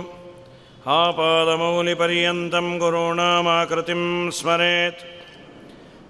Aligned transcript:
आपादमौलिपर्यन्तं 0.97 2.67
गुरूणामाकृतिं 2.81 4.03
स्मरेत् 4.39 5.01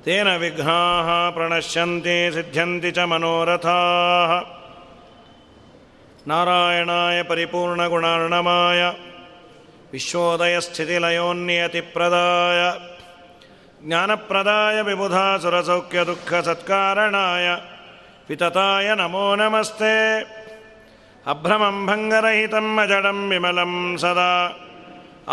तेन 0.06 0.28
विघ्नाः 0.42 1.08
प्रणश्यन्ति 1.36 2.18
सिद्ध्यन्ति 2.36 2.90
च 2.98 3.06
मनोरथाः 3.12 4.32
नारायणाय 6.32 7.18
परिपूर्णगुणार्णमाय 7.30 8.82
विश्वोदयस्थितिलयोन्नियतिप्रदाय 9.94 12.60
ज्ञानप्रदाय 13.88 14.78
विबुधासुरसौख्यदुःखसत्कारणाय 14.88 17.48
वितताय 18.30 18.88
नमो 19.00 19.26
नमस्ते 19.42 19.94
अभ्रमं 21.34 21.78
भङ्गरहितम् 21.90 22.80
अजडं 22.84 23.20
विमलं 23.30 23.74
सदा 24.04 24.32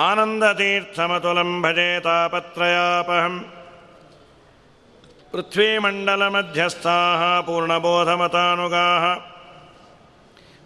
आनन्दतीर्थमतुलं 0.09 1.51
भजे 1.65 1.91
तापत्रयापहम् 2.05 3.41
पृथ्वीमण्डलमध्यस्थाः 5.33 7.23
पूर्णबोधमतानुगाः 7.47 9.05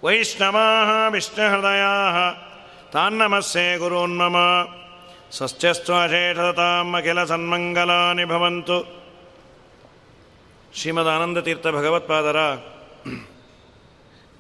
वैष्णवाः 0.04 0.90
विष्णुहृदयाः 1.14 2.16
तान्नमस्ये 2.92 3.78
गुरून्मम 3.78 4.36
ಸ್ವಸ್ಥ್ಯಸ್ತ್ವಶೇಷತಾಂ 5.30 6.96
ಅಖಿಲ 6.96 7.20
ಸನ್ಮಂಗಲಾನಿ 7.24 8.24
ಭವಂತು 8.24 8.76
ಶ್ರೀಮದ್ 10.72 11.08
ಆನಂದತೀರ್ಥ 11.08 11.66
ಭಗವತ್ಪಾದರ 11.66 12.38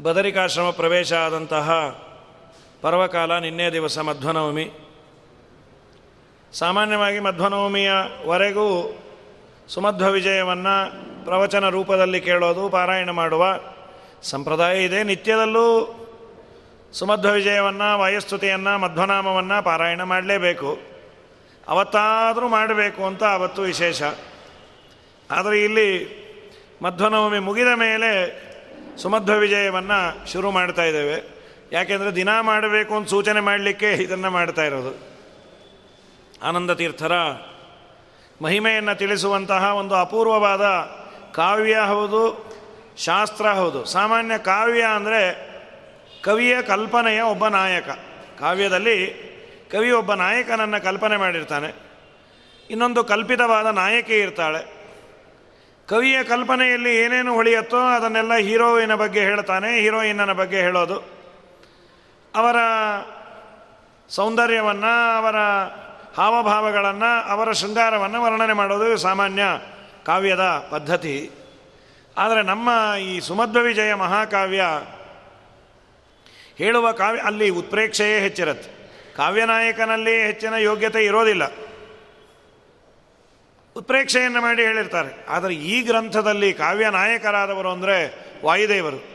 ಬದರಿಕಾಶ್ರಮ 0.00 0.70
ಪ್ರವೇಶ 0.70 1.12
ಆದಂತಹ 1.12 1.68
ಪರ್ವಕಾಲ 2.82 3.38
ನಿನ್ನೆ 3.38 3.66
ದಿವಸ 3.70 3.98
ಮಧ್ವನವಮಿ 3.98 4.66
ಸಾಮಾನ್ಯವಾಗಿ 6.52 7.18
ಮಧ್ವನವಮಿಯವರೆಗೂ 7.18 8.68
ಸುಮಧ್ವ 9.68 10.10
ವಿಜಯವನ್ನು 10.10 10.76
ಪ್ರವಚನ 11.24 11.68
ರೂಪದಲ್ಲಿ 11.68 12.20
ಕೇಳೋದು 12.20 12.68
ಪಾರಾಯಣ 12.68 13.10
ಮಾಡುವ 13.10 13.44
ಸಂಪ್ರದಾಯ 14.22 14.84
ಇದೆ 14.84 15.02
ನಿತ್ಯದಲ್ಲೂ 15.02 15.66
ಸುಮಧ್ವ 16.93 17.31
ವಿಜಯವನ್ನು 17.31 17.99
ವಾಯುಸ್ತುತಿಯನ್ನು, 17.99 18.77
ಮಧ್ವನಾಮವನ್ನು 18.77 19.63
ಪಾರಾಯಣ 19.63 20.03
ಮಾಡಲೇಬೇಕು. 20.03 20.79
ಅವತ್ತಾದರೂ 21.67 22.47
ಮಾಡಬೇಕು 22.47 23.05
ಅಂತ 23.05 23.23
ಅವತ್ತು 23.23 23.61
ವಿಶೇಷ. 23.61 24.01
ಆದರೆ 25.31 25.63
ಇಲ್ಲಿ 25.63 26.21
ಮಧ್ವನವಮಿ 26.81 27.39
ಮುಗಿದ 27.39 27.67
ಮೇಲೆ 27.75 28.11
ಸುಮಧ್ವ 28.97 29.33
ವಿಜಯವನ್ನು 29.37 30.31
ಶುರು 30.31 30.51
ಮಾಡ್ತಾ 30.51 30.83
ಇದ್ದೇವೆ. 30.83 31.41
ಯಾಕೆಂದರೆ 31.71 32.15
ದಿನ 32.15 32.39
ಮಾಡಬೇಕು 32.39 32.95
ಅಂತ 32.95 33.09
ಸೂಚನೆ 33.09 33.39
ಮಾಡಲಿಕ್ಕೆ 33.39 33.91
ಇದನ್ನು 33.91 34.29
ಮಾಡ್ತಾ 34.29 34.63
ಇರೋದು. 34.63 35.11
ಆನಂದ 36.47 36.71
ತೀರ್ಥರ 36.71 37.11
ಮಹಿಮೆಯನ್ನು 38.41 38.97
ತಿಳಿಸುವಂತಹ 38.97 39.63
ಒಂದು 39.63 39.95
ಅಪೂರ್ವವಾದ 39.95 40.61
ಕಾವ್ಯ 41.35 41.77
ಹೌದು, 41.87 42.51
ಶಾಸ್ತ್ರ 42.97 43.47
ಹೌದು. 43.47 43.85
ಸಾಮಾನ್ಯ 43.85 44.37
ಕಾವ್ಯ 44.37 44.83
ಅಂದರೆ 44.83 45.50
ಕವಿಯ 46.21 46.61
ಕಲ್ಪನೆಯ 46.61 47.21
ಒಬ್ಬ 47.21 47.47
ನಾಯಕ. 47.47 47.89
ಕಾವ್ಯದಲ್ಲಿ 48.39 49.31
ಕವಿ 49.71 49.91
ಒಬ್ಬ 49.91 50.13
ನಾಯಕನನ್ನು 50.13 50.83
ಕಲ್ಪನೆ 50.83 51.17
ಮಾಡಿರ್ತಾನೆ. 51.17 51.75
ಇನ್ನೊಂದು 52.69 53.03
ಕಲ್ಪಿತವಾದ 53.03 53.65
ನಾಯಕಿ 53.65 54.19
ಇರ್ತಾಳೆ. 54.19 54.81
ಕವಿಯ 55.89 56.23
ಕಲ್ಪನೆಯಲ್ಲಿ 56.23 56.97
ಏನೇನು 56.97 57.33
ಹೊಳಿಯತ್ತೋ 57.33 57.77
ಅದನ್ನೆಲ್ಲ 57.77 58.33
ಹೀರೋಯಿನ 58.33 58.95
ಬಗ್ಗೆ 58.95 59.19
ಹೇಳ್ತಾನೆ 59.19 59.81
ಹೀರೋಯಿನ್ನ 59.81 60.33
ಬಗ್ಗೆ 60.33 60.57
ಹೇಳೋದು. 60.57 60.95
ಅವರ 62.35 62.55
ಸೌಂದರ್ಯವನ್ನು, 64.09 65.17
ಅವರ 65.17 65.35
ಹಾವಭಾವಗಳನ್ನು, 66.17 67.29
ಅವರ 67.29 67.51
ಶೃಂಗಾರವನ್ನು 67.51 68.23
ವರ್ಣನೆ 68.23 68.53
ಮಾಡೋದು 68.53 68.97
ಸಾಮಾನ್ಯ 68.97 69.43
ಕಾವ್ಯದ 70.05 70.67
ಪದ್ಧತಿ. 70.71 71.31
ಆದರೆ 72.17 72.41
ನಮ್ಮ 72.41 72.69
ಈ 72.99 73.19
ಸುಮಧ್ವ 73.19 73.59
ವಿಜಯ 73.59 73.93
ಮಹಾಕಾವ್ಯ 73.93 74.63
ಹೇಳುವ 76.57 76.91
ಕಾವ್ಯ 76.91 77.21
ಅಲ್ಲಿ 77.21 77.49
ಉತ್ಪ್ರೇಕ್ಷೆಯೇ 77.49 78.19
ಹೆಚ್ಚಿರತ್ತೆ. 78.19 78.81
ಕಾವ್ಯನಾಯಕನಲ್ಲಿ 79.15 80.25
ಹೆಚ್ಚಿನ 80.25 80.53
ಯೋಗ್ಯತೆ 80.53 81.05
ಇರೋದಿಲ್ಲ. 81.05 81.43
ಉತ್ಪ್ರೇಕ್ಷೆಯನ್ನು 83.75 84.41
ಮಾಡಿ 84.41 84.61
ಹೇಳಿರ್ತಾರೆ. 84.61 85.25
ಆದರೆ 85.29 85.53
ಈ 85.53 85.81
ಗ್ರಂಥದಲ್ಲಿ 85.81 86.53
ಕಾವ್ಯ 86.53 86.89
ನಾಯಕರಾದವರು 86.89 87.69
ಅಂದರೆ 87.69 88.15
ವಾಯುದೇವರು. 88.45 89.11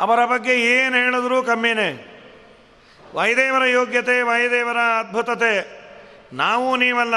ಅವರ 0.00 0.24
ಬಗ್ಗೆ 0.26 0.60
ಏನು 0.60 0.96
ಹೇಳಿದ್ರೂ 0.96 1.42
ಕಮ್ಮಿನೇ. 1.42 2.06
ವಾಯುದೇವರ 3.14 3.66
ಯೋಗ್ಯತೆ, 3.66 4.22
ವಾಯುದೇವರ 4.22 4.76
ಅದ್ಭುತತೆ, 4.76 5.80
ನಾವು 6.32 6.76
ನೀವಲ್ಲ, 6.76 7.14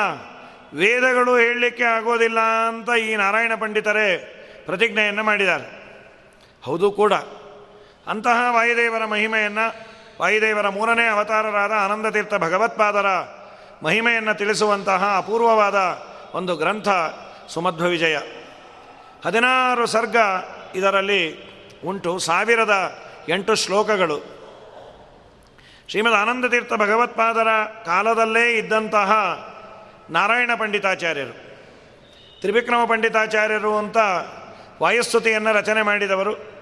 ವೇದಗಳು 0.74 1.38
ಹೇಳಲಿಕ್ಕೆ 1.38 1.84
ಆಗೋದಿಲ್ಲ 1.84 2.40
ಅಂತ 2.40 2.90
ಈ 2.90 3.16
ನಾರಾಯಣ 3.16 3.52
ಪಂಡಿತರೇ 3.59 4.30
ಪ್ರತಿಜ್ಞೆಯನ್ನು 4.66 5.24
ಮಾಡಿದ್ದಾರೆ. 5.24 5.84
ಹೌದು 6.64 6.91
ಕೂಡ. 6.91 7.14
ಅಂತಹ 8.08 8.38
ವಾಯುದೇವರ 8.50 9.06
ಮಹಿಮೆಯನ್ನು 9.06 9.86
ವಾಯುದೇವರ 10.22 10.69
ಮೂರನೇ 10.69 11.08
ಅವತಾರರಾದ 11.08 11.72
ಆನಂದತೀರ್ಥ 11.72 12.34
ಭಗವತ್ಪಾದರ 12.34 13.06
ಮಹಿಮೆಯನ್ನು 13.84 14.38
ತಿಳಿಸುವಂತಹ 14.38 15.18
ಅಪೂರ್ವವಾದ 15.18 15.75
ಒಂದು 16.34 16.56
ಗ್ರಂಥ 16.56 16.90
ಸುಮಧ್ವ 17.50 17.86
ವಿಜಯ. 17.86 18.18
ಹದಿನಾರು 19.25 19.86
ಸರ್ಗ 19.86 20.16
ಇದರಲ್ಲಿ 20.75 21.53
ಉಂಟು 21.86 22.19
ಸಾವಿರದ 22.19 23.03
ಎಂಟು 23.30 23.56
ಶ್ಲೋಕಗಳು. 23.56 24.20
ಶ್ರೀಮದ್ 25.90 26.14
ಆನಂದತೀರ್ಥ 26.14 26.74
ಭಗವತ್ಪಾದರ 26.74 27.47
ಕಾಲದಲ್ಲೇ 27.85 28.53
ಇದ್ದಂತಹ 28.53 29.12
ನಾರಾಯಣ 30.09 30.52
ಪಂಡಿತಾಚಾರ್ಯರು, 30.59 31.34
ತ್ರಿವಿಕ್ರಮ 32.40 32.85
ಪಂಡಿತಾಚಾರ್ಯರು 32.85 33.78
ಅಂತ 33.78 33.97
ವಾಯುಸ್ತುತಿಯನ್ನು 34.81 35.53
ರಚನೆ 35.53 35.81
ಮಾಡಿದವರು. 35.81 36.53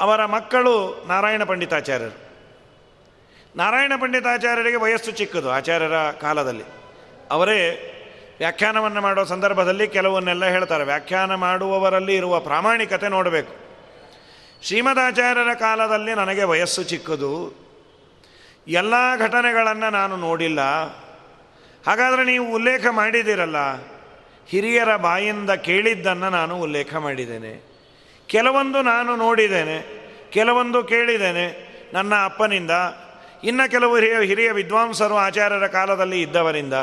ಅವರ 0.00 0.24
ಮಕ್ಕಳು 0.24 1.04
ನಾರಾಯಣ 1.08 1.44
ಪಂಡಿತಾಚಾರ್ಯರು. 1.44 2.30
ನಾರಾಯಣ 3.56 3.92
ಪಂಡಿತಾಚಾರ್ಯರಿಗೆ 4.00 4.76
ವಯಸ್ಸು 4.76 5.10
ಚಿಕ್ಕದು 5.10 5.50
ಆಚಾರ್ಯರ 5.50 5.94
ಕಾಲದಲ್ಲಿ. 5.94 6.64
ಅವರೇ 7.30 7.86
ವ್ಯಾಖ್ಯಾನವನ್ನು 8.38 9.00
ಮಾಡುವ 9.00 9.24
ಸಂದರ್ಭದಲ್ಲಿ 9.24 9.88
ಕೆಲವನ್ನೆಲ್ಲ 9.88 10.44
ಹೇಳ್ತಾರೆ. 10.44 10.84
ವ್ಯಾಖ್ಯಾನ 10.84 11.34
ಮಾಡುವವರಲ್ಲಿ 11.34 12.16
ಇರುವ 12.16 12.40
ಪ್ರಾಮಾಣಿಕತೆ 12.40 13.08
ನೋಡಬೇಕು. 13.08 13.54
ಶ್ರೀಮದಾಚಾರ್ಯರ 14.62 15.54
ಕಾಲದಲ್ಲಿ 15.54 16.14
ನನಗೆ 16.14 16.44
ವಯಸ್ಸು 16.44 16.82
ಚಿಕ್ಕದು. 16.82 17.60
ಎಲ್ಲ 18.68 18.94
ಘಟನೆಗಳನ್ನು 19.18 19.90
ನಾನು 19.90 20.16
ನೋಡಿಲ್ಲ. 20.16 20.60
ಹಾಗಾದರೆ 21.86 22.24
ನೀವು 22.24 22.54
ಉಲ್ಲೇಖ 22.54 22.86
ಮಾಡಿದ್ದೀರಲ್ಲ? 22.90 23.56
ಹಿರಿಯರ 24.46 24.96
ಬಾಯಿಂದ 24.96 25.50
ಕೇಳಿದ್ದನ್ನು 25.50 26.30
ನಾನು 26.30 26.60
ಉಲ್ಲೇಖ 26.60 26.94
ಮಾಡಿದ್ದೇನೆ. 26.94 27.69
ಕೆಲವೊಂದು 28.30 28.82
ನಾನು 28.82 29.16
ನೋಡಿದ್ದೇನೆ, 29.16 29.76
ಕೆಲವೊಂದು 30.30 30.84
ಕೇಳಿದ್ದೇನೆ 30.84 31.44
ನನ್ನ 31.92 32.14
ಅಪ್ಪನಿಂದ, 32.24 32.70
ಇನ್ನು 33.44 33.70
ಕೆಲವು 33.70 33.94
ಹಿರಿಯ 33.96 34.26
ಹಿರಿಯ 34.26 34.52
ವಿದ್ವಾಂಸರು 34.52 35.16
ಆಚಾರ್ಯರ 35.16 35.66
ಕಾಲದಲ್ಲಿ 35.66 36.22
ಇದ್ದವರಿಂದ, 36.22 36.74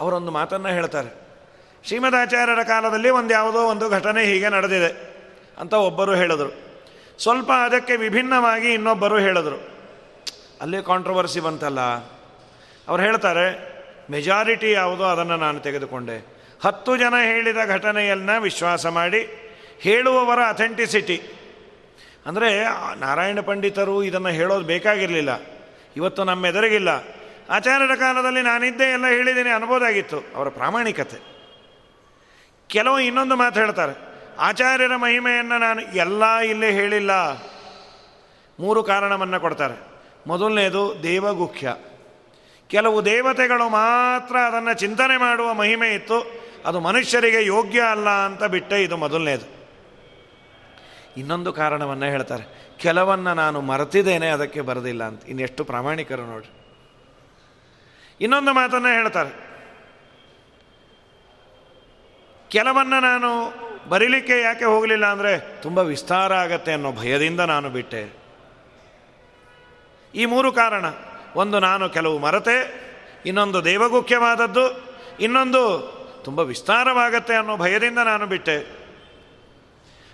ಅವರೊಂದು 0.00 0.30
ಮಾತನ್ನು 0.30 0.68
ಹೇಳ್ತಾರೆ. 0.68 1.10
ಶ್ರೀಮದಾಚಾರ್ಯರ 1.84 2.62
ಕಾಲದಲ್ಲಿ 2.62 3.10
ಒಂದು 3.10 3.32
ಯಾವುದೋ 3.34 3.58
ಒಂದು 3.58 3.90
ಘಟನೆ 3.90 4.24
ಹೀಗೆ 4.24 4.48
ನಡೆದಿದೆ 4.48 4.90
ಅಂತ 5.58 5.74
ಒಬ್ಬರು 5.74 6.14
ಹೇಳಿದರು. 6.14 6.52
ಸ್ವಲ್ಪ 7.18 7.52
ಅದಕ್ಕೆ 7.52 7.96
ವಿಭಿನ್ನವಾಗಿ 7.96 8.74
ಇನ್ನೊಬ್ಬರು 8.74 9.18
ಹೇಳಿದರು. 9.18 9.58
ಅಲ್ಲಿ 10.60 10.86
ಕಾಂಟ್ರವರ್ಸಿ 10.86 11.40
ಬಂತಲ್ಲ. 11.40 11.80
ಅವ್ರು 12.88 13.02
ಹೇಳ್ತಾರೆ 13.02 13.46
ಮೆಜಾರಿಟಿ 14.10 14.72
ಯಾವುದೋ 14.72 15.04
ಅದನ್ನು 15.04 15.36
ನಾನು 15.36 15.60
ತೆಗೆದುಕೊಂಡೆ. 15.60 16.16
ಹತ್ತು 16.64 16.96
ಜನ 16.96 17.14
ಹೇಳಿದ 17.24 17.56
ಘಟನೆಯನ್ನು 17.68 18.42
ವಿಶ್ವಾಸ 18.42 18.86
ಮಾಡಿ 18.86 19.46
ಹೇಳುವವರ 19.80 20.38
ಅಥೆಂಟಿಸಿಟಿ. 20.38 21.22
ಅಂದರೆ 22.26 22.64
ನಾರಾಯಣ 22.98 23.40
ಪಂಡಿತರು 23.40 24.02
ಇದನ್ನು 24.02 24.28
ಹೇಳೋದು 24.28 24.64
ಬೇಕಾಗಿರಲಿಲ್ಲ. 24.64 25.40
ಇವತ್ತು 25.96 26.24
ನಮ್ಮ 26.24 26.46
ಎದುರಿಗಿಲ್ಲ 26.46 26.88
ಆಚಾರ್ಯರ 27.50 27.94
ಕಾಲದಲ್ಲಿ 27.94 28.42
ನಾನಿದ್ದೇ 28.42 28.92
ಎಲ್ಲ 28.92 29.06
ಹೇಳಿದ್ದೀನಿ 29.06 29.50
ಅನ್ಬೋದಾಗಿತ್ತು. 29.50 30.22
ಅವರ 30.34 30.48
ಪ್ರಾಮಾಣಿಕತೆ. 30.48 31.30
ಕೆಲವು 32.68 33.00
ಇನ್ನೊಂದು 33.00 33.36
ಮಾತು 33.36 33.60
ಹೇಳ್ತಾರೆ. 33.60 33.98
ಆಚಾರ್ಯರ 34.38 34.96
ಮಹಿಮೆಯನ್ನು 34.96 35.58
ನಾನು 35.58 35.80
ಎಲ್ಲ 35.80 36.36
ಇಲ್ಲೇ 36.36 36.72
ಹೇಳಿಲ್ಲ. 36.72 37.10
ಮೂರು 38.60 38.82
ಕಾರಣವನ್ನು 38.82 39.40
ಕೊಡ್ತಾರೆ. 39.40 39.80
ಮೊದಲನೇದು 40.26 40.94
ದೇವಗುಖ್ಯ. 41.02 41.74
ಕೆಲವು 42.68 43.04
ದೇವತೆಗಳು 43.04 43.68
ಮಾತ್ರ 43.68 44.36
ಅದನ್ನು 44.36 44.74
ಚಿಂತನೆ 44.74 45.16
ಮಾಡುವ 45.16 45.54
ಮಹಿಮೆ 45.54 45.94
ಇತ್ತು. 45.94 46.48
ಅದು 46.66 46.80
ಮನುಷ್ಯರಿಗೆ 46.80 47.46
ಯೋಗ್ಯ 47.46 47.80
ಅಲ್ಲ 47.80 48.08
ಅಂತ 48.08 48.44
ಬಿಟ್ಟೆ 48.44 48.82
ಇದು 48.82 48.96
ಮೊದಲನೇದು. 48.96 49.59
ಇನ್ನೊಂದು 51.16 51.52
ಕಾರಣವನ್ನು 51.52 52.06
ಹೇಳ್ತಾರೆ. 52.06 52.74
ಕೆಲವನ್ನು 52.78 53.34
ನಾನು 53.34 53.60
ಮರೆತಿದ್ದೇನೆ, 53.60 54.28
ಅದಕ್ಕೆ 54.28 54.60
ಬರೋದಿಲ್ಲ 54.60 55.04
ಅಂತ. 55.04 55.24
ಇನ್ನೆಷ್ಟು 55.28 55.64
ಪ್ರಾಮಾಣಿಕರು 55.64 56.26
ನೋಡ್ರಿ. 56.26 56.60
ಇನ್ನೊಂದು 58.20 58.52
ಮಾತನ್ನು 58.52 58.88
ಹೇಳ್ತಾರೆ. 58.88 59.50
ಕೆಲವನ್ನು 62.48 63.00
ನಾನು 63.00 63.52
ಬರೀಲಿಕ್ಕೆ 63.88 64.40
ಯಾಕೆ 64.40 64.64
ಹೋಗಲಿಲ್ಲ 64.64 65.06
ಅಂದರೆ 65.06 65.62
ತುಂಬ 65.62 65.78
ವಿಸ್ತಾರ 65.78 66.34
ಆಗತ್ತೆ 66.34 66.72
ಅನ್ನೋ 66.72 66.92
ಭಯದಿಂದ 66.92 67.40
ನಾನು 67.40 67.70
ಬಿಟ್ಟೆ. 67.70 68.12
ಈ 70.14 70.24
ಮೂರು 70.24 70.52
ಕಾರಣ. 70.52 70.84
ಒಂದು, 71.34 71.60
ನಾನು 71.60 71.88
ಕೆಲವು 71.88 72.18
ಮರತೆ, 72.18 72.90
ಇನ್ನೊಂದು 73.26 73.64
ದೇವಗುಖ್ಯವಾದದ್ದು, 73.64 74.94
ಇನ್ನೊಂದು 75.20 75.90
ತುಂಬ 76.24 76.38
ವಿಸ್ತಾರವಾಗತ್ತೆ 76.40 77.34
ಅನ್ನೋ 77.34 77.56
ಭಯದಿಂದ 77.56 77.98
ನಾನು 77.98 78.26
ಬಿಟ್ಟೆ. 78.26 78.79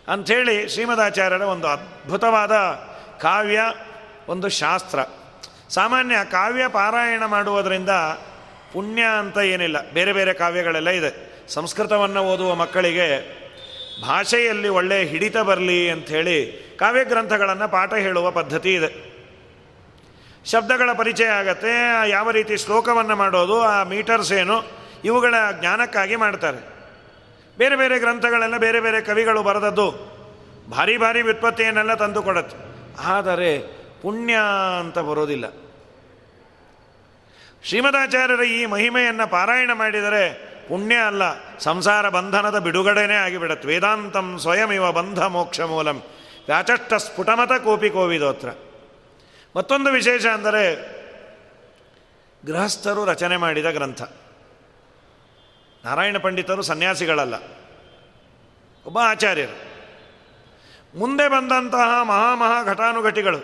ಅಂಥೇಳಿ 0.09 0.69
ಶ್ರೀಮದಾಚಾರ್ಯರ 0.69 1.41
ಒಂದು 1.41 1.67
ಅದ್ಭುತವಾದ 1.67 2.53
ಕಾವ್ಯ, 3.21 3.61
ಒಂದು 4.29 4.49
ಶಾಸ್ತ್ರ. 4.49 4.99
ಸಾಮಾನ್ಯ 5.69 6.17
ಕಾವ್ಯ 6.31 6.69
ಪಾರಾಯಣ 6.69 7.25
ಮಾಡುವುದರಿಂದ 7.25 7.91
ಪುಣ್ಯ 8.73 9.03
ಅಂತ 9.19 9.39
ಏನಿಲ್ಲ. 9.39 9.91
ಬೇರೆ 9.91 10.13
ಬೇರೆ 10.13 10.33
ಕಾವ್ಯಗಳೆಲ್ಲ 10.33 10.91
ಇದೆ. 10.91 11.37
ಸಂಸ್ಕೃತವನ್ನು 11.49 12.23
ಓದುವ 12.23 12.55
ಮಕ್ಕಳಿಗೆ 12.55 13.37
ಭಾಷೆಯಲ್ಲಿ 14.03 14.69
ಒಳ್ಳೆಯ 14.69 15.05
ಹಿಡಿತ 15.05 15.37
ಬರಲಿ 15.37 15.91
ಅಂಥೇಳಿ 15.91 16.67
ಕಾವ್ಯ 16.79 17.05
ಗ್ರಂಥಗಳನ್ನು 17.05 17.69
ಪಾಠ 17.69 17.95
ಹೇಳುವ 17.95 18.31
ಪದ್ಧತಿ 18.31 18.75
ಇದೆ. 18.75 19.07
ಶಬ್ದಗಳ 20.45 20.93
ಪರಿಚಯ 20.93 21.25
ಆಗತ್ತೆ, 21.25 22.11
ಯಾವ 22.11 22.31
ರೀತಿ 22.31 22.57
ಶ್ಲೋಕವನ್ನು 22.57 23.17
ಮಾಡೋದು, 23.17 23.63
ಆ 23.63 23.83
ಮೀಟರ್ಸ್ 23.83 24.33
ಏನು, 24.33 24.63
ಇವುಗಳ 25.05 25.35
ಜ್ಞಾನಕ್ಕಾಗಿ 25.61 26.17
ಮಾಡ್ತಾರೆ. 26.17 26.76
ಬೇರೆ 27.59 27.77
ಬೇರೆ 27.77 27.99
ಗ್ರಂಥಗಳೆಲ್ಲ 27.99 28.57
ಬೇರೆ 28.57 28.81
ಬೇರೆ 28.81 29.01
ಕವಿಗಳು 29.01 29.43
ಬರೆದದ್ದು. 29.43 29.89
ಭಾರಿ 30.71 30.97
ಭಾರಿ 30.99 31.23
ವ್ಯುತ್ಪತ್ತಿಯನ್ನೆಲ್ಲ 31.23 31.95
ತಂದು 31.95 32.23
ಕೊಡತ್ತೆ 32.23 32.57
ಆದರೆ 33.03 33.51
ಪುಣ್ಯ 34.03 34.35
ಅಂತ 34.81 34.99
ಬರೋದಿಲ್ಲ. 34.99 35.47
ಶ್ರೀಮದಾಚಾರ್ಯರ 37.65 38.43
ಈ 38.43 38.67
ಮಹಿಮೆಯನ್ನು 38.67 39.31
ಪಾರಾಯಣ 39.31 39.71
ಮಾಡಿದರೆ 39.73 40.23
ಪುಣ್ಯ 40.69 40.97
ಅಲ್ಲ, 40.97 41.23
ಸಂಸಾರ 41.59 42.09
ಬಂಧನದ 42.09 42.59
ಬಿಡುಗಡೆನೇ 42.59 43.15
ಆಗಿಬಿಡತ್ತೆ. 43.15 43.69
ವೇದಾಂತಂ 43.69 44.39
ಸ್ವಯಂ 44.39 44.71
ಇವ 44.73 44.93
ಬಂಧ 44.93 45.21
ಮೋಕ್ಷ 45.23 45.61
ಮೂಲಂ. 45.61 45.99
ವ್ಯಾಚಷ್ಟ 46.47 46.95
ಸ್ಫುಟಮತ 46.95 47.53
ಕೋಪಿ 47.65 47.91
ಕೋವಿದೋತ್ರ. 47.91 48.49
ಮತ್ತೊಂದು 49.57 49.91
ವಿಶೇಷ 49.91 50.27
ಅಂದರೆ 50.27 50.63
ಗೃಹಸ್ಥರು 52.47 53.05
ರಚನೆ 53.05 53.37
ಮಾಡಿದ 53.37 53.71
ಗ್ರಂಥ. 53.71 54.03
ನಾರಾಯಣ 55.87 56.19
ಪಂಡಿತರು 56.19 56.63
ಸನ್ಯಾಸಿಗಳಲ್ಲ. 56.63 57.35
ಒಬ್ಬ 58.87 58.99
ಆಚಾರ್ಯರು. 58.99 59.77
ಮುಂದೆ 60.99 61.29
ಬಂದಂತಹ 61.29 62.03
ಮಹಾಮಹಾ 62.03 62.65
ಘಟಾನುಘಟಿಗಳು. 62.65 63.39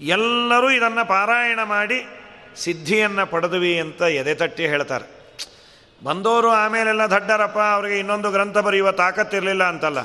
ಎಲ್ಲರೂ 0.00 0.70
ಇದನ್ನು 0.70 1.08
ಪಾರಾಯಣ 1.08 1.62
ಮಾಡಿ 1.62 2.06
ಸಿದ್ಧಿಯನ್ನು 2.56 3.26
ಪಡೆದ್ವಿ 3.26 3.80
ಅಂತ 3.80 4.02
ಎದೆ 4.02 4.34
ತಟ್ಟಿ 4.34 4.66
ಹೇಳ್ತಾರೆ. 4.66 5.36
ಬಂದವರು 6.04 6.48
ಆಮೇಲೆಲ್ಲ 6.48 7.02
ದಡ್ಡರಪ್ಪ, 7.02 7.58
ಅವರಿಗೆ 7.58 7.98
ಇನ್ನೊಂದು 7.98 8.30
ಗ್ರಂಥ 8.30 8.58
ಬರೆಯುವ 8.58 8.92
ತಾಕತ್ತಿರಲಿಲ್ಲ 8.92 9.64
ಅಂತಲ್ಲ. 9.64 9.98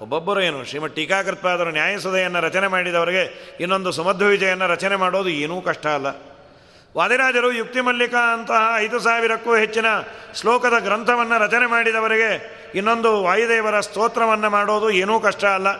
ಒಬ್ಬೊಬ್ಬರು 0.00 0.40
ಏನು 0.40 0.64
ಶ್ರೀಮಠ್ 0.64 0.96
ಟೀಕಾಕೃತ್ಪಾದರು 0.96 1.70
ನ್ಯಾಯಸದೆಯನ್ನು 1.70 2.40
ರಚನೆ 2.40 2.66
ಮಾಡಿದವರಿಗೆ 2.66 3.56
ಇನ್ನೊಂದು 3.60 3.92
ಸುಮಧ್ವ 3.92 4.26
ರಚನೆ 4.66 4.96
ಮಾಡೋದು 4.96 5.28
ಏನೂ 5.28 5.60
ಕಷ್ಟ 5.60 5.86
ಅಲ್ಲ. 5.86 6.35
ವಾದಿರಾಜರು 6.96 7.52
ಯುಕ್ತಿ 7.52 7.80
ಮಲ್ಲಿಕ 7.80 8.14
ಅಂತಹ 8.14 8.74
ಐದು 8.76 8.98
ಸಾವಿರಕ್ಕೂ 8.98 9.54
ಹೆಚ್ಚಿನ 9.54 9.86
ಶ್ಲೋಕದ 10.34 10.72
ಗ್ರಂಥವನ್ನು 10.78 11.38
ರಚನೆ 11.38 11.66
ಮಾಡಿದವರಿಗೆ 11.66 12.56
ಇನ್ನೊಂದು 12.74 13.22
ವಾಯುದೇವರ 13.22 13.80
ಸ್ತೋತ್ರವನ್ನು 13.80 14.50
ಮಾಡೋದು 14.50 14.90
ಏನೂ 14.90 15.20
ಕಷ್ಟ 15.20 15.44
ಅಲ್ಲ. 15.44 15.76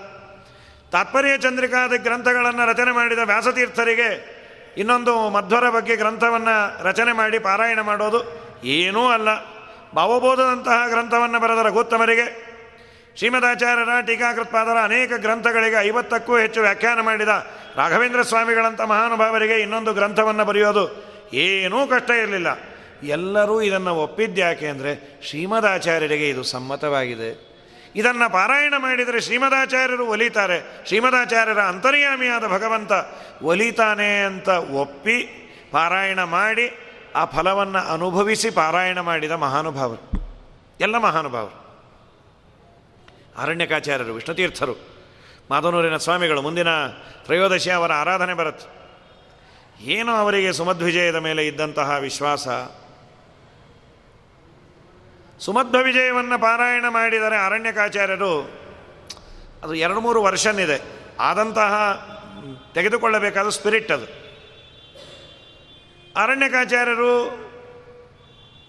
ತಾತ್ಪರ್ಯ 0.91 1.39
ಚಂದ್ರಿಕಾದ 1.39 1.93
ಗ್ರಂಥಗಳನ್ನು 1.97 2.67
ರಚನೆ 2.67 2.93
ಮಾಡಿದ 2.93 3.19
ವ್ಯಾಸತೀರ್ಥರಿಗೆ 3.19 4.37
ಇನ್ನೊಂದು 4.77 5.31
ಮಧ್ವರ 5.31 5.71
ಬಗ್ಗೆ 5.71 5.97
ಗ್ರಂಥವನ್ನು 5.97 6.83
ರಚನೆ 6.83 7.13
ಮಾಡಿ 7.13 7.39
ಪಾರಾಯಣ 7.39 7.81
ಮಾಡೋದು 7.81 8.21
ಏನೂ 8.65 9.09
ಅಲ್ಲ. 9.09 9.29
ಭಾವಬೋಧದಂತಹ 9.95 10.87
ಗ್ರಂಥವನ್ನು 10.89 11.41
ಬರೆದ 11.41 11.59
ರಘುತ್ತಮರಿಗೆ 11.59 12.46
ಶ್ರೀಮದಾಚಾರ್ಯರ 13.17 14.01
ಟೀಕಾಕೃತ್ಪಾದರ 14.01 14.77
ಅನೇಕ 14.85 15.13
ಗ್ರಂಥಗಳಿಗೆ 15.17 15.81
ಐವತ್ತಕ್ಕೂ 15.81 16.39
ಹೆಚ್ಚು 16.39 16.61
ವ್ಯಾಖ್ಯಾನ 16.61 17.01
ಮಾಡಿದ 17.01 17.29
ರಾಘವೇಂದ್ರ 17.77 18.23
ಸ್ವಾಮಿಗಳಂಥ 18.23 18.81
ಮಹಾನುಭಾವರಿಗೆ 18.81 19.61
ಇನ್ನೊಂದು 19.61 19.93
ಗ್ರಂಥವನ್ನು 19.93 20.45
ಬರೆಯೋದು 20.45 21.05
ಏನೂ 21.33 21.87
ಕಷ್ಟ 21.87 22.11
ಇರಲಿಲ್ಲ. 22.11 22.47
ಎಲ್ಲರೂ 23.03 23.61
ಇದನ್ನು 23.61 23.95
ಒಪ್ಪಿದ್ಯಾಕೆ 23.95 24.67
ಅಂದರೆ 24.67 25.23
ಶ್ರೀಮದಾಚಾರ್ಯರಿಗೆ 25.29 26.29
ಇದು 26.29 26.43
ಸಮ್ಮತವಾಗಿದೆ. 26.43 27.57
ಇದನ್ನು 27.97 28.33
ಪಾರಾಯಣ 28.33 28.75
ಮಾಡಿದರೆ 28.79 29.21
ಶ್ರೀಮದಾಚಾರ್ಯರು 29.21 30.07
ಒಲಿತಾರೆ. 30.07 30.87
ಶ್ರೀಮದಾಚಾರ್ಯರ 30.87 31.59
ಅಂತರ್ಯಾಮಿಯಾದ 31.59 32.47
ಭಗವಂತ 32.47 32.93
ಒಲಿತಾನೆ 33.43 34.25
ಅಂತ 34.25 34.49
ಒಪ್ಪಿ 34.49 35.23
ಪಾರಾಯಣ 35.73 36.23
ಮಾಡಿ 36.23 36.73
ಆ 37.17 37.25
ಫಲವನ್ನು 37.25 37.93
ಅನುಭವಿಸಿ 37.93 38.51
ಪಾರಾಯಣ 38.51 39.01
ಮಾಡಿದ 39.01 39.31
ಮಹಾನುಭಾವರು. 39.31 40.11
ಎಲ್ಲ 40.81 40.99
ಮಹಾನುಭಾವರು. 40.99 41.66
ಅರಣ್ಯಕಾಚಾರ್ಯರು, 43.37 44.15
ವಿಷ್ಣುತೀರ್ಥರು, 44.15 44.75
ಮಾದನೂರಿನ 45.51 45.97
ಸ್ವಾಮಿಗಳು, 45.97 46.43
ಮುಂದಿನ 46.43 46.69
ತ್ರಯೋದಶಿ 47.25 47.71
ಅವರ 47.71 47.93
ಆರಾಧನೆ 47.93 48.35
ಬರುತ್ತೆ 48.35 48.77
ಏನು 49.81 50.13
ಅವರಿಗೆ 50.13 50.53
ಸುಮಧ್ವಿಜಯದ 50.53 51.17
ಮೇಲೆ 51.17 51.47
ಇದ್ದಂತಹ 51.47 51.97
ವಿಶ್ವಾಸ. 52.01 52.49
ಸುಮಧ್ವ 55.41 55.79
ವಿಜಯವನ್ನು 55.83 56.39
ಪಾರಾಯಣ 56.39 56.85
ಮಾಡಿದರೆ 56.89 57.47
ಅರಣ್ಯಕಾಚಾರ್ಯರು 57.47 58.41
ಅದು 59.63 59.75
ಎರಡು 59.75 60.01
ಮೂರು 60.01 60.23
ವರ್ಷನಿದೆ 60.23 60.83
ಆದಂತಹ 61.21 61.73
ತೆಗೆದುಕೊಳ್ಳಬೇಕಾದ 62.75 63.49
ಸ್ಪಿರಿಟ್ 63.49 63.93
ಅದು. 63.93 64.07
ಅರಣ್ಯಕಾಚಾರ್ಯರು 66.23 67.27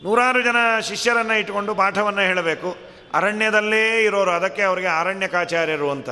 ನೂರಾರು 0.04 0.42
ಜನ 0.42 0.80
ಶಿಷ್ಯರನ್ನು 0.80 1.40
ಇಟ್ಟುಕೊಂಡು 1.40 1.76
ಪಾಠವನ್ನು 1.76 2.22
ಹೇಳಬೇಕು. 2.22 2.87
ಅರಣ್ಯದಲ್ಲೇ 3.14 4.04
ಇರೋರು, 4.04 4.32
ಅದಕ್ಕೆ 4.32 4.62
ಅವರಿಗೆ 4.62 4.88
ಅರಣ್ಯಕಾಚಾರ್ಯರು 4.88 5.92
ಅಂತ. 5.92 6.10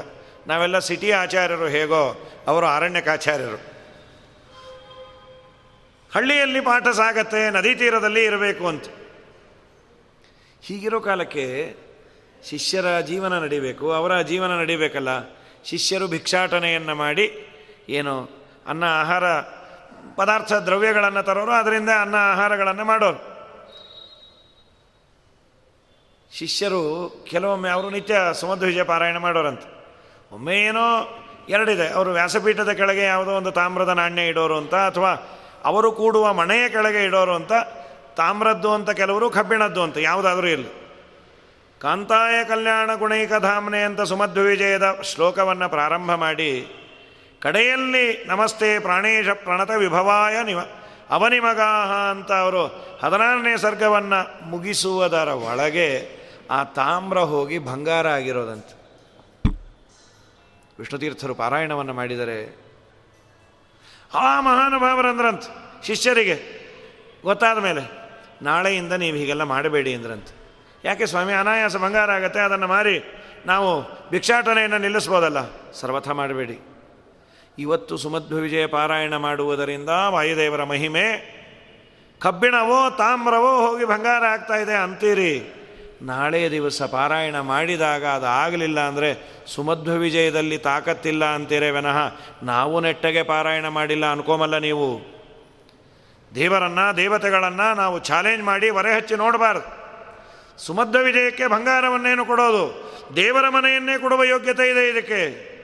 ನಾವೆಲ್ಲ 0.47 0.79
ಸಿಟಿ 0.79 1.11
ಆಚಾರ್ಯರು 1.11 1.67
ಹೇಗೋ, 1.67 2.31
ಅವರು 2.47 2.65
ಅರಣ್ಯಕಾಚಾರ್ಯರು. 2.65 3.75
ಹಳ್ಳಿಯಲ್ಲಿ 6.15 6.61
ಪಾಠ 6.61 6.87
ಸಾಗತ್ತೆ, 6.87 7.49
ನದಿ 7.49 7.75
ತೀರದಲ್ಲಿ 7.75 8.25
ಇರಬೇಕು 8.25 8.67
ಅಂತ. 8.67 8.83
ಹೀಗಿರೋ 10.61 10.99
ಕಾಲಕ್ಕೆ 10.99 11.75
ಶಿಷ್ಯರ 12.49 12.99
ಜೀವನ 12.99 13.39
ನಡಿಬೇಕು. 13.39 13.91
ಅವರ 13.91 14.21
ಜೀವನ 14.21 14.59
ನಡಿಬೇಕಲ್ಲ. 14.59 15.09
ಶಿಷ್ಯರು 15.65 16.07
ಭಿಕ್ಷಾಟನೆಯನ್ನು 16.07 16.95
ಮಾಡಿ, 16.95 17.47
ಏನು, 17.89 18.29
ಅನ್ನ, 18.67 18.83
ಆಹಾರ, 18.83 19.23
ಪದಾರ್ಥ, 20.15 20.53
ದ್ರವ್ಯಗಳನ್ನು 20.53 21.23
ತರೋರು, 21.23 21.51
ಅದರಿಂದ 21.51 21.89
ಅನ್ನ, 22.01 22.15
ಆಹಾರಗಳನ್ನು 22.15 22.85
ಮಾಡೋರು. 22.85 23.34
ಶಿಷ್ಯರು 26.33 27.09
ಕೆಲವೊಮ್ಮೆ 27.29 27.69
ಅವರು 27.69 27.89
ನಿತ್ಯ 27.89 28.15
ಸುಮಧ್ವಿಜಯ 28.33 28.83
ಪಾರಾಯಣ 28.83 29.17
ಮಾಡೋರಂತೆ. 29.17 29.67
ಒಮ್ಮೆ 30.31 30.55
ಏನೋ 30.55 30.85
ಎರಡಿದೆ, 31.49 31.87
ಅವರು 31.89 32.11
ವ್ಯಾಸಪೀಠದ 32.11 32.71
ಕೆಳಗೆ 32.71 33.03
ಯಾವುದೋ 33.03 33.31
ಒಂದು 33.31 33.51
ತಾಮ್ರದ 33.51 33.89
ನಾಣ್ಯ 33.89 34.21
ಇಡೋರು 34.21 34.57
ಅಂತ, 34.57 34.75
ಅಥವಾ 34.75 35.11
ಅವರು 35.65 35.91
ಕೂಡುವ 35.91 36.33
ಮನೆಯ 36.33 36.69
ಕೆಳಗೆ 36.69 37.03
ಇಡೋರು 37.03 37.33
ಅಂತ, 37.33 37.51
ತಾಮ್ರದ್ದು 38.17 38.73
ಅಂತ 38.73 38.89
ಕೆಲವರು 38.89 39.29
ಕಬ್ಬಿಣದ್ದು 39.29 39.81
ಅಂತ, 39.83 39.97
ಯಾವುದಾದ್ರೂ 39.97 40.47
ಇಲ್ಲ 40.47 40.65
ಕಾಂತಾಯ 41.79 42.43
ಕಲ್ಯಾಣ 42.43 42.95
ಗುಣೈಕ 42.95 43.33
ಧಾಮನೆ 43.33 43.83
ಅಂತ 43.83 44.01
ಸುಮಧ್ವಿಜಯದ 44.01 45.01
ಶ್ಲೋಕವನ್ನು 45.03 45.69
ಪ್ರಾರಂಭ 45.69 46.11
ಮಾಡಿ, 46.13 46.67
ಕಡೆಯಲ್ಲಿ 47.41 48.23
ನಮಸ್ತೆ 48.27 48.79
ಪ್ರಾಣೇಶ 48.79 49.27
ಪ್ರಣತ 49.29 49.71
ವಿಭವಾಯ 49.71 50.43
ನಿಮ 51.09 51.13
ಅವನಿಮಗಾಹ 51.13 51.93
ಅಂತ 51.93 52.31
ಅವರು 52.31 52.65
ಹದಿನಾರನೇ 53.01 53.57
ಸರ್ಗವನ್ನು 53.57 54.49
ಮುಗಿಸುವುದರ 54.49 55.27
ಒಳಗೆ 55.27 56.15
ಆ 56.51 56.63
ತಾಮ್ರ 56.63 57.17
ಹೋಗಿ 57.17 57.57
ಬಂಗಾರ 57.57 58.07
ಆಗಿರೋದಂತೆ. 58.07 58.85
ವಿಷ್ಣುತೀರ್ಥರು 60.79 61.35
ಪಾರಾಯಣವನ್ನು 61.35 61.93
ಮಾಡಿದರೆ, 61.93 62.57
ಆ 64.13 64.41
ಮಹಾನುಭಾವರಂದ್ರಂತ, 64.41 65.43
ಶಿಷ್ಯರಿಗೆ 65.83 66.65
ಗೊತ್ತಾದ 67.23 67.57
ಮೇಲೆ, 67.57 68.15
ನಾಳೆಯಿಂದ 68.41 68.93
ನೀವು 68.93 69.17
ಹೀಗೆಲ್ಲ 69.17 69.43
ಮಾಡಬೇಡಿ 69.43 69.93
ಅಂದ್ರಂತ. 69.93 70.27
ಯಾಕೆ 70.83 71.05
ಸ್ವಾಮಿ, 71.05 71.33
ಅನಾಯಾಸ 71.33 71.75
ಬಂಗಾರ 71.75 72.11
ಆಗತ್ತೆ, 72.11 72.39
ಅದನ್ನು 72.39 72.67
ಮಾರಿ 72.67 73.03
ನಾವು 73.45 73.81
ಭಿಕ್ಷಾಟನೆಯನ್ನು 74.09 74.77
ನಿಲ್ಲಿಸ್ಬೋದಲ್ಲ 74.77 75.71
ಸರ್ವಥ 75.71 76.09
ಮಾಡಬೇಡಿ. 76.09 76.74
ಇವತ್ತು 77.59 77.97
ಸುಮಧ್ವ 77.97 78.35
ವಿಜಯ 78.35 78.65
ಪಾರಾಯಣ 78.65 79.15
ಮಾಡುವುದರಿಂದ 79.15 79.89
ವಾಯುದೇವರ 80.09 80.63
ಮಹಿಮೆ, 80.63 81.35
ಕಬ್ಬಿಣವೋ 82.19 82.89
ತಾಮ್ರವೋ 82.89 83.67
ಹೋಗಿ 83.67 83.85
ಬಂಗಾರ 83.85 84.23
ಆಗ್ತಾ 84.23 84.55
ಇದೆ 84.55 84.73
ಅಂತೀರಿ. 84.73 85.61
ನಾಳೆ 86.01 86.51
ದಿವಸ 86.51 86.81
ಪಾರಾಯಣ 86.81 87.39
ಮಾಡಿದಾಗ 87.39 88.05
ಅದು 88.05 88.25
ಆಗಲಿಲ್ಲ 88.25 88.79
ಅಂದರೆ 88.79 89.39
ಸುಮಧ್ವ 89.47 89.91
ವಿಜಯದಲ್ಲಿ 89.93 90.57
ತಾಕತ್ತಿಲ್ಲ 90.57 91.25
ಅಂತೀರೇ 91.25 91.69
ವಿನಃ. 91.69 91.97
ನಾವು 92.43 92.79
ನೆಟ್ಟಗೆ 92.79 93.23
ಪಾರಾಯಣ 93.23 93.67
ಮಾಡಿಲ್ಲ 93.67 94.11
ಅನ್ಕೋಮಲ್ಲ 94.11 94.57
ನೀವು. 94.57 95.15
ದೇವರನ್ನು, 96.35 96.97
ದೇವತೆಗಳನ್ನು 96.97 97.75
ನಾವು 97.75 97.99
ಚಾಲೆಂಜ್ 97.99 98.43
ಮಾಡಿ 98.43 98.69
ಹೊರೆ 98.69 98.95
ಹಚ್ಚಿ 98.95 99.15
ನೋಡಬಾರ್ದು. 99.15 99.85
ಸುಮಧ್ವ 100.65 100.99
ವಿಜಯಕ್ಕೆ 100.99 101.47
ಬಂಗಾರವನ್ನೇನು 101.47 102.25
ಕೊಡೋದು? 102.25 102.93
ದೇವರ 103.15 103.49
ಮನೆಯನ್ನೇ 103.49 103.97
ಕೊಡುವ 103.97 104.23
ಯೋಗ್ಯತೆ 104.23 104.69
ಇದೆ 104.69 104.89
ಇದಕ್ಕೆ. 104.89 105.54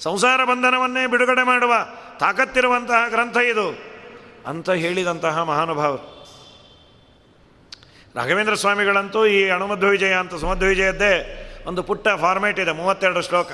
ಸಂಸಾರ 0.00 0.44
ಬಂಧನವನ್ನೇ 0.44 1.06
ಬಿಡುಗಡೆ 1.06 1.42
ಮಾಡುವ 1.42 1.74
ತಾಕತ್ತಿರುವಂತಹ 2.18 3.08
ಗ್ರಂಥ 3.08 3.36
ಇದು 3.36 3.66
ಅಂತ 4.46 4.70
ಹೇಳಿದಂತಹ 4.70 5.42
ಮಹಾನುಭಾವರು 5.42 6.18
ರಾಘವೇಂದ್ರ 8.16 8.54
ಸ್ವಾಮಿಗಳಂತೂ 8.54 9.26
ಈ 9.26 9.48
ಅಣುಮಧ್ವ 9.48 9.88
ವಿಜಯ 9.88 10.12
ಅಂತ 10.12 10.34
ಸುಮಧ್ವ 10.34 10.66
ವಿಜಯದ್ದೇ 10.66 11.12
ಒಂದು 11.66 11.82
ಪುಟ್ಟ 11.82 12.08
ಫಾರ್ಮೇಟ್ 12.20 12.60
ಇದೆ, 12.60 12.72
ಮೂವತ್ತೆರಡು 12.72 13.22
ಶ್ಲೋಕ. 13.22 13.50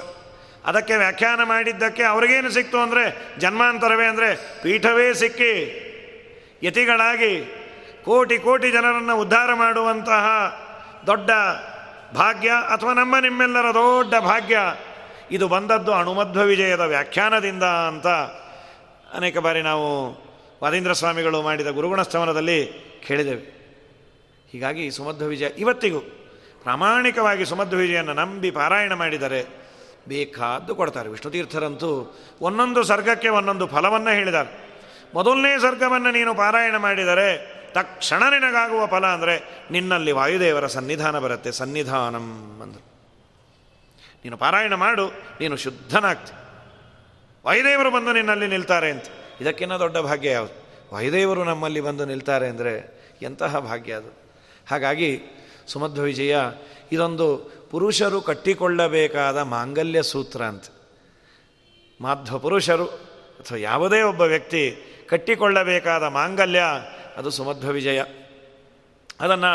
ಅದಕ್ಕೆ 0.65 0.97
ವ್ಯಾಖ್ಯಾನ 0.97 1.43
ಮಾಡಿದ್ದಕ್ಕೆ 1.43 2.03
ಅವ್ರಿಗೇನು 2.03 2.51
ಸಿಕ್ತು 2.51 2.79
ಅಂದರೆ 2.79 3.35
ಜನ್ಮಾಂತರವೇ 3.39 4.07
ಅಂದರೆ 4.07 4.61
ಪೀಠವೇ 4.63 5.15
ಸಿಕ್ಕಿ 5.15 5.55
ಯತಿಗಳಾಗಿ 6.63 7.33
ಕೋಟಿ 8.05 8.39
ಕೋಟಿ 8.39 8.71
ಜನರನ್ನು 8.71 9.17
ಉದ್ಧಾರ 9.17 9.55
ಮಾಡುವಂತಹ 9.55 10.25
ದೊಡ್ಡ 11.07 11.31
ಭಾಗ್ಯ 12.15 12.51
ಅಥವಾ 12.51 12.93
ನಮ್ಮ 12.93 13.19
ನಿಮ್ಮೆಲ್ಲರ 13.19 13.75
ದೊಡ್ಡ 13.75 14.15
ಭಾಗ್ಯ 14.19 14.59
ಇದು 15.31 15.49
ಬಂದದ್ದು 15.49 15.93
ಅಣುಮಧ್ವ 15.93 16.43
ವಿಜಯದ 16.43 16.81
ವ್ಯಾಖ್ಯಾನದಿಂದ 16.81 17.63
ಅಂತ 17.63 18.07
ಅನೇಕ 19.15 19.39
ಬಾರಿ 19.39 19.63
ನಾವು 19.63 20.13
ವಾದೀಂದ್ರ 20.63 20.93
ಸ್ವಾಮಿಗಳು 20.93 21.43
ಮಾಡಿದ 21.43 21.67
ಗುರುಗುಣಸ್ತವನದಲ್ಲಿ 21.67 22.67
ಕೇಳಿದೆವು 23.07 23.55
ಹೀಗಾಗಿ 24.51 24.91
ಸುಮಧ್ವ 24.91 25.27
ವಿಜಯ 25.27 25.49
ಇವತ್ತಿಗೂ 25.59 26.01
ಪ್ರಾಮಾಣಿಕವಾಗಿ 26.63 27.45
ಸುಮಧ್ವ 27.45 27.77
ವಿಜಯನ್ನು 27.77 28.15
ನಂಬಿ 28.15 28.51
ಪಾರಾಯಣ 28.51 28.93
ಮಾಡಿದರೆ 28.95 29.65
ಬೇಕಾದ್ದು 30.09 30.75
ಕೊಡ್ತಾರೆ. 30.75 31.09
ವಿಷ್ಣುತೀರ್ಥರಂತೂ 31.09 32.17
ಒಂದೊಂದು 32.41 32.83
ಸರ್ಗಕ್ಕೆ 32.83 33.29
ಒಂದೊಂದು 33.29 33.67
ಫಲವನ್ನು 33.67 34.11
ಹೇಳಿದ್ದಾರೆ. 34.11 34.75
ಮೊದಲನೇ 35.15 35.59
ಸರ್ಗವನ್ನು 35.59 36.11
ನೀನು 36.11 36.35
ಪಾರಾಯಣ 36.35 36.77
ಮಾಡಿದರೆ 36.77 37.55
ತಕ್ಷಣ 37.73 38.23
ನಿನಗಾಗುವ 38.31 38.87
ಫಲ 38.87 39.07
ಅಂದರೆ 39.07 39.67
ನಿನ್ನಲ್ಲಿ 39.71 40.13
ವಾಯುದೇವರ 40.13 40.67
ಸನ್ನಿಧಾನ 40.67 41.19
ಬರುತ್ತೆ. 41.19 41.53
ಸನ್ನಿಧಾನಂ 41.53 42.61
ಅಂದರು. 42.63 42.94
ನೀನು 44.25 44.37
ಪಾರಾಯಣ 44.37 44.75
ಮಾಡು, 44.75 45.09
ನೀನು 45.41 45.57
ಶುದ್ಧನಾಗ್ತಿ. 45.57 46.33
ವಾಯುದೇವರು 47.47 47.91
ಬಂದು 47.91 48.13
ನಿನ್ನಲ್ಲಿ 48.13 48.47
ನಿಲ್ತಾರೆ 48.47 48.91
ಅಂತ. 48.91 49.05
ಇದಕ್ಕಿನ್ನ 49.41 49.77
ದೊಡ್ಡ 49.77 49.97
ಭಾಗ್ಯ 49.97 50.31
ಯಾವುದು? 50.31 50.55
ವಾಯುದೇವರು 50.95 51.45
ನಮ್ಮಲ್ಲಿ 51.45 51.81
ಬಂದು 51.81 52.05
ನಿಲ್ತಾರೆ 52.05 52.49
ಅಂದರೆ 52.49 53.03
ಎಂತಹ 53.23 53.59
ಭಾಗ್ಯ 53.59 53.93
ಅದು? 53.93 54.11
ಹಾಗಾಗಿ 54.71 55.21
ಸುಮಧ್ವ 55.67 56.03
ವಿಜಯ, 56.03 56.37
ಇದೊಂದು 56.93 57.37
ಪುರುಷರು 57.71 58.21
ಕಟ್ಟಿಕೊಳ್ಳಬೇಕಾದ 58.21 59.39
ಮಾಂಗಲ್ಯ 59.39 60.03
ಸೂತ್ರ 60.03 60.43
ಅಂತ. 60.43 60.65
ಮಾಧ್ವ 62.01 62.39
ಪುರುಷರು 62.39 62.87
ಅಥವಾ 63.41 63.59
ಯಾವುದೇ 63.59 64.03
ಒಬ್ಬ 64.03 64.21
ವ್ಯಕ್ತಿ 64.21 64.63
ಕಟ್ಟಿಕೊಳ್ಳಬೇಕಾದ 65.09 66.03
ಮಾಂಗಲ್ಯ, 66.03 66.63
ಅದು 67.17 67.31
ಸುಮಧ್ವ 67.31 67.69
ವಿಜಯ. 67.69 68.01
ಅದನ್ನು 69.21 69.53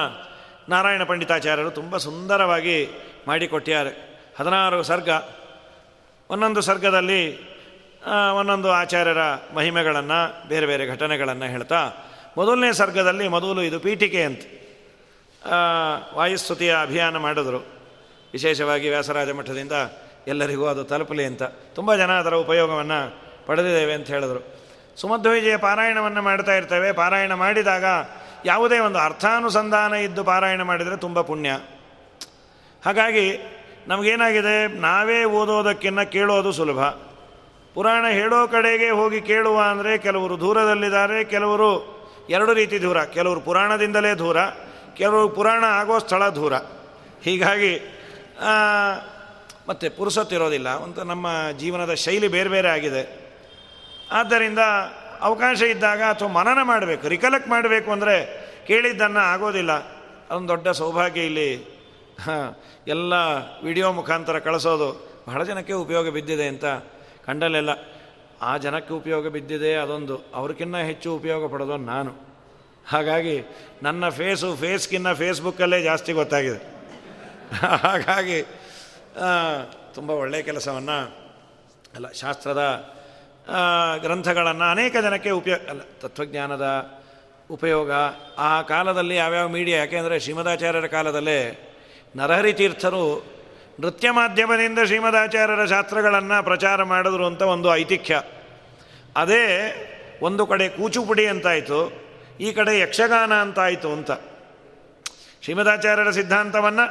ನಾರಾಯಣ 0.70 1.04
ಪಂಡಿತಾಚಾರ್ಯರು 1.04 1.72
ತುಂಬ 1.72 1.98
ಸುಂದರವಾಗಿ 1.98 2.88
ಮಾಡಿಕೊಟ್ಟಿದ್ದಾರೆ. 3.28 4.09
ಹದಿನಾರು 4.40 4.84
ಸರ್ಗ. 4.84 5.10
ಒಂದೊಂದು 6.30 6.62
ಸರ್ಗದಲ್ಲಿ 6.62 7.22
ಒಂದೊಂದು 8.40 8.72
ಆಚಾರ್ಯರ 8.72 9.24
ಮಹಿಮೆಗಳನ್ನು, 9.56 10.48
ಬೇರೆ 10.48 10.66
ಬೇರೆ 10.66 10.88
ಘಟನೆಗಳನ್ನು 10.88 11.46
ಹೇಳ್ತಾ, 11.46 11.80
ಮೊದಲನೇ 12.38 12.74
ಸರ್ಗದಲ್ಲಿ 12.74 13.28
ಮೊದಲು 13.28 13.62
ಇದು 13.62 13.80
ಪೀಠಿಕೆ 13.80 14.24
ಅಂತ 14.24 14.42
ವಾಯುಸ್ತುತಿಯ 16.14 16.76
ಅಭಿಯಾನ 16.82 17.18
ಮಾಡಿದ್ರು. 17.18 17.60
ವಿಶೇಷವಾಗಿ 18.34 18.90
ವ್ಯಾಸರಾಜ 18.90 19.30
ಮಠದಿಂದ 19.30 19.72
ಎಲ್ಲರಿಗೂ 20.28 20.66
ಅದು 20.66 20.84
ತಲುಪಲಿ 20.84 21.26
ಅಂತ. 21.26 21.44
ತುಂಬ 21.74 21.96
ಜನ 21.96 22.12
ಅದರ 22.20 22.34
ಉಪಯೋಗವನ್ನು 22.34 23.00
ಪಡೆದಿದ್ದೇವೆ 23.46 23.94
ಅಂತ 23.94 24.08
ಹೇಳಿದರು. 24.08 24.42
ಸುಮಧ್ವವಿಜಯ 24.98 25.58
ಪಾರಾಯಣವನ್ನು 25.58 26.22
ಮಾಡ್ತಾ 26.22 26.54
ಇರ್ತೇವೆ. 26.56 26.92
ಪಾರಾಯಣ 26.92 27.34
ಮಾಡಿದಾಗ 27.34 27.86
ಯಾವುದೇ 28.46 28.80
ಒಂದು 28.80 29.00
ಅರ್ಥಾನುಸಂಧಾನ 29.00 29.94
ಇದ್ದು 29.94 30.24
ಪಾರಾಯಣ 30.24 30.62
ಮಾಡಿದರೆ 30.62 30.98
ತುಂಬ 30.98 31.22
ಪುಣ್ಯ. 31.22 31.50
ಹಾಗಾಗಿ 32.86 33.26
ನಮಗೇನಾಗಿದೆ? 33.90 34.56
ನಾವೇ 34.88 35.20
ಓದೋದಕ್ಕಿನ್ನ 35.38 36.02
ಕೇಳೋದು 36.16 36.50
ಸುಲಭ. 36.58 36.82
ಪುರಾಣ 37.76 38.06
ಹೇಳೋ 38.18 38.40
ಕಡೆಗೆ 38.48 38.90
ಹೋಗಿ 39.00 39.20
ಕೇಳುವ 39.30 39.58
ಅಂದರೆ 39.72 39.92
ಕೆಲವರು 40.06 40.36
ದೂರದಲ್ಲಿದ್ದಾರೆ, 40.44 41.18
ಕೆಲವರು 41.34 41.70
ಎರಡು 42.36 42.54
ರೀತಿ 42.60 42.78
ದೂರ. 42.84 43.00
ಕೆಲವರು 43.16 43.40
ಪುರಾಣದಿಂದಲೇ 43.48 44.12
ದೂರ, 44.24 44.38
ಕೆಲವರು 45.00 45.30
ಪುರಾಣ 45.38 45.64
ಆಗೋ 45.80 45.96
ಸ್ಥಳ 46.06 46.22
ದೂರ. 46.40 46.54
ಹೀಗಾಗಿ 47.26 47.74
ಮತ್ತು 49.70 49.88
ಪುರುಸತ್ತಿರೋದಿಲ್ಲ 49.98 50.70
ಅಂತ 50.86 51.00
ನಮ್ಮ 51.12 51.28
ಜೀವನದ 51.62 51.94
ಶೈಲಿ 52.04 52.30
ಬೇರೆ 52.36 52.50
ಬೇರೆ 52.56 52.70
ಆಗಿದೆ. 52.76 53.04
ಆದ್ದರಿಂದ 54.20 54.62
ಅವಕಾಶ 55.28 55.60
ಇದ್ದಾಗ 55.74 56.02
ಅಥವಾ 56.14 56.30
ಮನನ 56.38 56.60
ಮಾಡಬೇಕು, 56.72 57.06
ರಿಕಲೆಕ್ಟ್ 57.16 57.50
ಮಾಡಬೇಕು 57.56 57.90
ಅಂದರೆ 57.96 58.16
ಕೇಳಿದ್ದನ್ನು 58.70 59.22
ಆಗೋದಿಲ್ಲ. 59.34 59.74
ಅದೊಂದು 60.30 60.52
ದೊಡ್ಡ 60.54 60.68
ಸೌಭಾಗ್ಯ 60.82 61.30
ಇಲ್ಲಿ 61.30 61.50
ಎಲ್ಲ 62.88 63.14
ವಿಡಿಯೋ 63.64 63.92
ಮುಖಾಂತರ 63.92 64.40
ಕಳಿಸೋದು 64.40 64.90
ಬಹಳ 65.28 65.44
ಜನಕ್ಕೆ 65.44 65.74
ಉಪಯೋಗ 65.74 66.10
ಬಿದ್ದಿದೆ 66.10 66.48
ಅಂತ 66.48 66.66
ಕಂಡಲ್ಲೆಲ್ಲ. 67.26 67.70
ಆ 68.42 68.58
ಜನಕ್ಕೆ 68.58 68.94
ಉಪಯೋಗ 68.94 69.28
ಬಿದ್ದಿದೆ 69.28 69.76
ಅದೊಂದು. 69.76 70.22
ಅವ್ರಿಗಿನ್ನ 70.34 70.78
ಹೆಚ್ಚು 70.78 71.16
ಉಪಯೋಗ 71.16 71.52
ಪಡೋದು 71.52 71.78
ನಾನು. 71.78 72.12
ಹಾಗಾಗಿ 72.88 73.36
ನನ್ನ 73.84 74.10
ಫೇಸು, 74.10 74.56
ಫೇಸ್ಗಿನ್ನ 74.56 75.14
ಫೇಸ್ಬುಕ್ಕಲ್ಲೇ 75.14 75.82
ಜಾಸ್ತಿ 75.82 76.12
ಗೊತ್ತಾಗಿದೆ. 76.12 76.60
ಹಾಗಾಗಿ 77.56 78.42
ತುಂಬ 79.96 80.10
ಒಳ್ಳೆಯ 80.10 80.42
ಕೆಲಸವನ್ನು, 80.42 80.98
ಅಲ್ಲ, 81.96 82.12
ಶಾಸ್ತ್ರದ 82.12 82.94
ಗ್ರಂಥಗಳನ್ನು 83.98 84.64
ಅನೇಕ 84.72 84.96
ಜನಕ್ಕೆ 84.98 85.30
ಉಪಯೋಗ 85.30 85.60
ಅಲ್ಲ, 85.70 85.82
ತತ್ವಜ್ಞಾನದ 86.02 86.66
ಉಪಯೋಗ 87.52 87.92
ಆ 88.38 88.62
ಕಾಲದಲ್ಲಿ 88.62 89.16
ಯಾವ್ಯಾವ 89.16 89.48
ಮೀಡಿಯಾ 89.48 89.80
ಯಾಕೆಂದರೆ 89.80 90.20
ಶ್ರೀಮದಾಚಾರ್ಯರ 90.20 90.88
ಕಾಲದಲ್ಲೇ 90.88 91.40
ನರಹರಿ 92.16 92.54
ತೀರ್ಥರು 92.54 93.04
ನೃತ್ಯ 93.80 94.12
ಮಾಧ್ಯಮದಿಂದ 94.12 94.80
ಶ್ರೀಮದಾಚಾರ್ಯರ 94.86 95.66
ಶಾಸ್ತ್ರಗಳನ್ನು 95.66 96.44
ಪ್ರಚಾರ 96.44 96.84
ಮಾಡಿದ್ರು 96.84 97.26
ಅಂತ 97.26 97.42
ಒಂದು 97.42 97.76
ಐತಿಹ್ಯ. 97.76 98.22
ಅದೇ 99.18 99.44
ಒಂದು 100.22 100.48
ಕಡೆ 100.48 100.70
ಕೂಚುಪುಡಿ 100.70 101.26
ಅಂತಾಯಿತು, 101.28 101.80
ಈ 102.40 102.54
ಕಡೆ 102.54 102.80
ಯಕ್ಷಗಾನ 102.80 103.34
ಅಂತಾಯಿತು 103.34 103.92
ಅಂತ. 103.92 104.12
ಶ್ರೀಮದಾಚಾರ್ಯರ 105.44 106.10
ಸಿದ್ಧಾಂತವನ್ನು 106.10 106.86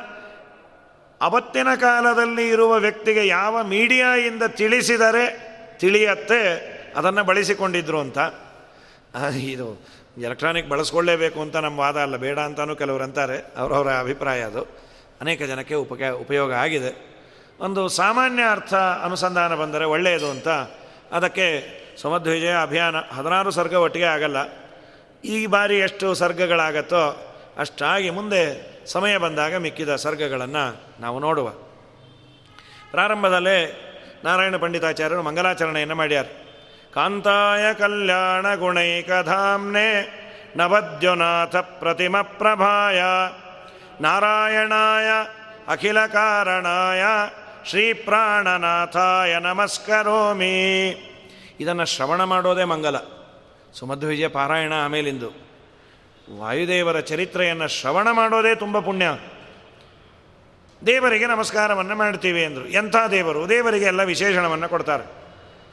ಅವತ್ತಿನ 1.20 1.68
ಕಾಲದಲ್ಲಿ 1.74 2.48
ಇರುವ 2.48 2.72
ವ್ಯಕ್ತಿಗೆ 2.74 3.26
ಯಾವ 3.26 3.62
ಮೀಡಿಯಾಯಿಂದ 3.62 4.42
ತಿಳಿಸಿದರೆ 4.42 5.24
ತಿಳಿಯತ್ತೆ, 5.78 6.42
ಅದನ್ನು 6.96 7.24
ಬಳಸಿಕೊಂಡಿದ್ರು 7.24 8.00
ಅಂತ. 8.00 8.18
ಇದು 9.52 9.68
ಎಲೆಕ್ಟ್ರಾನಿಕ್ 10.18 10.68
ಬಳಸ್ಕೊಳ್ಳೇಬೇಕು 10.68 11.40
ಅಂತ 11.40 11.56
ನಮ್ಮ 11.56 11.78
ವಾದ 11.78 11.96
ಅಲ್ಲ, 11.96 12.16
ಬೇಡ 12.16 12.38
ಅಂತಲೂ 12.38 12.76
ಕೆಲವರು 12.76 13.02
ಅಂತಾರೆ, 13.02 13.38
ಅವರವರ 13.56 13.88
ಅಭಿಪ್ರಾಯ 13.88 14.40
ಅದು. 14.40 14.87
ಅನೇಕ 15.20 15.42
ಜನಕ್ಕೆ 15.42 15.74
ಉಪಕ, 15.74 16.02
ಉಪಯೋಗ 16.10 16.52
ಆಗಿದೆ. 16.52 17.08
ಒಂದು 17.60 17.88
ಸಾಮಾನ್ಯ 17.88 18.42
ಅರ್ಥ 18.50 18.74
ಅನುಸಂಧಾನ 18.74 19.54
ಬಂದರೆ 19.54 19.84
ಒಳ್ಳೆಯದು 19.84 20.30
ಅಂತ. 20.30 20.48
ಅದಕ್ಕೆ 21.12 21.78
ಸಮದ್ವಿಜಯ 22.02 22.54
ಅಭಿಯಾನ 22.62 22.96
ಹದಿನಾರು 22.98 23.50
ಸರ್ಗ 23.50 23.72
ಒಟ್ಟಿಗೆ 23.72 24.04
ಆಗಲ್ಲ. 24.04 24.36
ಈ 25.24 25.46
ಬಾರಿ 25.46 25.78
ಎಷ್ಟು 25.78 26.14
ಸರ್ಗಗಳಾಗತ್ತೋ 26.14 27.34
ಅಷ್ಟಾಗಿ 27.58 28.10
ಮುಂದೆ 28.10 28.68
ಸಮಯ 28.86 29.16
ಬಂದಾಗ 29.16 29.54
ಮಿಕ್ಕಿದ 29.54 29.96
ಸರ್ಗಗಳನ್ನು 29.96 30.82
ನಾವು 31.00 31.18
ನೋಡುವ. 31.18 31.48
ಪ್ರಾರಂಭದಲ್ಲೇ 32.90 33.84
ನಾರಾಯಣ 34.24 34.56
ಪಂಡಿತಾಚಾರ್ಯರು 34.56 35.22
ಮಂಗಲಾಚರಣೆಯನ್ನು 35.22 35.94
ಮಾಡ್ಯಾರ. 35.94 36.24
ಕಾಂತಾಯ 36.94 37.74
ಕಲ್ಯಾಣ 37.74 38.54
ಗುಣೈಕಧಾಮ್ನೆ 38.54 40.18
ನವದ್ಯುನಾಥ 40.56 41.56
ಪ್ರತಿಮ 41.56 42.20
ಪ್ರಭಾಯ. 42.20 43.02
ನಾರಾಯಣಾಯ 44.00 45.06
ಅಖಿಲ 45.68 46.06
ಕಾರಣಾಯ 46.06 47.02
ಶ್ರೀ 47.64 47.92
ಪ್ರಾಣನಾಥಾಯ 47.92 49.38
ನಮಸ್ಕರೋಮಿ. 49.38 50.88
ಇದನ್ನು 51.60 51.84
ಶ್ರವಣ 51.84 52.24
ಮಾಡೋದೇ 52.24 52.64
ಮಂಗಲ. 52.64 52.96
ಸುಮಧ್ವಿಜಯ 53.78 54.28
ಪಾರಾಯಣ 54.28 54.72
ಆಮೇಲಿಂದು. 54.84 55.30
ವಾಯುದೇವರ 56.38 57.00
ಚರಿತ್ರೆಯನ್ನು 57.00 57.68
ಶ್ರವಣ 57.68 58.10
ಮಾಡೋದೇ 58.10 58.54
ತುಂಬ 58.54 58.78
ಪುಣ್ಯ. 58.78 59.10
ದೇವರಿಗೆ 60.86 61.26
ನಮಸ್ಕಾರವನ್ನು 61.26 61.94
ಮಾಡ್ತೀವಿ 61.94 62.44
ಅಂದರು. 62.44 62.68
ಎಂಥ 62.68 62.96
ದೇವರು? 63.10 63.48
ದೇವರಿಗೆ 63.48 63.84
ಎಲ್ಲ 63.84 64.02
ವಿಶೇಷಣವನ್ನು 64.02 64.68
ಕೊಡ್ತಾರೆ. 64.68 65.04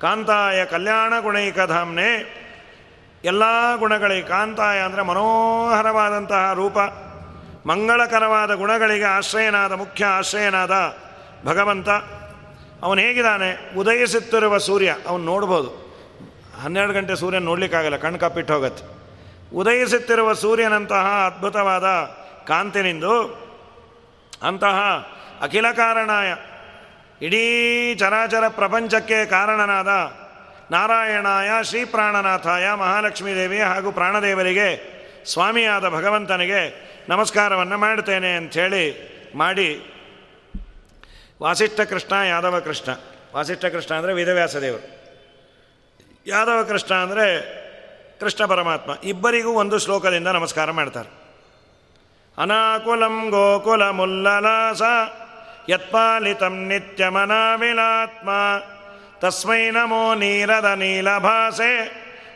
ಕಾಂತಾಯ 0.01 0.65
ಕಲ್ಯಾಣ 0.65 1.13
ಗುಣೈಕಧಾಮ್ನೆ. 1.20 2.46
ಎಲ್ಲ 3.24 3.44
ಗುಣಗಳಿಗೆ 3.75 4.27
ಕಾಂತಾಯ 4.27 4.79
ಅಂದರೆ 4.79 5.01
ಮನೋಹರವಾದಂತಹ 5.01 6.53
ರೂಪ. 6.53 6.77
ಮಂಗಳಕರವಾದ 7.65 8.53
ಗುಣಗಳಿಗೆ 8.53 9.03
ಆಶ್ರಯನಾದ, 9.03 9.72
ಮುಖ್ಯ 9.72 10.05
ಆಶ್ರಯನಾದ 10.05 10.72
ಭಗವಂತ. 11.45 11.89
ಅವನು 12.84 13.01
ಹೇಗಿದ್ದಾನೆ? 13.01 13.75
ಉದಯಿಸುತ್ತಿರುವ 13.77 14.57
ಸೂರ್ಯ, 14.57 14.95
ಅವನು 15.07 15.24
ನೋಡ್ಬೋದು. 15.24 15.86
ಹನ್ನೆರಡು 16.63 16.93
ಗಂಟೆ 16.93 17.15
ಸೂರ್ಯನ 17.15 17.43
ನೋಡಲಿಕ್ಕಾಗಲ್ಲ, 17.43 17.98
ಕಣ್ಣು 17.98 18.19
ಕಪ್ಪಿಟ್ಟು 18.19 18.53
ಹೋಗತ್ತೆ. 18.53 18.95
ಉದಯಿಸುತ್ತಿರುವ 19.55 20.34
ಸೂರ್ಯನಂತಹ 20.34 21.31
ಅದ್ಭುತವಾದ 21.34 21.84
ಕಾಂತಿನಿಂದು 22.48 23.45
ಅಂತಹ 24.43 24.77
ಅಖಿಲ 25.41 25.72
ಕಾರಣಾಯ, 25.72 26.36
ಇಡೀ 27.22 27.95
ಚರಾಚರ 27.95 28.43
ಪ್ರಪಂಚಕ್ಕೆ 28.48 29.25
ಕಾರಣನಾದ 29.25 29.88
ನಾರಾಯಣಾಯ 30.72 31.50
ಶ್ರೀ 31.63 31.86
ಪ್ರಾಣನಾಥಾಯ 31.86 32.74
ಮಹಾಲಕ್ಷ್ಮೀ 32.74 33.36
ದೇವಿ 33.36 33.62
ಹಾಗೂ 33.62 33.91
ಪ್ರಾಣದೇವರಿಗೆ 33.91 34.95
ಸ್ವಾಮಿಯಾದ 35.25 35.89
ಭಗವಂತನಿಗೆ 35.89 36.85
ನಮಸ್ಕಾರವನ್ನು 37.09 37.77
ಮಾಡ್ತೇನೆ 37.77 38.35
ಅಂಥೇಳಿ 38.35 38.85
ಮಾಡಿ 39.35 39.69
ವಾಸಿಷ್ಠ 41.41 41.81
ಕೃಷ್ಣ, 41.81 42.13
ಯಾದವ 42.13 42.59
ಕೃಷ್ಣ. 42.59 42.91
ವಾಸಿಷ್ಠ 43.35 43.65
ಕೃಷ್ಣ 43.65 43.95
ಅಂದರೆ 43.95 44.13
ವೇದವ್ಯಾಸ 44.13 44.55
ದೇವರು. 44.55 44.85
ಯಾದವ 46.27 46.63
ಕೃಷ್ಣ 46.63 46.93
ಅಂದರೆ 46.95 47.25
ಕೃಷ್ಣ 48.19 48.45
ಪರಮಾತ್ಮ. 48.45 48.91
ಇಬ್ಬರಿಗೂ 49.03 49.51
ಒಂದು 49.51 49.79
ಶ್ಲೋಕದಿಂದ 49.79 50.27
ನಮಸ್ಕಾರ 50.27 50.71
ಮಾಡ್ತಾರೆ. 50.71 51.09
ಅನಾಕುಲಂ 52.38 53.29
ಗೋಕುಲ 53.29 53.89
ಮುಲ್ಲಲಾಸ, 53.89 54.81
ಯತ್ಪಾಲಿತಂ 55.69 56.55
ನಿತ್ಯಮನಾವಿಲಾತ್ಮ 56.67 58.29
ತಸ್ಮೈ 59.19 59.69
ನಮೋ 59.69 60.13
ನೀರದ 60.13 60.65
ನೀಲಭಾಸೆ, 60.65 61.71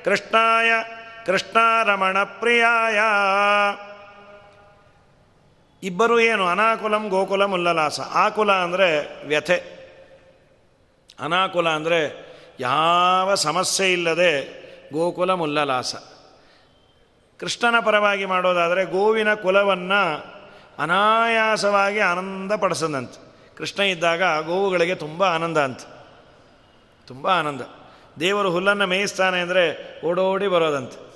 ಕೃಷ್ಣಾಯ 0.03 0.71
ಕೃಷ್ಣಾರಮಣ 1.25 2.23
ಪ್ರಿಯಾಯ. 2.23 2.99
ಇಬ್ಬರು 5.83 6.19
ಏನು? 6.19 6.47
ಅನಾಕುಲಂ, 6.47 7.09
ಗೋಕುಲ 7.09 7.45
ಮುಲ್ಲಲಾಸ 7.45 7.99
ಆಕುಲ 7.99 8.51
ಅಂದರೆ 8.51 8.87
ವ್ಯಥೆ. 9.27 9.79
ಅನಾಕುಲ 11.19 11.69
ಅಂದರೆ 11.69 12.29
ಯಾವ 12.59 13.35
ಸಮಸ್ಯೆ 13.35 13.93
ಇಲ್ಲದೆ 13.93 14.59
ಗೋಕುಲ, 14.93 15.33
ಮುಲ್ಲಲಾಸ. 15.33 15.95
ಕೃಷ್ಣನ 17.39 17.79
ಪರವಾಗಿ 17.79 18.25
ಮಾಡೋದಾದರೆ 18.25 18.85
ಗೋವಿನ 18.85 19.33
ಕುಲವನ್ನು 19.33 20.01
ಅನಾಯಾಸವಾಗಿ 20.79 21.99
ಆನಂದ 21.99 22.51
ಪಡಿಸದಂತೆ. 22.51 23.29
ಕೃಷ್ಣ 23.57 23.83
ಇದ್ದಾಗ 23.83 24.45
ಗೋವುಗಳಿಗೆ 24.45 24.95
ತುಂಬ 24.95 25.23
ಆನಂದ 25.23 25.57
ಅಂತ. 25.57 25.79
ತುಂಬ 27.07 27.27
ಆನಂದ. 27.27 27.61
ದೇವರು 28.19 28.51
ಹುಲ್ಲನ್ನು 28.51 28.87
ಮೇಯಿಸ್ತಾನೆ 28.87 29.39
ಅಂದರೆ 29.39 29.63
ಓಡೋಡಿ 30.05 30.47
ಬರೋದಂತೆ. 30.47 31.09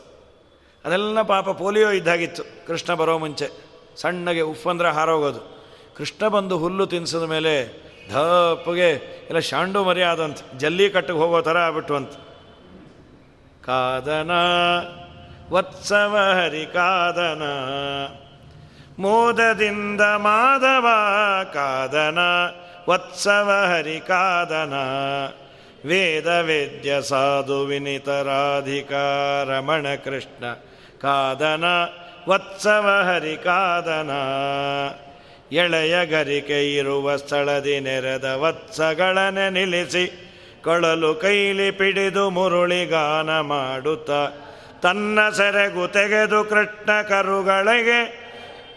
ಅದೆಲ್ಲ 0.85 1.21
ಪಾಪ 1.21 1.49
ಪೋಲಿಯೋ 1.49 1.91
ಇದ್ದಾಗಿತ್ತು. 1.91 2.43
ಕೃಷ್ಣ 2.67 2.93
ಬರೋ 2.93 3.17
ಮುಂಚೆ. 3.17 3.72
ಸಣ್ಣಗೆ 3.97 4.41
ಉಪ್ಪಂದ್ರೆ 4.41 4.89
ಹಾರೋಗೋದು. 4.89 5.61
ಕೃಷ್ಣ 5.97 6.27
ಬಂದು 6.27 6.57
ಹುಲ್ಲು 6.57 6.85
ತಿನ್ಸಿದ 6.85 7.23
ಮೇಲೆ 7.23 7.83
ಧಪ್ಪಗೆ 8.11 9.23
ಎಲ್ಲ 9.29 9.39
ಶಾಂಡು 9.39 9.83
ಮರಿ 9.83 10.01
ಆದಂತ 10.01 10.37
ಜಲ್ಲಿ 10.57 10.89
ಕಟ್ಟಿಗೆ 10.89 11.19
ಹೋಗೋ 11.19 11.41
ಥರ 11.41 11.57
ಆಗ್ಬಿಟ್ಟು 11.57 11.95
ಅಂತ 11.95 12.09
ಕಾದನ, 13.65 14.31
ವತ್ಸವ 15.51 16.35
ಹರಿ 16.39 16.65
ಕಾದನ, 16.65 17.43
ಮೋದದಿಂದ 18.99 20.01
ಮಾಧವ 20.01 20.87
ಕಾದನ, 21.53 22.19
ವತ್ಸವ 22.89 23.67
ಹರಿ 23.71 23.99
ಕಾದನ, 23.99 24.73
ವೇದ 25.85 26.27
ವೇದ್ಯ 26.27 27.01
ಸಾಧು 27.01 27.65
ವಿನಿತರಾಧಿಕಾರಮಣ 27.65 29.87
ಕೃಷ್ಣ 30.03 30.53
ಕಾದನ. 31.01 31.63
ವತ್ಸವ 32.29 33.09
ಹರಿಕಾದನ. 33.13 34.11
ಎಳೆಯ 35.51 36.05
ಗರಿಕೆ 36.05 36.75
ಇರುವ 36.75 37.15
ಸ್ಥಳದಿ 37.15 37.79
ನೆರೆದ 37.79 38.23
ವತ್ಸಗಳನೆ 38.23 39.49
ನಿಲ್ಲಿಸಿ 39.49 40.29
ಕೊಳಲು 40.63 41.15
ಕೈಲಿ 41.15 41.71
ಪಿಡಿದು 41.71 42.29
ಮುರುಳಿಗಾನ 42.29 43.39
ಮಾಡುತ್ತ 43.39 44.11
ತನ್ನ 44.81 45.29
ಸೆರೆಗು 45.29 45.87
ತೆಗೆದು 45.87 46.43
ಕೃಷ್ಣ 46.43 47.01
ಕರುಗಳಿಗೆ 47.01 48.23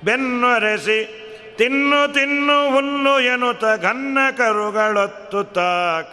ಬೆನ್ನೊರೆಸಿ 0.04 1.22
ತಿನ್ನು 1.56 2.14
ತಿನ್ನು 2.14 2.74
ಹುಲ್ಲು 2.74 3.20
ಎನ್ನುತ್ತ 3.20 3.64
ಘನ್ನ 3.64 4.18
ಕರುಗಳೊತ್ತುತ್ತ 4.36 5.58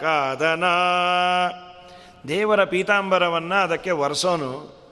ಕಾದನ. 0.00 0.64
ದೇವರ 2.28 2.64
ಪೀತಾಂಬರವನ್ನು 2.64 3.54
ಅದಕ್ಕೆ 3.54 3.90
ಒರೆಸೋನು. 3.90 4.83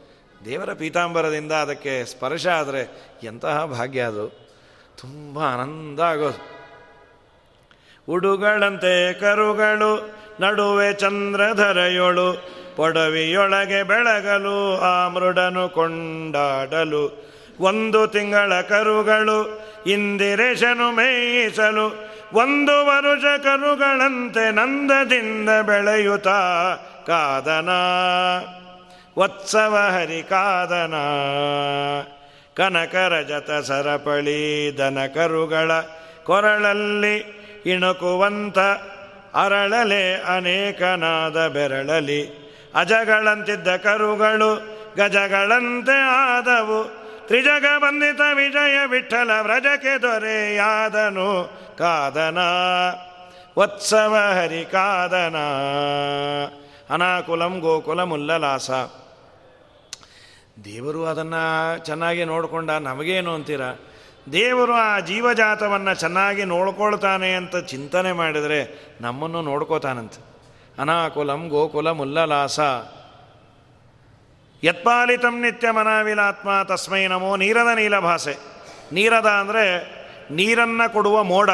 ದೇವರ 0.44 0.72
ಪೀತಾಂಬರದಿಂದ 0.72 1.52
ಅದಕ್ಕೆ 1.52 2.04
ಸ್ಪರ್ಶ 2.04 2.46
ಆದರೆ 2.46 3.12
ಎಂತಹ 3.22 3.64
ಭಾಗ್ಯ 3.64 4.00
ಅದು. 4.00 4.28
ತುಂಬ 5.00 5.38
ಆನಂದ 5.38 6.00
ಆಗೋದು. 6.00 6.52
ಉಡುಗಳಂತೆ 8.08 9.12
ಕರುಗಳು, 9.12 10.10
ನಡುವೆ 10.40 10.92
ಚಂದ್ರಧರೆಯೊಳು, 10.92 12.48
ಪೊಡವಿಯೊಳಗೆ 12.76 13.82
ಬೆಳಗಲು 13.82 14.80
ಆ 14.80 15.08
ಮೃಡನು 15.08 15.68
ಕೊಂಡಾಡಲು. 15.68 17.32
ಒಂದು 17.60 18.06
ತಿಂಗಳ 18.06 18.60
ಕರುಗಳು, 18.60 19.60
ಇಂದಿರೇಶನು 19.86 20.92
ಮೇಯಿಸಲು. 20.92 22.12
ಒಂದು 22.32 22.86
ವರುಷ 22.86 23.24
ಕರುಗಳಂತೆ 23.40 24.50
ನಂದದಿಂದ 24.50 25.48
ಬೆಳೆಯುತ್ತಾ 25.48 26.74
ಕಾದನ. 27.06 27.68
ವತ್ಸವ 29.18 29.78
ಹರಿಕಾದನ. 29.90 30.94
ಕಾದನ 30.94 30.94
ಕನಕ 32.56 32.94
ರಜತ 32.94 33.50
ಸರಪಳಿ 33.50 34.74
ದನ 34.78 34.98
ಕರುಗಳ 35.14 35.70
ಕೊರಳಲ್ಲಿ 36.24 37.16
ಇಣುಕುವಂತ 37.66 38.58
ಅರಳಲೆ 39.34 40.14
ಅನೇಕನಾದ 40.14 41.48
ಬೆರಳಲಿ. 41.48 42.52
ಅಜಗಳಂತಿದ್ದ 42.74 43.68
ಕರುಗಳು 43.68 44.54
ಗಜಗಳಂತೆ 44.96 46.00
ಆದವು. 46.02 46.84
ತ್ರಿಜಗ 47.26 47.66
ಬಂದಿತ 47.78 48.20
ವಿಜಯ 48.34 48.86
ವಿಠಲ 48.86 49.30
ವ್ರಜಕ್ಕೆ 49.42 50.02
ದೊರೆಯಾದನು 50.02 51.50
ಕಾದನ. 51.78 52.38
ವತ್ಸವ 53.58 54.16
ಹರಿ 54.34 54.64
ಕಾದನ 54.64 55.36
ಅನಾಕುಲಂ 56.94 57.58
ಗೋಕುಲ 57.58 58.02
ಮುಲ್ಲಲಾಸ 58.02 58.70
ದೇವರು 60.64 61.06
ಅದನ್ನು 61.06 61.78
ಚೆನ್ನಾಗಿ 61.84 62.24
ನೋಡಿಕೊಂಡ 62.24 62.70
ನಮಗೇನು 62.70 63.34
ಅಂತೀರ? 63.34 63.60
ದೇವರು 64.32 64.72
ಆ 64.72 65.00
ಜೀವಜಾತವನ್ನು 65.00 65.94
ಚೆನ್ನಾಗಿ 65.94 66.44
ನೋಡ್ಕೊಳ್ತಾನೆ 66.44 67.34
ಅಂತ 67.34 67.56
ಚಿಂತನೆ 67.56 68.12
ಮಾಡಿದರೆ 68.12 68.90
ನಮ್ಮನ್ನು 69.00 69.42
ನೋಡ್ಕೋತಾನಂತೆ. 69.42 70.24
ಅನಾಕುಲಂ 70.78 71.48
ಗೋಕುಲ 71.48 71.90
ಮುಲ್ಲಲಾಸ. 71.90 72.60
ಯತ್ಪಾಲಿತಂ 74.64 75.40
ನಿತ್ಯ 75.40 75.70
ಮನಾವಿಲಾತ್ಮ, 75.70 76.62
ತಸ್ಮೈ 76.62 77.06
ನಮೋ 77.06 77.36
ನೀರದ 77.36 77.68
ನೀಲಭಾಸೆ. 77.74 78.36
ನೀರದ 78.92 79.26
ಅಂದರೆ 79.26 79.64
ನೀರನ್ನು 80.30 80.92
ಕೊಡುವ 80.92 81.22
ಮೋಡ. 81.22 81.50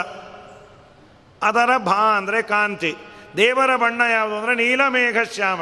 ಅದರ 1.42 1.70
ಭಾ 1.78 2.16
ಅಂದರೆ 2.16 2.42
ಕಾಂತಿ. 2.42 2.96
ದೇವರ 3.36 3.76
ಬಣ್ಣ 3.76 4.00
ಯಾವುದು 4.00 4.36
ಅಂದರೆ 4.36 4.54
ನೀಲಮೇಘಶ್ಯಾಮ 4.54 5.60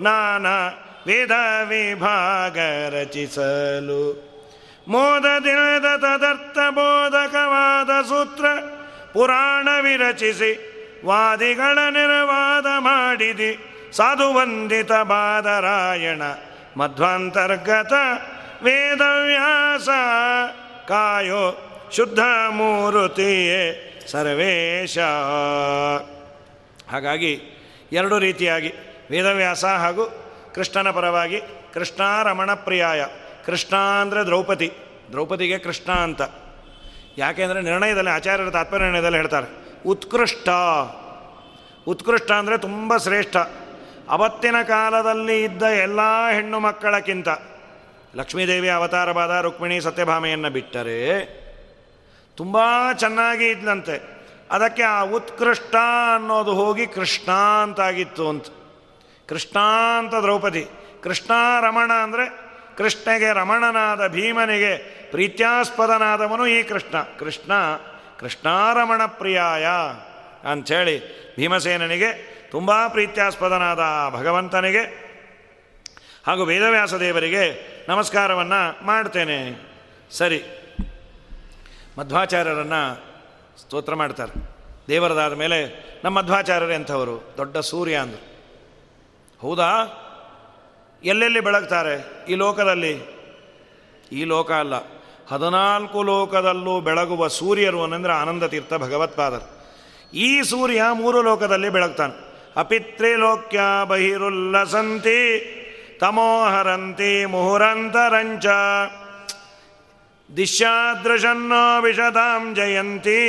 ನಾನಾ 0.00 0.86
ವಿಧ 1.06 1.30
ವಿಭಾಗ 1.68 2.58
ರಚಿಸಲು. 2.94 4.30
ಮೋದದಿನದ 4.88 5.96
ತದರ್ಥ 5.96 6.58
ಬೋಧಕವಾದ 6.70 8.04
ಸೂತ್ರ 8.04 8.44
ಪುರಾಣ 9.12 9.68
ವಿರಚಿಸಿ, 9.80 10.70
ವಾದಿಗಳ 11.06 11.78
ನಿರ್ವಾದ 11.90 12.66
ಮಾಡಿದಿ. 12.78 13.58
ಸಾಧುವಂದಿತ 13.92 14.92
ಬಾದರಾಯಣ, 14.92 16.22
ಮಧ್ವಾಂತರ್ಗತ 16.76 17.92
ವೇದವ್ಯಾಸ, 18.62 19.88
ಕಾಯೋ 20.88 21.66
ಶುದ್ಧ 21.96 22.18
ಮೂರುತಿಯೇ 22.48 23.86
ಸರ್ವೇಶ. 24.10 24.98
ಹಾಗಾಗಿ 26.90 27.32
ಎರಡು 27.92 28.18
ರೀತಿಯಾಗಿ 28.18 28.72
ವೇದವ್ಯಾಸ 29.10 29.64
ಹಾಗೂ 29.64 30.29
ಕೃಷ್ಣನ 30.54 30.90
ಪರವಾಗಿ 30.90 31.40
ಕೃಷ್ಣ 31.74 32.22
ರಮಣ 32.22 32.54
ಪ್ರಿಯಾಯ. 32.54 33.06
ಕೃಷ್ಣ 33.46 33.76
ಅಂದರೆ 33.76 34.22
ದ್ರೌಪದಿ. 34.24 34.72
ದ್ರೌಪದಿಗೆ 35.10 35.58
ಕೃಷ್ಣ 35.58 35.92
ಅಂತ. 35.92 36.22
ಯಾಕೆಂದರೆ 37.18 37.60
ನಿರ್ಣಯದಲ್ಲಿ, 37.62 38.10
ಆಚಾರ್ಯರ 38.10 38.50
ತಾತ್ಪರ್ಯ 38.50 38.84
ನಿರ್ಣಯದಲ್ಲಿ 38.84 39.16
ಹೇಳ್ತಾರೆ, 39.16 39.48
ಉತ್ಕೃಷ್ಟ. 39.86 40.48
ಉತ್ಕೃಷ್ಟ 41.86 42.30
ಅಂದರೆ 42.32 42.58
ತುಂಬ 42.58 42.96
ಶ್ರೇಷ್ಠ. 42.96 43.36
ಅವತ್ತಿನ 44.08 44.62
ಕಾಲದಲ್ಲಿ 44.62 45.42
ಇದ್ದ 45.42 45.62
ಎಲ್ಲ 45.62 46.00
ಹೆಣ್ಣು 46.32 46.60
ಮಕ್ಕಳಕ್ಕಿಂತ 46.60 47.28
ಲಕ್ಷ್ಮೀದೇವಿ 48.16 48.68
ಅವತಾರವಾದ 48.68 49.40
ರುಕ್ಮಿಣಿ 49.40 49.80
ಸತ್ಯಭಾಮೆಯನ್ನು 49.80 50.50
ಬಿಟ್ಟರೆ 50.50 51.00
ತುಂಬ 52.36 52.58
ಚೆನ್ನಾಗಿ 52.98 53.48
ಇದ್ದಂತೆ 53.48 53.96
ಅದಕ್ಕೆ 54.50 54.82
ಆ 54.82 55.02
ಉತ್ಕೃಷ್ಟ 55.02 55.76
ಅನ್ನೋದು 56.14 56.54
ಹೋಗಿ 56.54 56.86
ಕೃಷ್ಣ 56.86 57.32
ಅಂತಾಗಿತ್ತು 57.62 58.28
ಅಂತ. 58.28 58.46
ಕೃಷ್ಣ 59.30 59.58
ಅಂತ 59.98 60.14
ದ್ರೌಪದಿ. 60.14 60.66
ಕೃಷ್ಣ 61.02 61.32
ರಮಣ 61.60 61.92
ಅಂದರೆ 61.92 62.50
ಕೃಷ್ಣಗೆ 62.76 63.32
ರಮಣನಾದ 63.32 64.08
ಭೀಮನಿಗೆ 64.08 64.76
ಪ್ರೀತ್ಯಾಸ್ಪದನಾದವನು 65.10 66.46
ಈ 66.46 66.62
ಕೃಷ್ಣ. 66.62 67.00
ಕೃಷ್ಣ, 67.18 67.52
ಕೃಷ್ಣಾರಮಣ 68.18 69.06
ಪ್ರಿಯಾಯ 69.06 69.66
ಅಂಥೇಳಿ 70.50 71.00
ಭೀಮಸೇನನಿಗೆ 71.36 72.40
ತುಂಬ 72.50 72.86
ಪ್ರೀತ್ಯಾಸ್ಪದನಾದ 72.88 73.80
ಭಗವಂತನಿಗೆ 74.14 75.10
ಹಾಗೂ 76.26 76.44
ವೇದವ್ಯಾಸ 76.44 76.94
ದೇವರಿಗೆ 76.94 77.70
ನಮಸ್ಕಾರವನ್ನು 77.88 78.86
ಮಾಡ್ತೇನೆ. 78.86 79.62
ಸರಿ. 80.10 80.42
ಮಧ್ವಾಚಾರ್ಯರನ್ನು 81.98 82.96
ಸ್ತೋತ್ರ 83.60 83.94
ಮಾಡ್ತಾರೆ. 83.94 84.32
ದೇವರದಾದ 84.88 85.32
ಮೇಲೆ 85.32 85.90
ನಮ್ಮ 86.04 86.18
ಮಧ್ವಾಚಾರ್ಯರು 86.18 86.72
ಎಂಥವರು? 86.72 87.34
ದೊಡ್ಡ 87.36 87.58
ಸೂರ್ಯ 87.58 87.96
ಅಂದರು. 87.96 88.29
ಹೌದಾ? 89.40 89.70
ಎಲ್ಲೆಲ್ಲಿ 91.04 91.40
ಬೆಳಗ್ತಾರೆ 91.40 92.24
ಈ 92.28 92.34
ಲೋಕದಲ್ಲಿ? 92.34 93.20
ಈ 94.12 94.24
ಲೋಕ 94.24 94.52
ಅಲ್ಲ. 94.52 94.74
ಹದಿನಾಲ್ಕು 95.28 96.02
ಲೋಕದಲ್ಲೂ 96.02 96.80
ಬೆಳಗುವ 96.80 97.28
ಸೂರ್ಯರು 97.28 97.82
ಅನ್ನಂದ್ರೆ 97.82 98.12
ಆನಂದ 98.12 98.42
ತೀರ್ಥ 98.42 98.74
ಭಗವತ್ಪಾದರು 98.74 99.60
ಈ 100.14 100.42
ಸೂರ್ಯ 100.42 100.82
ಮೂರು 100.92 101.22
ಲೋಕದಲ್ಲಿ 101.22 101.68
ಬೆಳಗ್ತಾನೆ. 101.68 102.30
ಅಪಿತ್ರಿಲೋಕ್ಯ 102.56 103.60
ಬಹಿರುಲ್ಲಸಂತಿ, 103.84 105.20
ತಮೋಹರಂತಿ 106.00 107.24
ಮುಹುರಂತರಂಚ, 107.24 108.46
ದಿಶ್ಯಾದೃಶನ್ನೋ 110.36 111.80
ವಿಷದಾಂ 111.80 112.54
ಜಯಂತಿ 112.54 113.20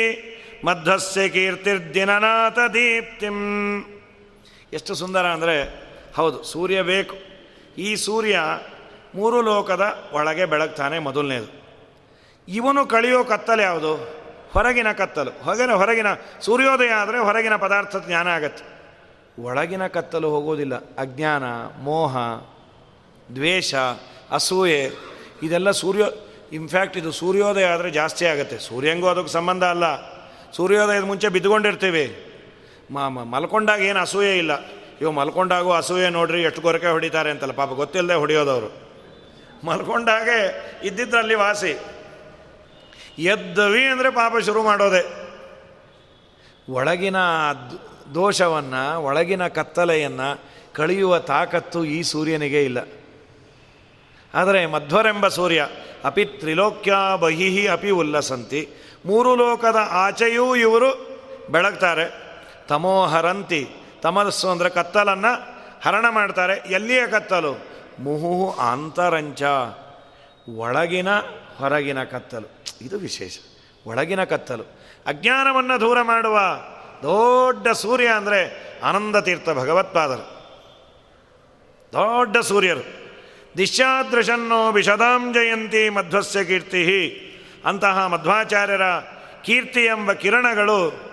ಮಧ್ವಸ್ಯ 0.66 1.30
ಕೀರ್ತಿರ್ದಿನನಾಥ 1.30 2.60
ದೀಪ್ತಿಂ. 2.60 3.38
ಎಷ್ಟು 4.74 4.96
ಸುಂದರ 4.96 5.26
ಅಂದರೆ 5.26 5.91
ಹೌದು, 6.16 6.44
ಸೂರ್ಯ 6.44 6.82
ಬೇಕು. 6.82 7.16
ಈ 7.78 7.96
ಸೂರ್ಯ 7.96 8.40
ಮೂರು 9.16 9.42
ಲೋಕದ 9.42 10.10
ಒಳಗೆ 10.14 10.46
ಬೆಳಗ್ತಾನೆ 10.46 11.00
ಮೊದಲನೇದು. 11.00 11.50
ಇವನು 12.48 12.86
ಕಳೆಯೋ 12.86 13.24
ಕತ್ತಲು 13.24 13.62
ಯಾವುದು? 13.62 13.96
ಹೊರಗಿನ 14.52 14.92
ಕತ್ತಲು. 14.92 15.44
ಹೊರಗಿನ 15.44 15.72
ಹೊರಗಿನ, 15.72 16.08
ಸೂರ್ಯೋದಯ 16.42 16.90
ಆದರೆ 16.90 17.20
ಹೊರಗಿನ 17.20 17.56
ಪದಾರ್ಥ 17.56 17.96
ಜ್ಞಾನ 18.08 18.28
ಆಗತ್ತೆ. 18.28 18.64
ಒಳಗಿನ 19.42 19.88
ಕತ್ತಲು 19.88 20.30
ಹೋಗೋದಿಲ್ಲ. 20.30 20.76
ಅಜ್ಞಾನ, 20.76 21.44
ಮೋಹ, 21.82 22.18
ದ್ವೇಷ, 23.36 23.76
ಅಸೂಯೆ, 24.32 24.92
ಇದೆಲ್ಲ 25.44 25.72
ಸೂರ್ಯ 25.72 26.06
ಇನ್ಫ್ಯಾಕ್ಟ್ 26.52 26.98
ಇದು 26.98 27.12
ಸೂರ್ಯೋದಯ 27.12 27.66
ಆದರೆ 27.66 27.92
ಜಾಸ್ತಿ 27.92 28.26
ಆಗುತ್ತೆ. 28.26 28.60
ಸೂರ್ಯಂಗೂ 28.60 29.08
ಅದಕ್ಕೆ 29.08 29.32
ಸಂಬಂಧ 29.32 29.64
ಅಲ್ಲ. 29.64 29.84
ಸೂರ್ಯೋದಯದ 30.52 31.04
ಮುಂಚೆ 31.04 31.30
ಬಿದ್ದುಕೊಂಡಿರ್ತೀವಿ. 31.30 32.06
ಮಲ್ಕೊಂಡಾಗ 32.92 33.82
ಏನು 33.82 34.00
ಅಸೂಯೆ 34.00 34.38
ಇಲ್ಲ. 34.38 34.52
ಇವು 35.02 35.12
ಮಲ್ಕೊಂಡಾಗೂ 35.12 35.72
ಅಸೂಯೆ 35.72 36.10
ನೋಡ್ರಿ 36.10 36.42
ಎಷ್ಟು 36.42 36.62
ಗೊರಕೆ 36.62 36.88
ಹೊಡಿತಾರೆ 36.88 37.32
ಅಂತಲ್ಲ. 37.32 37.52
ಪಾಪ 37.52 37.70
ಗೊತ್ತಿಲ್ಲದೆ 37.70 38.14
ಹೊಡೆಯೋದವರು. 38.14 38.92
ಮಲ್ಕೊಂಡಾಗೆ 39.66 40.40
ಇದ್ದಿದ್ರಲ್ಲಿ 40.84 41.36
ವಾಸಿ. 41.36 41.80
ಎದ್ದವಿ 43.20 43.84
ಅಂದರೆ 43.84 44.10
ಪಾಪ 44.10 44.34
ಶುರು 44.38 44.64
ಮಾಡೋದೆ. 44.64 45.32
ಒಳಗಿನ 46.72 47.16
ದೋಷವನ್ನು, 48.16 49.02
ಒಳಗಿನ 49.02 49.48
ಕತ್ತಲೆಯನ್ನು 49.48 50.42
ಕಳೆಯುವ 50.74 51.20
ತಾಕತ್ತು 51.20 51.86
ಈ 51.86 52.02
ಸೂರ್ಯನಿಗೆ 52.02 52.64
ಇಲ್ಲ. 52.64 52.78
ಆದರೆ 54.34 54.66
ಮಧ್ವರೆಂಬ 54.66 55.28
ಸೂರ್ಯ, 55.28 55.68
ಅಪಿ 56.04 56.26
ತ್ರಿಲೋಕ್ಯ 56.26 56.94
ಬಹಿಹಿ 57.20 57.68
ಅಪಿ 57.68 57.90
ಉಲ್ಲಸಂತಿ, 57.90 58.70
ಮೂರು 59.06 59.36
ಲೋಕದ 59.36 59.78
ಆಚೆಯೂ 59.90 60.56
ಇವರು 60.56 61.20
ಬೆಳಗ್ತಾರೆ. 61.52 62.14
ತಮೋಹರಂತಿ 62.68 63.70
ತಮಸ್ಸು 64.02 64.50
ಅಂದರೆ 64.50 64.70
ಕತ್ತಲನ್ನು 64.70 65.62
ಹರಣ 65.84 66.06
ಮಾಡ್ತಾರೆ. 66.10 66.54
ಎಲ್ಲಿಯ 66.54 67.08
ಕತ್ತಲು? 67.08 67.52
ಮುಹು 68.00 68.52
ಅಂತರಂಚ, 68.52 69.44
ಒಳಗಿನ 70.58 71.08
ಹೊರಗಿನ 71.58 72.04
ಕತ್ತಲು. 72.04 72.64
ಇದು 72.82 72.98
ವಿಶೇಷ. 72.98 73.40
ಒಳಗಿನ 73.88 74.24
ಕತ್ತಲು. 74.24 74.64
ಅಜ್ಞಾನವನ್ನು 75.08 75.80
ದೂರ 75.80 76.02
ಮಾಡುವ 76.02 76.40
ದೊಡ್ಡ 77.02 77.68
ಸೂರ್ಯ 77.68 78.08
ಅಂದರೆ 78.08 78.72
ಆನಂದ 78.84 79.16
ತೀರ್ಥ 79.16 79.50
ಭಗವತ್ಪಾದರು. 79.50 80.42
ದೊಡ್ಡ 81.94 82.38
ಸೂರ್ಯರು. 82.38 83.12
ದಿಶ್ಯಾದೃಶನ್ನೋ 83.58 84.72
ವಿಷದಾಂ 84.72 85.34
ಜಯಂತಿ 85.34 85.90
ಮಧ್ವಸ್ಯ 85.90 86.46
ಕೀರ್ತಿ. 86.46 87.18
ಅಂತಹ 87.66 88.06
ಮಧ್ವಾಚಾರ್ಯರ 88.06 88.82
ಕೀರ್ತಿ 89.42 89.80
ಎಂಬ 89.80 90.12
ಕಿರಣಗಳು 90.12 91.12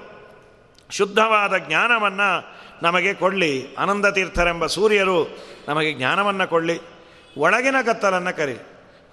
ಶುದ್ಧವಾದ 0.90 1.56
ಜ್ಞಾನವನ್ನು 1.56 2.57
ನಮಗೆ 2.82 3.14
ಕೊಡಲಿ, 3.14 3.74
ಆನಂದ 3.74 4.06
ತೀರ್ಥರೆಂಬ 4.06 4.66
ಸೂರ್ಯರು 4.66 5.38
ನಮಗೆ 5.68 5.92
ಜ್ಞಾನವನ್ನು 5.92 6.48
ಕೊಡಲಿ. 6.48 6.80
ಒಳಗಿನ 7.38 7.76
ಕತ್ತಲನ್ನು 7.86 8.36
ಕರಿ. 8.36 8.56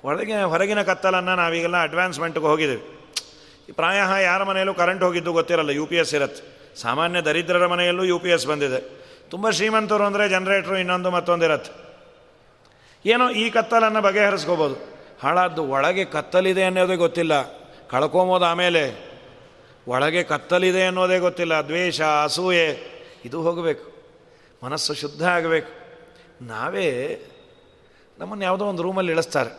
ಒಳಗಿನ 0.03 0.43
ಹೊರಗಿನ 0.43 0.81
ಕತ್ತಲನ್ನು 0.81 1.35
ನಾವೀಗೆಲ್ಲ 1.35 1.81
ಅಡ್ವಾನ್ಸ್ಮೆಂಟ್ಗೆ 1.81 2.45
ಹೋಗಿದ್ದೀವಿ 2.45 3.73
ಪ್ರಾಯ 3.73 4.23
ಯಾರ 4.23 4.43
ಮನೆಯಲ್ಲೂ 4.43 4.73
ಕರೆಂಟ್ 4.73 5.03
ಹೋಗಿದ್ದು 5.03 5.33
ಗೊತ್ತಿರಲ್ಲ 5.33 5.69
ಯು 5.69 5.85
ಪಿ 5.85 5.95
ಎಸ್ 5.95 6.13
ಇರತ್ತೆ. 6.13 6.71
ಸಾಮಾನ್ಯ 6.81 7.21
ದರಿದ್ರರ 7.21 7.67
ಮನೆಯಲ್ಲೂ 7.67 8.03
ಯು 8.03 8.19
ಪಿ 8.19 8.29
ಎಸ್ 8.29 8.47
ಬಂದಿದೆ. 8.47 9.05
ತುಂಬ 9.29 9.49
ಶ್ರೀಮಂತರು 9.49 10.03
ಅಂದರೆ 10.03 10.29
ಜನ್ರೇಟ್ರು 10.29 10.77
ಇನ್ನೊಂದು 10.77 11.11
ಮತ್ತೊಂದಿರತ್ತೆ 11.11 11.85
ಏನೋ 13.05 13.29
ಈ 13.29 13.49
ಕತ್ತಲನ್ನು 13.49 14.01
ಬಗೆಹರಿಸ್ಕೋಬೋದು. 14.01 14.75
ಹಾಳಾದ್ದು 15.23 15.63
ಒಳಗೆ 15.63 16.05
ಕತ್ತಲಿದೆ 16.05 16.63
ಅನ್ನೋದೇ 16.63 16.95
ಗೊತ್ತಿಲ್ಲ. 16.95 17.43
ಕಳ್ಕೊಂಬೋದು 17.89 18.45
ಆಮೇಲೆ. 18.45 19.15
ಒಳಗೆ 19.87 20.23
ಕತ್ತಲಿದೆ 20.23 20.83
ಅನ್ನೋದೇ 20.83 21.19
ಗೊತ್ತಿಲ್ಲ. 21.19 21.61
ದ್ವೇಷ, 21.61 22.01
ಅಸೂಯೆ. 22.01 22.94
ಇದು 23.25 23.41
ಹೋಗಬೇಕು. 23.41 23.91
ಮನಸ್ಸು 24.65 24.93
ಶುದ್ಧ 24.93 25.27
ಆಗಬೇಕು. 25.27 25.71
ನಾವೇ 26.45 27.19
ನಮ್ಮನ್ನು 28.19 28.45
ಯಾವುದೋ 28.45 28.65
ಒಂದು 28.65 28.83
ರೂಮಲ್ಲಿ 28.83 29.11
ಇಳಿಸ್ತಾರೆ. 29.11 29.57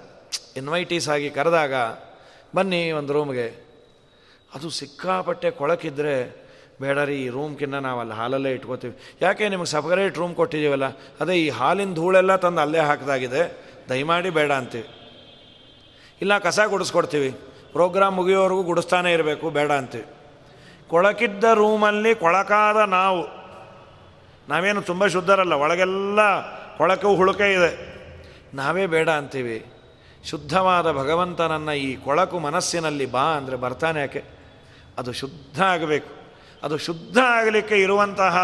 ಇನ್ವೈಟೀಸ್ 0.56 1.08
ಆಗಿ 1.08 1.30
ಕರೆದಾಗ, 1.30 1.74
ಬನ್ನಿ 2.56 2.92
ಒಂದು 2.92 3.12
ರೂಮ್ಗೆ. 3.12 3.66
ಅದು 4.54 4.70
ಸಿಕ್ಕಾಪಟ್ಟೆ 4.70 5.50
ಕೊಳಕಿದ್ರೆ 5.50 6.46
ಬೇಡ 6.80 6.98
ರೀ, 6.98 7.24
ಈ 7.24 7.28
ರೂಮ್ಕಿನ್ನ 7.28 7.78
ನಾವು 7.78 8.00
ಅಲ್ಲಿ 8.00 8.14
ಹಾಲಲ್ಲೇ 8.14 8.52
ಇಟ್ಕೋತೀವಿ. 8.52 8.96
ಯಾಕೆ 9.22 9.48
ನಿಮಗೆ 9.48 9.66
ಸಪರೇಟ್ 9.66 10.18
ರೂಮ್ 10.18 10.34
ಕೊಟ್ಟಿದ್ದೀವಲ್ಲ? 10.34 10.84
ಅದೇ 11.20 11.34
ಈ 11.34 11.48
ಹಾಲಿನ 11.48 11.94
ಧೂಳೆಲ್ಲ 11.94 12.36
ತಂದು 12.36 12.60
ಅಲ್ಲೇ 12.60 12.78
ಹಾಕಿದಾಗಿದೆ. 12.78 13.60
ದಯಮಾಡಿ 13.88 14.30
ಬೇಡ 14.30 14.52
ಅಂತೀವಿ. 14.52 14.88
ಇಲ್ಲ, 16.22 16.38
ಕಸ 16.38 16.60
ಗುಡಿಸ್ಕೊಡ್ತೀವಿ. 16.60 17.30
ಪ್ರೋಗ್ರಾಮ್ 17.72 18.16
ಮುಗಿಯೋವರೆಗೂ 18.16 18.62
ಗುಡಿಸ್ತಾನೆ 18.62 19.12
ಇರಬೇಕು, 19.12 19.50
ಬೇಡ 19.50 19.72
ಅಂತೀವಿ. 19.72 20.04
ಕೊಳಕಿದ್ದ 20.88 21.44
ರೂಮಲ್ಲಿ 21.44 22.14
ಕೊಳಕಾದ 22.14 22.76
ನಾವು 22.76 23.35
ನಾವೇನು 24.48 24.82
ತುಂಬ 24.82 25.06
ಶುದ್ಧರಲ್ಲ, 25.06 25.54
ಒಳಗೆಲ್ಲ 25.54 26.20
ಕೊಳಕು 26.76 27.14
ಹುಳುಕೆ 27.14 27.52
ಇದೆ. 27.52 27.70
ನಾವೇ 28.54 28.86
ಬೇಡ 28.86 29.08
ಅಂತೀವಿ. 29.10 29.58
ಶುದ್ಧವಾದ 30.24 30.92
ಭಗವಂತನನ್ನು 30.92 31.74
ಈ 31.78 31.96
ಕೊಳಕು 31.96 32.38
ಮನಸ್ಸಿನಲ್ಲಿ 32.38 33.06
ಬಾ 33.06 33.24
ಅಂದರೆ 33.38 33.56
ಬರ್ತಾನೆ 33.56 34.00
ಯಾಕೆ? 34.00 34.22
ಅದು 34.98 35.12
ಶುದ್ಧ 35.12 35.58
ಆಗಬೇಕು. 35.62 36.10
ಅದು 36.62 36.78
ಶುದ್ಧ 36.78 37.18
ಆಗಲಿಕ್ಕೆ 37.18 37.76
ಇರುವಂತಹ 37.76 38.36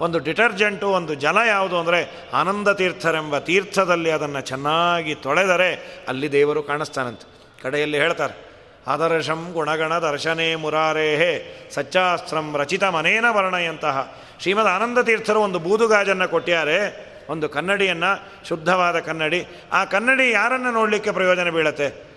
ಒಂದು 0.00 0.18
ಡಿಟರ್ಜೆಂಟು, 0.18 0.86
ಒಂದು 0.88 1.14
ಜಲ 1.14 1.38
ಯಾವುದು 1.46 1.76
ಅಂದರೆ 1.78 2.00
ಆನಂದ 2.32 2.68
ತೀರ್ಥರೆಂಬ 2.72 3.38
ತೀರ್ಥದಲ್ಲಿ 3.38 4.10
ಅದನ್ನು 4.10 4.40
ಚೆನ್ನಾಗಿ 4.40 5.14
ತೊಳೆದರೆ 5.14 5.70
ಅಲ್ಲಿ 6.08 6.32
ದೇವರು 6.32 6.62
ಕಾಣಿಸ್ತಾನಂತೆ. 6.62 7.26
ಕಡೆಯಲ್ಲಿ 7.62 7.98
ಹೇಳ್ತಾರೆ 7.98 8.49
ಆದರ್ಶಂ 8.86 9.52
ಗುಣಗಣ 9.52 9.98
ದರ್ಶನೇ 9.98 10.54
ಮುರಾರೇಹೇ 10.54 11.66
ಸಚ್ಚಾಸ್ತ್ರಂ 11.70 12.56
ರಚಿತ 12.56 12.84
ಮನೇನ 12.84 13.24
ವರ್ಣಯಂತಹ. 13.28 14.16
ಶ್ರೀಮದ್ 14.40 14.66
ಆನಂದ 14.66 14.98
ತೀರ್ಥರು 14.98 15.40
ಒಂದು 15.40 15.58
ಬೂದುಗಾಜನ್ನು 15.58 16.28
ಕೊಟ್ಟಿದ್ದಾರೆ 16.28 17.10
ಒಂದು 17.30 17.48
ಕನ್ನಡಿಯನ್ನು, 17.48 18.48
ಶುದ್ಧವಾದ 18.48 18.98
ಕನ್ನಡಿ. 18.98 19.46
ಆ 19.72 19.84
ಕನ್ನಡಿ 19.84 20.30
ಯಾರನ್ನು 20.30 20.70
ನೋಡಲಿಕ್ಕೆ 20.70 21.10
ಪ್ರಯೋಜನ 21.10 21.50
ಬೀಳತ್ತೆ? 21.50 22.10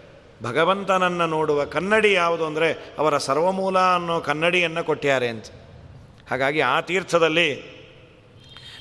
ಭಗವಂತನನ್ನು 0.43 1.27
ನೋಡುವ 1.27 1.65
ಕನ್ನಡಿ 1.65 2.13
ಯಾವುದು 2.13 2.45
ಅಂದರೆ 2.45 2.95
ಅವರ 2.97 3.17
ಸರ್ವಮೂಲ 3.17 3.79
ಅನ್ನೋ 3.79 4.19
ಕನ್ನಡಿಯನ್ನು 4.19 4.83
ಕೊಟ್ಟಿದ್ದಾರೆ 4.83 5.27
ಅಂತ. 5.27 5.45
ಹಾಗಾಗಿ 6.29 6.61
ಆ 6.61 6.81
ತೀರ್ಥದಲ್ಲಿ 6.81 7.73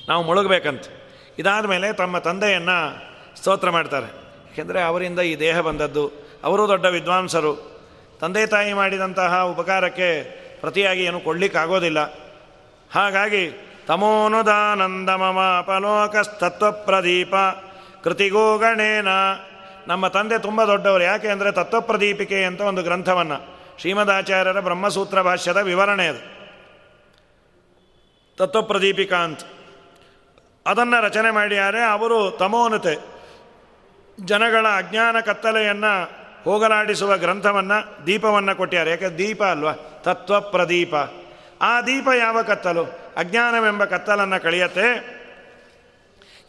ನಾವು 0.09 0.23
ಮುಳುಗಬೇಕಂತ. 0.23 0.85
ಇದಾದ 1.39 1.65
ಮೇಲೆ 1.65 1.93
ತಮ್ಮ 1.93 2.19
ತಂದೆಯನ್ನು 2.19 3.03
ಸ್ತೋತ್ರ 3.37 3.71
ಮಾಡ್ತಾರೆ. 3.71 4.07
ಏಕೆಂದರೆ 4.53 4.83
ಅವರಿಂದ 4.83 5.21
ಈ 5.21 5.37
ದೇಹ 5.37 5.61
ಬಂದದ್ದು. 5.61 6.13
ಅವರು 6.45 6.69
ದೊಡ್ಡ 6.69 6.85
ವಿದ್ವಾಂಸರು. 6.85 7.72
ತಂದೆ 8.23 8.47
ತಾಯಿ 8.47 8.73
ಮಾಡಿದಂತಹ 8.73 9.43
ಉಪಕಾರಕ್ಕೆ 9.43 10.23
ಪ್ರತಿಯಾಗಿ 10.61 11.05
ಏನು 11.05 11.21
ಕೊಡಲಿಕ್ಕಾಗೋದಿಲ್ಲ. 11.21 11.99
ಹಾಗಾಗಿ 12.93 13.69
ತಮೋನುದಾನಂದ 13.89 15.09
ಮಮ 15.09 15.39
ಅಪಲೋಕಸ್ತತ್ವ 15.59 16.71
ಪ್ರದೀಪ 16.71 17.35
ಕೃತಿಗೋ 18.05 18.59
ಗಣೇನ. 18.59 19.09
ನಮ್ಮ 19.87 20.09
ತಂದೆ 20.09 20.39
ತುಂಬ 20.39 20.65
ದೊಡ್ಡವರು. 20.65 21.03
ಯಾಕೆ 21.03 21.29
ಅಂದರೆ 21.29 21.53
ತತ್ವಪ್ರದೀಪಿಕೆ 21.53 22.45
ಅಂತ 22.45 22.61
ಒಂದು 22.61 22.83
ಗ್ರಂಥವನ್ನು, 22.83 23.59
ಶ್ರೀಮದಾಚಾರ್ಯರ 23.81 24.61
ಬ್ರಹ್ಮಸೂತ್ರ 24.61 25.23
ಭಾಷ್ಯದ 25.23 25.57
ವಿವರಣೆ 25.57 26.07
ಅದು. 26.07 26.23
ತತ್ವಪ್ರದೀಪಿಕಾ 28.37 29.17
ಅಂತ. 29.17 29.41
ಅದನ್ನು 30.67 31.03
ರಚನೆ 31.03 31.31
ಮಾಡಿದ್ದಾರೆ 31.31 31.83
ಅವರು 31.83 32.31
ತಮೋನತೆ. 32.31 32.99
ಜನಗಳ 34.21 34.67
ಅಜ್ಞಾನ 34.77 35.21
ಕತ್ತಲೆಯನ್ನು 35.21 36.22
ಹೋಗಲಾಡಿಸುವ 36.45 37.17
ಗ್ರಂಥವನ್ನು, 37.17 38.07
ದೀಪವನ್ನು 38.07 38.57
ಕೊಟ್ಟಿದ್ದಾರೆ 38.57 38.91
ಯಾಕೆ? 38.91 39.09
ದೀಪ 39.09 39.43
ಅಲ್ವಾ? 39.43 39.73
ತತ್ವ 40.03 40.41
ಪ್ರದೀಪ. 40.41 40.95
ಆ 41.61 41.81
ದೀಪ 41.81 42.09
ಯಾವ 42.19 42.43
ಕತ್ತಲು? 42.43 42.85
ಅಜ್ಞಾನವೆಂಬ 43.17 43.85
ಕತ್ತಲನ್ನು 43.85 44.43
ಕಳೆಯತ್ತೆ. 44.43 45.23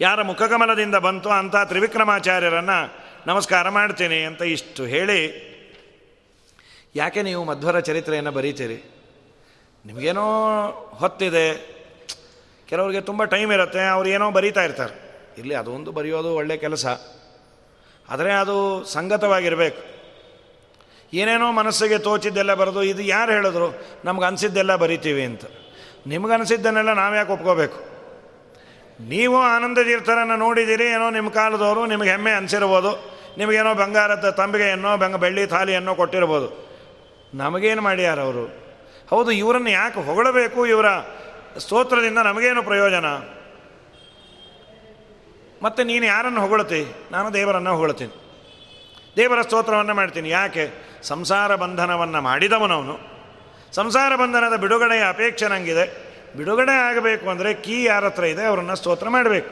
ಯಾರ 0.02 0.22
ಮುಖಕಮಲದಿಂದ 0.22 0.96
ಬಂತು 0.96 1.30
ಅಂತ 1.30 1.56
ತ್ರಿವಿಕ್ರಮಾಚಾರ್ಯರನ್ನು 1.56 3.04
ನಮಸ್ಕಾರ 3.28 3.70
ಮಾಡ್ತೀನಿ 3.70 4.24
ಅಂತ 4.24 4.42
ಇಷ್ಟು 4.42 4.86
ಹೇಳಿ. 4.86 5.54
ಯಾಕೆ 6.96 7.22
ನೀವು 7.22 7.44
ಮಧ್ವರ 7.44 7.80
ಚರಿತ್ರೆಯನ್ನು 7.80 8.32
ಬರೀತೀರಿ? 8.32 8.92
ನಿಮಗೇನೋ 9.86 10.70
ಹೊತ್ತಿದೆ. 11.00 11.74
ಕೆಲವರಿಗೆ 12.68 13.02
ತುಂಬ 13.02 13.24
ಟೈಮ್ 13.24 13.54
ಇರುತ್ತೆ, 13.54 13.88
ಅವ್ರು 13.88 14.10
ಏನೋ 14.10 14.32
ಬರೀತಾ 14.32 14.64
ಇರ್ತಾರೆ. 14.64 15.18
ಇಲ್ಲಿ 15.38 15.56
ಅದೊಂದು 15.56 15.92
ಬರೆಯೋದು 15.92 16.36
ಒಳ್ಳೆಯ 16.36 16.58
ಕೆಲಸ. 16.58 16.86
ಆದರೆ 18.13 18.34
ಅದು 18.34 18.86
ಸಂಗತವಾಗಿರಬೇಕು. 18.86 19.82
ಏನೇನೋ 21.13 21.52
ಮನಸ್ಸಿಗೆ 21.52 21.97
ತೋಚಿದ್ದೆಲ್ಲ 21.97 22.54
ಬರೋದು, 22.54 22.84
ಇದು 22.84 23.02
ಯಾರು 23.02 23.32
ಹೇಳಿದ್ರು? 23.32 23.67
ನಮ್ಗೆ 24.06 24.26
ಅನಿಸಿದ್ದೆಲ್ಲ 24.26 24.76
ಬರಿತೀವಿ 24.76 25.23
ಅಂತ. 25.23 25.45
ನಿಮ್ಗನಿಸಿದ್ದನ್ನೆಲ್ಲ 26.08 26.93
ನಾವ್ಯಾಕೆ 26.93 27.32
ಒಪ್ಕೋಬೇಕು? 27.32 27.80
ನೀವು 29.02 29.38
ಆನಂದ 29.41 29.78
ತೀರ್ಥರನ್ನು 29.78 30.36
ನೋಡಿದ್ದೀರಿ, 30.36 30.84
ಏನೋ 30.84 31.10
ನಿಮ್ಮ 31.10 31.30
ಕಾಲದವರು 31.30 31.86
ನಿಮಗೆ 31.86 32.10
ಹೆಮ್ಮೆ 32.10 32.32
ಅನಿಸಿರ್ಬೋದು. 32.32 32.91
ನಿಮಗೇನೋ 33.38 33.73
ಬಂಗಾರದ 33.73 34.30
ತಂಬಿಗೆಯನ್ನೋ, 34.30 34.97
ಬೆಂಗ 34.97 35.15
ಬೆಳ್ಳಿ 35.15 35.47
ಥಾಲಿಯನ್ನೋ 35.47 35.95
ಕೊಟ್ಟಿರ್ಬೋದು. 35.95 36.47
ನಮಗೇನು 37.34 37.82
ಮಾಡ್ಯಾರ 37.82 38.19
ಅವರು? 38.19 38.63
ಹೌದು, 39.10 39.32
ಇವರನ್ನು 39.32 39.69
ಯಾಕೆ 39.69 40.06
ಹೊಗಳಬೇಕು 40.06 40.67
ಇವರ 40.67 40.86
ಸ್ತೋತ್ರದಿಂದ 41.58 42.17
ನಮಗೇನು 42.17 42.63
ಪ್ರಯೋಜನ? 42.63 43.06
ಮತ್ತು 45.63 45.82
ನೀನು 45.84 46.06
ಯಾರನ್ನು 46.06 46.41
ಹೊಗಳ್ತಿ 46.41 46.82
ನಾನು 47.12 47.28
ದೇವರನ್ನು 47.34 47.71
ಹೊಗಳ್ತೀನಿ 47.76 48.13
ದೇವರ 49.17 49.39
ಸ್ತೋತ್ರವನ್ನು 49.41 49.93
ಮಾಡ್ತೀನಿ. 49.93 50.30
ಯಾಕೆ? 50.30 50.63
ಸಂಸಾರ 51.04 51.56
ಬಂಧನವನ್ನು 51.56 52.19
ಮಾಡಿದವನವನು. 52.21 52.95
ಸಂಸಾರ 53.76 54.15
ಬಂಧನದ 54.15 54.56
ಬಿಡುಗಡೆಯ 54.56 55.04
ಅಪೇಕ್ಷೆ 55.10 55.47
ನನಗಿದೆ 55.47 55.86
ಬಿಡುಗಡೆ 56.38 56.76
ಆಗಬೇಕು 56.88 57.26
ಅಂದರೆ 57.30 57.54
ಕೀ 57.54 57.84
ಯಾರ 57.84 58.06
ಹತ್ರ 58.06 58.23
ಇದೆ, 58.23 58.43
ಅವರನ್ನು 58.45 58.76
ಸ್ತೋತ್ರ 58.76 59.10
ಮಾಡಬೇಕು. 59.10 59.52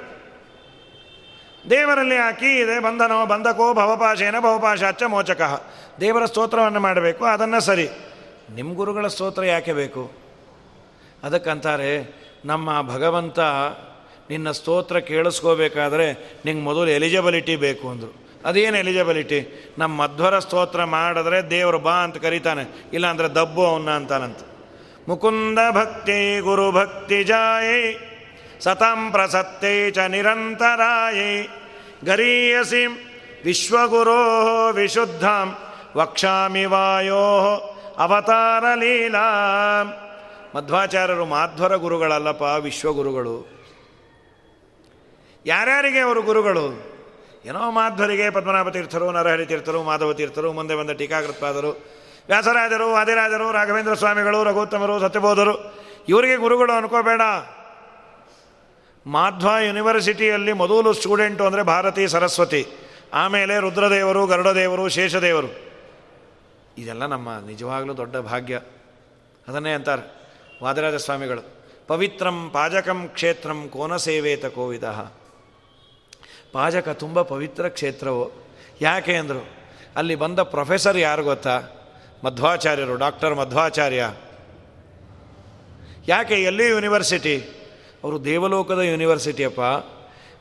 ದೇವರಲ್ಲಿ 1.69 2.17
ಆ 2.17 2.31
ಕೀ 2.31 2.51
ಇದೆ, 2.59 2.79
ಬಂಧನೋ 2.79 3.25
ಬಂಧಕೋ 3.25 3.73
ಭವಪಾಶೇನ 3.73 4.39
ಭವಪಾಶಾಚ 4.39 5.03
ಮೋಚಕ. 5.03 5.41
ದೇವರ 5.99 6.25
ಸ್ತೋತ್ರವನ್ನು 6.25 6.79
ಮಾಡಬೇಕು, 6.79 7.25
ಅದನ್ನು 7.25 7.59
ಸರಿ. 7.59 7.87
ನಿಮ್ಮ 8.55 8.75
ಗುರುಗಳ 8.75 9.07
ಸ್ತೋತ್ರ 9.07 9.43
ಯಾಕೆ 9.45 9.73
ಬೇಕು? 9.73 10.03
ಅದಕ್ಕಂತಾರೆ, 11.23 11.91
ನಮ್ಮ 12.45 12.81
ಭಗವಂತ 12.81 13.39
ನಿನ್ನ 14.31 14.51
ಸ್ತೋತ್ರ 14.51 14.99
ಕೇಳಿಸ್ಕೋಬೇಕಾದ್ರೆ 14.99 16.39
ನಿಂಗೆ 16.45 16.63
ಮೊದಲು 16.63 16.87
ಎಲಿಜಿಬಿಲಿಟಿ 16.87 17.55
ಬೇಕು 17.55 17.89
ಅಂದರು. 17.89 18.31
ಅದೇನು 18.45 18.77
ಎಲಿಜಿಬಿಲಿಟಿ 18.77 19.71
ನಮ್ಮ 19.77 20.01
ಮಧ್ವರ 20.01 20.39
ಸ್ತೋತ್ರ 20.39 20.83
ಮಾಡಿದ್ರೆ 20.83 21.49
ದೇವರು 21.49 21.79
ಬಾ 21.79 21.93
ಅಂತ 21.93 22.17
ಕರೀತಾನೆ. 22.17 22.85
ಇಲ್ಲಾಂದರೆ 22.93 23.27
ದಬ್ಬು 23.27 23.65
ಅವನ್ನ 23.65 23.89
ಅಂತಾನಂತ. 23.89 24.37
ಮುಕುಂದ 25.09 25.59
ಭಕ್ತಿ 25.71 26.39
ಗುರು 26.39 26.71
ಭಕ್ತಿ 26.71 27.23
ಜಾಯೇ, 27.23 28.07
ಸತಂ 28.59 29.11
ಪ್ರಸತ್ತೇ 29.11 29.91
ಚ 29.91 29.97
ನಿರಂತರಾಯೇ. 29.97 31.47
ಗರೀಯಸಿ 32.05 32.85
ವಿಶ್ವಗುರೋ 33.45 34.73
ವಿಶುದ್ಧಾಂ, 34.73 35.55
ವಕ್ಷಾಮಿ 35.97 36.65
ವಾಯೋ 36.65 37.57
ಅವತಾರ 37.97 38.63
ಲೀಲಾ. 38.75 39.29
ಮಧ್ವಾಚಾರ್ಯರು 40.55 41.25
ಮಾಧ್ವರ 41.25 41.75
ಗುರುಗಳಲ್ಲಪ್ಪ, 41.75 42.41
ವಿಶ್ವಗುರುಗಳು. 42.41 43.60
ಯಾರ್ಯಾರಿಗೆ 45.45 45.99
ಅವರು 45.99 46.21
ಗುರುಗಳು? 46.21 46.91
ಏನೋ 47.45 47.71
ಮಾಧ್ವರಿಗೆ 47.71 48.29
ಪದ್ಮನಾಭ 48.29 48.69
ತೀರ್ಥರು 48.69 49.11
ನರಹರಿ 49.11 49.45
ತೀರ್ಥರು 49.45 49.83
ಮಾಧವ 49.83 50.13
ತೀರ್ಥರು 50.13 50.53
ಮುಂದೆ 50.53 50.75
ಬಂದ 50.75 50.89
ಟೀಕಾಕೃತ್ಪಾದರು 50.89 52.01
ವ್ಯಾಸರಾಜರು 52.27 52.91
ವಾದಿರಾಜರು 52.91 53.51
ರಾಘವೇಂದ್ರ 53.51 53.93
ಸ್ವಾಮಿಗಳು, 53.93 54.43
ರಘೋತ್ತಮರು, 54.43 54.99
ಸತ್ಯಬೋಧರು, 54.99 55.73
ಇವರಿಗೆ 56.09 56.35
ಗುರುಗಳು 56.35 56.73
ಅನ್ಕೋಬೇಡ. 56.73 57.21
ಮಾಧ್ವ 59.07 59.47
ಯೂನಿವರ್ಸಿಟಿಯಲ್ಲಿ 59.65 60.53
ಮೊದಲು 60.53 60.93
ಸ್ಟೂಡೆಂಟು 60.93 61.45
ಅಂದರೆ 61.45 61.63
ಭಾರತೀ 61.63 62.07
ಸರಸ್ವತಿ, 62.07 62.67
ಆಮೇಲೆ 63.13 63.59
ರುದ್ರದೇವರು, 63.59 64.25
ಗರುಡದೇವರು, 64.25 64.89
ಶೇಷದೇವರು. 64.89 65.47
ಇದೆಲ್ಲ 66.77 67.05
ನಮ್ಮ 67.05 67.29
ನಿಜವಾಗಲೂ 67.47 67.97
ದೊಡ್ಡ 67.97 68.17
ಭಾಗ್ಯ. 68.17 68.61
ಅದನ್ನೇ 69.47 69.73
ಅಂತಾರೆ 69.73 70.21
ವಾದಿರಾಜ 70.63 70.95
ಸ್ವಾಮಿಗಳು. 70.95 71.61
ಪವಿತ್ರಂ 71.87 72.49
ಪಾಜಕಂ 72.49 73.07
ಕ್ಷೇತ್ರಂ 73.07 73.69
ಕೋನಸೇವೇತ 73.69 74.45
ಕೋವಿದಃ 74.45 75.01
ಕೋವಿದ. 75.01 75.20
ಪಾಜಕ 76.51 76.89
ತುಂಬ 76.89 77.21
ಪವಿತ್ರ 77.21 77.67
ಕ್ಷೇತ್ರವು. 77.67 78.31
ಯಾಕೆ 78.81 79.15
ಅಂದರು? 79.15 79.47
ಅಲ್ಲಿ 79.95 80.15
ಬಂದ 80.15 80.39
ಪ್ರೊಫೆಸರ್ 80.39 80.97
ಯಾರು 80.97 81.23
ಗೊತ್ತಾ? 81.23 81.61
ಮಧ್ವಾಚಾರ್ಯರು, 82.23 82.95
ಡಾಕ್ಟರ್ 82.95 83.35
ಮಧ್ವಾಚಾರ್ಯ. 83.35 84.13
ಯಾಕೆ 86.07 86.35
ಎಲ್ಲಿ 86.35 86.67
ಯೂನಿವರ್ಸಿಟಿ? 86.67 87.65
ಅವರು 88.03 88.25
ದೇವಲೋಕದ 88.25 88.79
ಯೂನಿವರ್ಸಿಟಿಯಪ್ಪ. 88.79 89.61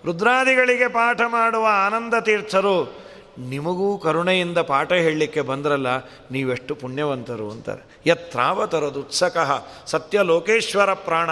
ರುದ್ರಾದಿಗಳಿಗೆ 0.05 0.89
ಪಾಠ 0.89 1.21
ಮಾಡುವ 1.27 1.67
ಆನಂದ 1.71 2.15
ತೀರ್ಥರು. 2.21 2.93
ನಿಮಗೂ 3.39 3.99
ಕರುಣೆಯಿಂದ 3.99 4.59
ಪಾಠ 4.59 4.93
ಹೇಳಲಿಕ್ಕೆ 4.93 5.41
ಬಂದ್ರಲ್ಲ, 5.41 5.87
ನೀವೆಷ್ಟು 6.31 6.75
ಪುಣ್ಯವಂತರು 6.75 7.51
ಅಂತಾರೆ. 7.51 8.01
ಯತ್ರಾವತರದು 8.07 9.01
ಉತ್ಸಕಃ 9.01 9.67
ಸತ್ಯ 9.87 10.23
ಲೋಕೇಶ್ವರ 10.23 10.95
ಪ್ರಾಣ. 10.95 11.31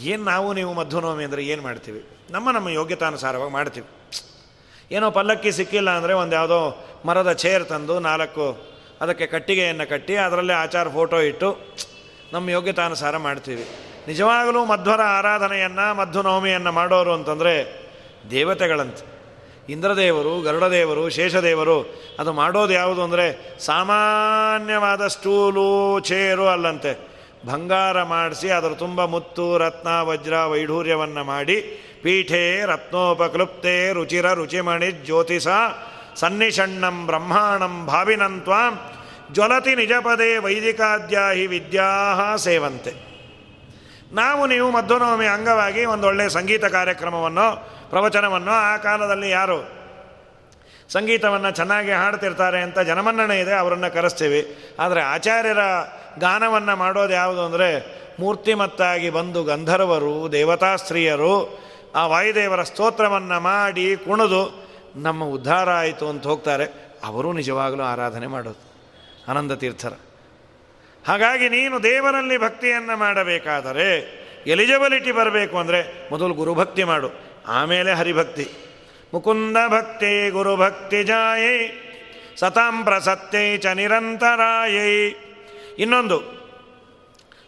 ಏನು 0.00 0.24
ನಾವು 0.24 0.52
ನೀವು 0.52 0.74
ಮಧ್ವನವಮಿ 0.74 1.24
ಅಂದರೆ 1.24 1.44
ಏನು 1.44 1.62
ಮಾಡ್ತೀವಿ? 1.62 2.04
ನಮ್ಮ 2.30 2.50
ನಮ್ಮ 2.50 2.68
ಯೋಗ್ಯತಾನುಸಾರವಾಗಿ 2.68 3.52
ಮಾಡ್ತೀವಿ. 3.52 3.86
ಏನೋ 4.92 5.10
ಪಲ್ಲಕ್ಕಿ 5.10 5.52
ಸಿಕ್ಕಿಲ್ಲ 5.52 5.90
ಅಂದರೆ 5.90 6.12
ಒಂದು 6.12 6.34
ಯಾವುದೋ 6.34 6.84
ಮರದ 7.06 7.32
ಚೇರ್ 7.32 7.64
ತಂದು 7.64 8.00
ನಾಲ್ಕು 8.00 8.72
ಅದಕ್ಕೆ 9.00 9.26
ಕಟ್ಟಿಗೆಯನ್ನು 9.26 9.88
ಕಟ್ಟಿ 9.88 10.16
ಅದರಲ್ಲೇ 10.16 10.52
ಆಚಾರ 10.52 10.88
ಫೋಟೋ 10.88 11.20
ಇಟ್ಟು 11.20 11.58
ನಮ್ಮ 12.32 12.50
ಯೋಗ್ಯತಾನುಸಾರ 12.50 13.16
ಮಾಡ್ತೀವಿ. 13.16 13.66
ನಿಜವಾಗಲೂ 14.06 14.64
ಮಧ್ವರ 14.64 15.00
ಆರಾಧನೆಯನ್ನು, 15.00 15.94
ಮಧ್ವನವಮಿಯನ್ನು 15.94 16.72
ಮಾಡೋರು 16.72 17.12
ಅಂತಂದರೆ 17.12 17.82
ದೇವತೆಗಳಂತೆ. 18.30 19.12
ಇಂದ್ರದೇವರು, 19.68 20.40
ಗರುಡದೇವರು, 20.40 21.08
ಶೇಷದೇವರು, 21.08 21.94
ಅದು 22.18 22.32
ಮಾಡೋದು 22.32 22.72
ಯಾವುದು 22.72 23.02
ಅಂದರೆ 23.02 23.58
ಸಾಮಾನ್ಯವಾದ 23.58 25.06
ಸ್ಟೂಲು 25.06 26.00
ಚೇರು 26.00 26.48
ಅಲ್ಲಂತೆ. 26.48 27.11
ಬಂಗಾರ 27.46 28.02
ಮಾಡಿಸಿ 28.02 28.50
ಅದರ 28.50 28.72
ತುಂಬ 28.74 29.04
ಮುತ್ತು, 29.04 29.58
ರತ್ನ, 29.58 29.88
ವಜ್ರ, 30.00 30.44
ವೈಢೂರ್ಯವನ್ನು 30.44 31.24
ಮಾಡಿ 31.24 31.56
ಪೀಠೆ 32.02 32.64
ರತ್ನೋಪಕ್ಲುಪ್ತೆ 32.66 33.92
ರುಚಿರ 33.92 34.32
ರುಚಿಮಣಿ 34.32 34.90
ಜ್ಯೋತಿಷ 34.92 35.46
ಸನ್ನಿಷಣ್ಣಂ 36.14 37.06
ಬ್ರಹ್ಮಾಣಂ 37.06 37.86
ಭಾವಿನಂತ್ವ 37.86 38.52
ಜ್ವಲತಿ 39.32 39.74
ನಿಜಪದೇ 39.74 40.36
ವೈದಿಕಾದ್ಯಾಹಿ 40.36 41.46
ವಿದ್ಯಾ 41.46 41.88
ಸೇವಂತೆ. 42.36 42.92
ನಾವು 44.12 44.46
ನೀವು 44.46 44.70
ಮಧ್ವನವಮಿ 44.70 45.26
ಅಂಗವಾಗಿ 45.26 45.84
ಒಂದೊಳ್ಳೆಯ 45.84 46.28
ಸಂಗೀತ 46.28 46.64
ಕಾರ್ಯಕ್ರಮವನ್ನು, 46.64 47.46
ಪ್ರವಚನವನ್ನು 47.90 48.50
ಆ 48.50 48.76
ಕಾಲದಲ್ಲಿ 48.76 49.30
ಯಾರು 49.30 49.58
ಸಂಗೀತವನ್ನು 50.88 51.50
ಚೆನ್ನಾಗಿ 51.50 51.92
ಹಾಡ್ತಿರ್ತಾರೆ 51.92 52.60
ಅಂತ 52.60 52.78
ಜನಮನ್ನಣೆ 52.78 53.40
ಇದೆ, 53.40 53.54
ಅವರನ್ನು 53.54 53.92
ಕರೆಸ್ತೀವಿ. 53.92 54.40
ಆದರೆ 54.78 55.02
ಆಚಾರ್ಯರ 55.02 55.58
ಗಾನವನ್ನು 56.18 56.76
ಮಾಡೋದು 56.76 57.12
ಯಾವುದು 57.12 57.44
ಅಂದರೆ 57.44 58.02
ಮೂರ್ತಿಮತ್ತಾಗಿ 58.20 59.10
ಬಂದು 59.10 59.44
ಗಂಧರ್ವರು 59.44 60.32
ದೇವತಾ 60.32 60.76
ಸ್ತ್ರೀಯರು 60.76 61.62
ಆ 61.94 62.06
ವಾಯುದೇವರ 62.06 62.62
ಸ್ತೋತ್ರವನ್ನು 62.62 63.40
ಮಾಡಿ 63.40 63.96
ಕುಣಿದು 63.96 64.72
ನಮ್ಮ 64.96 65.24
ಉದ್ಧಾರ 65.24 65.70
ಆಯಿತು 65.70 66.08
ಅಂತ 66.08 66.26
ಹೋಗ್ತಾರೆ. 66.26 66.92
ಅವರು 67.04 67.32
ನಿಜವಾಗಲೂ 67.32 67.82
ಆರಾಧನೆ 67.82 68.26
ಮಾಡೋದು. 68.26 68.72
ಆನಂದ 69.28 69.52
ತೀರ್ಥರ. 69.52 69.92
ಹಾಗಾಗಿ 71.06 71.48
ನೀನು 71.48 71.82
ದೇವರಲ್ಲಿ 71.82 72.38
ಭಕ್ತಿಯನ್ನು 72.38 72.96
ಮಾಡಬೇಕಾದರೆ 72.96 74.22
ಎಲಿಜಿಬಿಲಿಟಿ 74.46 75.12
ಬರಬೇಕು 75.12 75.58
ಅಂದರೆ 75.58 76.08
ಮೊದಲು 76.12 76.34
ಗುರುಭಕ್ತಿ 76.34 76.84
ಮಾಡು. 76.84 77.10
ಆಮೇಲೆ 77.48 77.92
ಹರಿಭಕ್ತಿ. 77.92 78.50
ಮುಕುಂದ 79.14 79.56
ಭಕ್ತಿ 79.68 80.30
ಗುರುಭಕ್ತಿ 80.30 81.04
ಜಾಯೇ, 81.04 81.72
ಸತಾಂ 82.36 82.84
ಪ್ರಸತ್ಯೈ 82.84 83.56
ಚ 83.56 83.66
ನಿರಂತರಾಯೈ. 83.66 85.10
ಇನ್ನೊಂದು. 85.78 86.42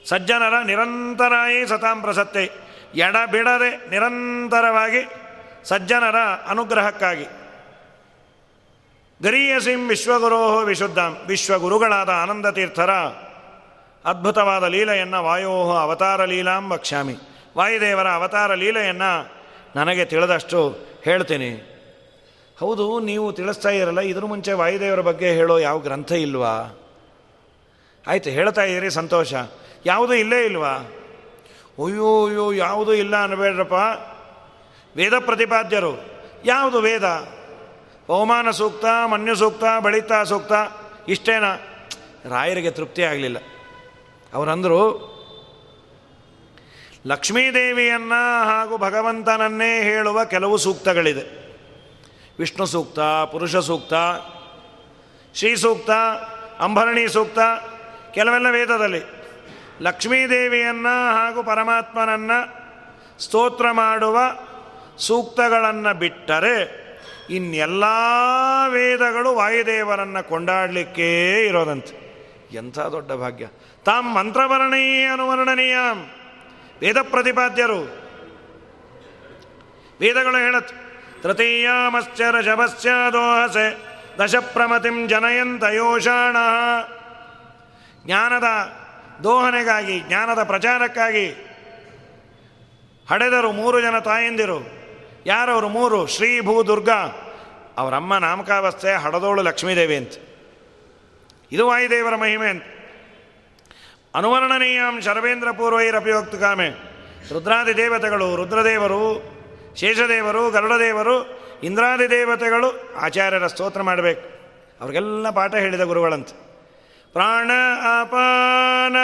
ಸಜ್ಜನರ 0.09 0.55
ನಿರಂತರಾಯೇ 0.67 1.67
ಸತಾಂ 1.67 2.01
ಪ್ರಸತ್ತೆ. 2.01 2.51
ಎಡ 2.95 3.17
ಬಿಡದೆ 3.31 3.91
ನಿರಂತರವಾಗಿ 3.91 5.09
ಸಜ್ಜನರ 5.65 6.17
ಅನುಗ್ರಹಕ್ಕಾಗಿ. 6.47 7.25
ಗರೀಯಸಿಂ 9.23 9.89
ವಿಶ್ವಗುರೋ 9.89 10.61
ವಿಶುದ್ಧಾಂ. 10.65 11.17
ವಿಶ್ವಗುರುಗಳಾದ 11.27 12.09
ಆನಂದ 12.09 12.47
ತೀರ್ಥರ 12.47 12.91
ಅದ್ಭುತವಾದ 14.05 14.65
ಲೀಲೆಯನ್ನು 14.65 15.25
ವಾಯೋಹ 15.25 15.83
ಅವತಾರ 15.83 16.25
ಲೀಲಾಂ 16.25 16.73
ವಕ್ಷ್ಯಾಮಿ. 16.73 17.17
ವಾಯುದೇವರ 17.57 18.09
ಅವತಾರ 18.09 18.55
ಲೀಲೆಯನ್ನು 18.55 19.33
ನನಗೆ 19.77 20.05
ತಿಳಿದಷ್ಟು 20.05 20.79
ಹೇಳ್ತೀನಿ. 21.05 21.71
ಹೌದು, 22.61 23.01
ನೀವು 23.01 23.33
ತಿಳಿಸ್ತಾ 23.33 23.69
ಇರಲ್ಲ, 23.69 24.01
ಇದ್ರ 24.01 24.25
ಮುಂಚೆ 24.25 24.53
ವಾಯುದೇವರ 24.53 25.01
ಬಗ್ಗೆ 25.01 25.33
ಹೇಳೋ 25.33 25.59
ಯಾವ 25.59 25.79
ಗ್ರಂಥ 25.79 26.13
ಇಲ್ವಾ? 26.13 26.79
ಆಯ್ತು, 28.07 28.31
ಹೇಳ್ತಾ 28.31 28.63
ಇದ್ದೀರಿ 28.63 28.91
ಸಂತೋಷ. 28.91 29.35
ಯಾವುದೂ 29.87 30.13
ಇಲ್ಲೇ 30.13 30.45
ಇಲ್ವಾ? 30.45 30.73
ಅಯ್ಯೋ 31.85 32.27
ಅಯ್ಯೋ, 32.27 32.53
ಯಾವುದೂ 32.53 32.93
ಇಲ್ಲ 32.93 33.23
ಅನ್ಬೇಡ್ರಪ್ಪ. 33.23 33.75
ವೇದ 34.97 35.19
ಪ್ರತಿಪಾದ್ಯರು. 35.19 36.05
ಯಾವುದು 36.45 36.81
ವೇದ? 36.81 37.05
ಬಹುಮಾನ 38.09 38.51
ಸೂಕ್ತ, 38.51 38.85
ಮನ್ಯು 39.11 39.35
ಸೂಕ್ತ, 39.35 39.65
ಬಳಿತ 39.83 40.13
ಸೂಕ್ತ, 40.25 40.53
ಇಷ್ಟೇನಾ? 41.09 41.57
ರಾಯರಿಗೆ 42.29 42.71
ತೃಪ್ತಿ 42.71 43.03
ಆಗಲಿಲ್ಲ. 43.03 43.37
ಅವರಂದರು, 44.35 45.15
ಲಕ್ಷ್ಮೀದೇವಿಯನ್ನು 47.07 48.45
ಹಾಗೂ 48.45 48.79
ಭಗವಂತನನ್ನೇ 48.79 49.83
ಹೇಳುವ 49.83 50.25
ಕೆಲವು 50.25 50.57
ಸೂಕ್ತಗಳಿದೆ. 50.57 51.45
ವಿಷ್ಣು 52.39 52.67
ಸೂಕ್ತ, 52.67 53.01
ಪುರುಷ 53.33 53.57
ಸೂಕ್ತ, 53.57 53.93
ಶ್ರೀ 55.35 55.57
ಸೂಕ್ತ, 55.57 55.91
ಅಂಬರಣಿ 56.59 57.09
ಸೂಕ್ತ 57.09 57.39
ಕೆಲವೆಲ್ಲ 58.15 58.51
ವೇದದಲ್ಲಿ. 58.51 59.03
ಲಕ್ಷ್ಮೀದೇವಿಯನ್ನು 59.81 61.15
ಹಾಗೂ 61.15 61.43
ಪರಮಾತ್ಮನನ್ನು 61.43 62.65
ಸ್ತೋತ್ರ 63.23 63.71
ಮಾಡುವ 63.71 64.19
ಸೂಕ್ತಗಳನ್ನು 64.99 65.95
ಬಿಟ್ಟರೆ 65.95 66.85
ಇನ್ನೆಲ್ಲ 67.31 67.85
ವೇದಗಳು 68.69 69.35
ವಾಯುದೇವರನ್ನು 69.35 70.29
ಕೊಂಡಾಡಲಿಕ್ಕೇ 70.29 71.45
ಇರೋದಂತೆ. 71.47 72.05
ಎಂಥ 72.53 72.79
ದೊಡ್ಡ 72.79 73.13
ಭಾಗ್ಯ. 73.13 73.47
ತಾಂ 73.85 74.15
ಮಂತ್ರವರ್ಣೀಯ 74.15 75.07
ಅನುವರ್ಣನೀಯ. 75.07 75.77
ವೇದ 76.81 76.97
ಪ್ರತಿಪಾದ್ಯರು. 77.03 77.81
ವೇದಗಳು 80.01 80.37
ಹೇಳತ್ 80.37 80.73
ತೃತೀಯಾಮಶ್ಚರ 81.23 82.41
ಶಭಸ್ಯ 82.41 82.91
ದೋಹಸೆ 83.13 83.79
ದಶಪ್ರಮತಿಂ 84.25 85.09
ಜನಯಂತ 85.09 85.65
ಯೋಷಾಣ 85.65 86.37
ಜ್ಞಾನದ 88.07 88.45
ದೋಹನೆಗಾಗಿ, 89.25 90.01
ಜ್ಞಾನದ 90.01 90.43
ಪ್ರಚಾರಕ್ಕಾಗಿ 90.43 91.31
ಹಡೆದರು 93.11 93.53
ಮೂರು 93.53 93.81
ಜನ 93.81 93.99
ತಾಯಂದಿರು. 93.99 94.85
ಯಾರವರು? 95.27 95.69
ಮೂರು. 95.69 96.07
ಶ್ರೀ 96.07 96.41
ಭೂ 96.41 96.67
ದುರ್ಗಾ 96.67 97.31
ಅವರಮ್ಮ 97.79 98.19
ನಾಮಕಾವಸ್ಥೆ 98.19 98.95
ಹಡದೋಳು 98.95 99.43
ಲಕ್ಷ್ಮೀದೇವಿ 99.43 99.97
ಅಂತ. 99.97 100.13
ಇದು 101.53 101.67
ವಾಯುದೇವರ 101.67 102.17
ಮಹಿಮೆ 102.17 102.49
ಅಂತ. 102.49 102.63
ಅನುವರ್ಣನೀಯಂ 104.15 105.01
ಶರವೇಂದ್ರ 105.01 105.51
ಪೂರ್ವೈರಪಿಯೋಕ್ತ 105.51 106.35
ಕಾಮೆ 106.35 106.69
ರುದ್ರಾದಿ 107.33 107.77
ದೇವತೆಗಳು, 107.77 108.37
ರುದ್ರದೇವರು, 108.37 109.35
ಶೇಷದೇವರು, 109.77 110.51
ಗರುಡದೇವರು, 110.51 111.45
ಇಂದ್ರಾದಿ 111.65 112.11
ದೇವತೆಗಳು 112.11 112.95
ಆಚಾರ್ಯರ 112.97 113.47
ಸ್ತೋತ್ರ 113.47 113.83
ಮಾಡಬೇಕು. 113.83 114.29
ಅವ್ರಿಗೆಲ್ಲ 114.81 115.31
ಪಾಠ 115.31 115.55
ಹೇಳಿದ 115.55 115.81
ಗುರುಗಳಂತ. 115.81 116.29
ಪ್ರಾಣ 117.15 117.51
ಅಪಾನ 118.01 118.97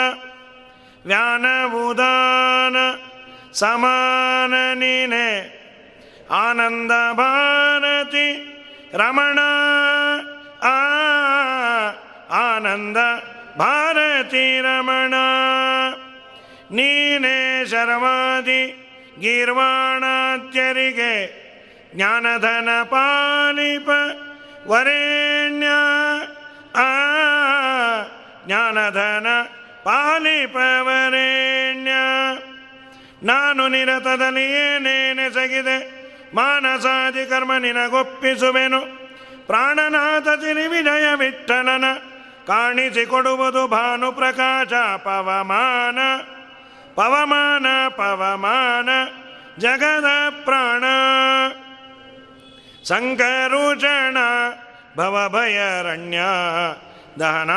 ವ್ಯಾನ 1.05 1.45
ಉದಾನ, 1.73 2.75
ಸಮಾನ 3.53 4.73
ನೀನೆ, 4.73 5.61
ಆನಂದ 6.31 6.91
ಭಾರತಿ, 7.13 8.33
ರಮಣ 8.93 9.39
ಆ, 10.63 10.77
ಆನಂದ 12.31 12.97
ಭಾರತಿ 13.57 14.61
ರಮಣ. 14.61 15.13
ನೀನೇ 16.71 17.65
ಶರ್ವಾದಿ 17.65 18.77
ಗೀರ್ವಾಣಾತ್ಯರಿಗೆ, 19.19 21.15
ಜ್ಞಾನಧನ 21.95 22.69
ಪಾಲಿಪ 22.83 23.89
ವರೇಣ್ಯ 24.67 25.67
ಆ 26.75 26.89
ಜ್ಞಾನಧನ 28.45 29.27
ಪಾಲಿಪ 29.83 30.55
ವರೇಣ್ಯ 30.55 31.91
ನಾನು 33.23 33.67
ನಿರತದಲ್ಲಿ 33.67 34.51
ಏನೇನೆಸಗಿದೆ 34.51 36.01
ಮಾನಸಾದಿ 36.35 37.25
ಕರ್ಮ 37.25 37.57
ನಿನಗೊಪ್ಪಿಸುವೆನು. 37.57 38.81
ಪ್ರಾಣನಾಥ 39.47 40.27
ತಿರಿ 40.27 40.67
ವಿಜಯ 40.67 41.15
ವಿಠಲನ 41.15 41.83
ಕಾಣಿಸಿಕೊಡುವುದು 42.47 43.67
ಭಾನು 43.67 44.11
ಪ್ರಕಾಶ 44.11 44.73
ಪವಮಾನ. 44.97 45.99
ಪವಮಾನ 46.95 47.65
ಪವಮಾನ, 47.89 48.89
ಜಗದ 49.57 50.05
ಪ್ರಾಣ. 50.29 50.83
ಸಂಕರುಷಣ 52.83 54.17
ಭವಭಯರಣ್ಯ 54.97 56.19
ದಹನ 57.19 57.49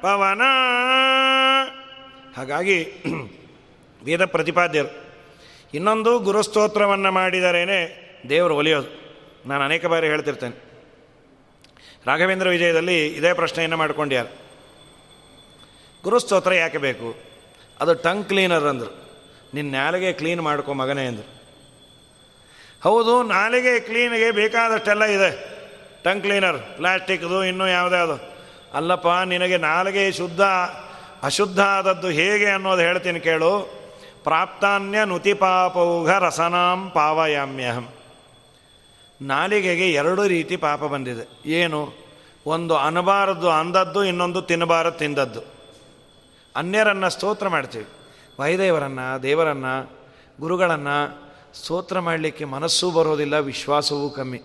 ಪವನ. 0.00 0.42
ಹಾಗಾಗಿ 2.36 2.84
ವೇದ 4.04 4.24
ಪ್ರತಿಪಾದ್ಯರು, 4.24 5.04
ಇನ್ನೊಂದು 5.74 6.18
ಗುರುಸ್ತೋತ್ರವನ್ನು 6.18 7.12
ಮಾಡಿದರೇನೆ 7.12 8.04
ದೇವರು 8.28 8.56
ಒಲಿಯೋದು. 8.56 9.04
ನಾನು 9.46 9.64
ಅನೇಕ 9.64 9.86
ಬಾರಿ 9.86 10.06
ಹೇಳ್ತಿರ್ತೇನೆ. 10.06 10.64
ರಾಘವೇಂದ್ರ 12.06 12.48
ವಿಜಯದಲ್ಲಿ 12.48 13.06
ಇದೇ 13.06 13.32
ಪ್ರಶ್ನೆಯನ್ನು 13.32 13.76
ಮಾಡ್ಕೊಂಡ್ಯಾರು 13.76 14.44
ಗುರುಸ್ತೋತ್ರ 16.02 16.54
ಯಾಕೆ 16.54 16.78
ಬೇಕು? 16.78 17.16
ಅದು 17.80 17.94
ಟಂಗ್ 17.94 18.28
ಕ್ಲೀನರ್ 18.28 18.64
ಅಂದರು. 18.64 19.04
ನಿನ್ನ 19.54 19.76
ನಾಲಿಗೆ 19.76 20.12
ಕ್ಲೀನ್ 20.12 20.40
ಮಾಡ್ಕೊ 20.40 20.72
ಮಗನೇ 20.72 21.06
ಅಂದರು. 21.06 21.43
ಹೌದು, 22.84 23.22
ನಾಲಿಗೆ 23.22 23.80
ಕ್ಲೀನಿಗೆ 23.80 24.30
ಬೇಕಾದಷ್ಟೆಲ್ಲ 24.30 25.04
ಇದೆ. 25.04 25.54
ಟಂಗ್ 26.02 26.22
ಕ್ಲೀನರ್, 26.22 26.58
ಪ್ಲಾಸ್ಟಿಕ್ದು, 26.76 27.44
ಇನ್ನೂ 27.44 27.66
ಯಾವುದ್ಯಾವುದು 27.66 28.34
ಅಲ್ಲಪ್ಪ, 28.74 29.06
ನಿನಗೆ 29.24 29.56
ನಾಲಿಗೆ 29.56 30.12
ಶುದ್ಧ, 30.12 30.40
ಅಶುದ್ಧ 31.22 31.60
ಆದದ್ದು 31.60 32.08
ಹೇಗೆ 32.08 32.46
ಅನ್ನೋದು 32.46 32.80
ಹೇಳ್ತೀನಿ 32.82 33.20
ಕೇಳು. 33.20 33.84
ಪ್ರಾಪ್ತಾನ್ಯ 34.24 35.04
ನುತಿಪಾಪೌಘ 35.04 36.10
ರಸನಾಂ 36.10 36.90
ಪಾವಯಾಮ್ಯಹಂ. 36.90 37.88
ನಾಲಿಗೆಗೆ 39.22 39.92
ಎರಡು 39.92 40.26
ರೀತಿ 40.26 40.56
ಪಾಪ 40.56 40.84
ಬಂದಿದೆ. 40.84 41.50
ಏನು? 41.50 41.92
ಒಂದು 42.46 42.76
ಅನಬಾರದು 42.76 43.50
ಅಂದದ್ದು, 43.50 44.04
ಇನ್ನೊಂದು 44.04 44.42
ತಿನ್ನಬಾರದು 44.42 44.98
ತಿಂದದ್ದು. 44.98 45.40
ಅನ್ಯರನ್ನು 46.56 47.10
ಸ್ತೋತ್ರ 47.10 47.48
ಮಾಡ್ತೀವಿ. 47.48 47.86
ವೈದೇವರನ್ನು, 48.40 49.22
ದೇವರನ್ನು, 49.22 49.92
ಗುರುಗಳನ್ನು 50.40 51.23
ಸ್ತೋತ್ರ 51.54 51.98
ಮಾಡಲಿಕ್ಕೆ 51.98 52.44
ಮನಸ್ಸೂ 52.44 52.90
ಬರೋದಿಲ್ಲ, 52.90 53.38
ವಿಶ್ವಾಸವೂ 53.38 54.10
ಕಮ್ಮಿ. 54.10 54.42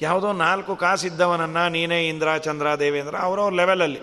ಯಾವುದೋ 0.00 0.32
ನಾಲ್ಕು 0.32 0.76
ಕಾಸಿದ್ದವನನ್ನು 0.76 1.68
ನೀನೇ 1.68 2.08
ಇಂದ್ರ, 2.08 2.36
ಚಂದ್ರ, 2.36 2.74
ದೇವೇಂದ್ರ 2.74 3.16
ಅವರವ್ರ 3.16 3.52
ಲೆವೆಲಲ್ಲಿ 3.52 4.00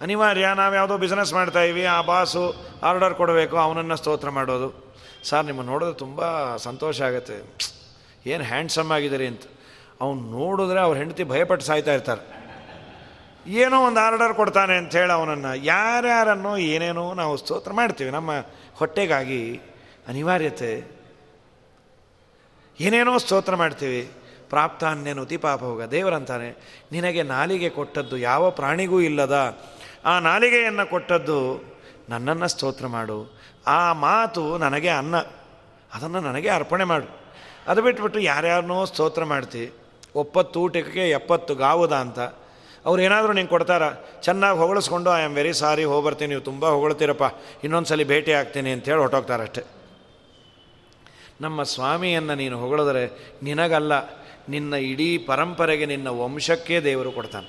ಅನಿವಾರ್ಯ, 0.00 0.48
ನಾವು 0.56 0.74
ಯಾವುದೋ 0.74 0.98
ಬಿಸ್ನೆಸ್ 0.98 1.32
ಮಾಡ್ತಾಯಿವಿ 1.32 1.84
ಆ 1.84 2.02
ಬಾಸು 2.02 2.54
ಆರ್ಡರ್ 2.82 3.14
ಕೊಡಬೇಕು, 3.14 3.56
ಅವನನ್ನು 3.56 3.96
ಸ್ತೋತ್ರ 3.96 4.30
ಮಾಡೋದು. 4.30 4.92
ಸರ್ 5.24 5.46
ನಿಮ್ಮ 5.46 5.62
ನೋಡಿದ್ರೆ 5.62 5.94
ತುಂಬ 5.94 6.56
ಸಂತೋಷ 6.56 7.02
ಆಗುತ್ತೆ. 7.02 7.56
ಏನು 8.26 8.44
ಹ್ಯಾಂಡ್ಸಮ್ 8.44 8.92
ಆಗಿದ್ದೀರಿ 8.92 9.26
ಅಂತ. 9.26 9.42
ಅವ್ನು 10.00 10.22
ನೋಡಿದ್ರೆ 10.22 10.80
ಅವ್ರ 10.80 10.96
ಹೆಂಡತಿ 10.96 11.24
ಭಯಪಟ್ಟು 11.24 11.66
ಸಾಯ್ತಾ 11.66 11.92
ಇರ್ತಾರೆ. 11.94 12.42
ಏನೋ 13.46 13.86
ಒಂದು 13.86 14.00
ಆರ್ಡರ್ 14.00 14.34
ಕೊಡ್ತಾನೆ 14.34 14.76
ಅಂತ 14.76 14.96
ಹೇಳಿ 14.96 15.12
ಅವನನ್ನು. 15.12 15.54
ಯಾರ್ಯಾರನ್ನು 15.54 16.58
ಏನೇನೋ 16.58 17.14
ನಾವು 17.14 17.36
ಸ್ತೋತ್ರ 17.36 17.72
ಮಾಡ್ತೀವಿ. 17.72 18.10
ನಮ್ಮ 18.10 18.30
ಹೊಟ್ಟೆಗಾಗಿ 18.74 19.60
ಅನಿವಾರ್ಯತೆ. 20.08 20.70
ಏನೇನೋ 22.80 23.18
ಸ್ತೋತ್ರ 23.18 23.54
ಮಾಡ್ತೀವಿ. 23.54 24.10
ಪಾಪ 25.36 25.60
ಹೋಗ 25.60 25.82
ದೇವರಂತಾನೆ 25.82 26.48
ನಿನಗೆ 26.92 27.22
ನಾಲಿಗೆ 27.22 27.68
ಕೊಟ್ಟದ್ದು 27.68 28.16
ಯಾವ 28.16 28.50
ಪ್ರಾಣಿಗೂ 28.50 29.00
ಇಲ್ಲದ. 29.00 29.36
ಆ 30.04 30.18
ನಾಲಿಗೆಯನ್ನು 30.18 30.90
ಕೊಟ್ಟದ್ದು 30.90 31.38
ನನ್ನನ್ನು 32.08 32.48
ಸ್ತೋತ್ರ 32.48 32.86
ಮಾಡು. 32.86 33.18
ಆ 33.66 33.92
ಮಾತು 33.92 34.58
ನನಗೆ 34.58 34.88
ಅನ್ನ. 34.88 35.16
ಅದನ್ನು 35.94 36.20
ನನಗೆ 36.20 36.48
ಅರ್ಪಣೆ 36.48 36.84
ಮಾಡು. 36.84 37.08
ಅದು 37.66 37.82
ಬಿಟ್ಬಿಟ್ಟು 37.82 38.18
ಯಾರ್ಯಾರನ್ನೋ 38.20 38.84
ಸ್ತೋತ್ರ 38.84 39.24
ಮಾಡ್ತಿ. 39.24 39.72
ಒಪ್ಪತ್ತು 40.14 40.60
ಊಟಕ್ಕೆ 40.60 41.10
ಎಪ್ಪತ್ತು 41.10 41.54
ಗಾವುದ 41.54 41.92
ಅಂತ. 41.92 42.18
ಅವ್ರು 42.86 43.02
ಏನಾದರೂ 43.02 43.32
ನಿಂಗೆ 43.32 43.50
ಕೊಡ್ತಾರ? 43.50 43.82
ಚೆನ್ನಾಗಿ 44.22 44.58
ಹೊಗಳಿಸ್ಕೊಂಡು 44.58 45.10
ಐ 45.18 45.22
ಆಮ್ 45.22 45.34
ವೆರಿ 45.34 45.52
ಸಾರಿ 45.52 45.84
ಹೋಗ್ಬರ್ತೀನಿ, 45.84 46.28
ನೀವು 46.28 46.40
ತುಂಬ 46.40 46.66
ಹೊಗಳ್ತೀರಪ್ಪ. 46.66 47.22
ಇನ್ನೊಂದು 47.64 47.88
ಸಲ 47.88 48.02
ಭೇಟಿ 48.02 48.32
ಆಗ್ತೀನಿ 48.32 48.72
ಅಂತೇಳಿ 48.72 48.98
ಹೊಟ್ಟೋಗ್ತಾರಷ್ಟೆ 48.98 49.81
ನಮ್ಮ 51.42 51.62
ಸ್ವಾಮಿಯನ್ನು 51.62 52.34
ನೀನು 52.34 52.58
ಹೊಗಳಿದ್ರೆ 52.58 53.34
ನಿನಗಲ್ಲ, 53.42 53.92
ನಿನ್ನ 54.48 54.74
ಇಡೀ 54.74 55.18
ಪರಂಪರೆಗೆ 55.18 55.86
ನಿನ್ನ 55.86 56.08
ವಂಶಕ್ಕೆ 56.08 56.80
ದೇವರು 56.80 57.12
ಕೊಡ್ತಾನೆ. 57.12 57.48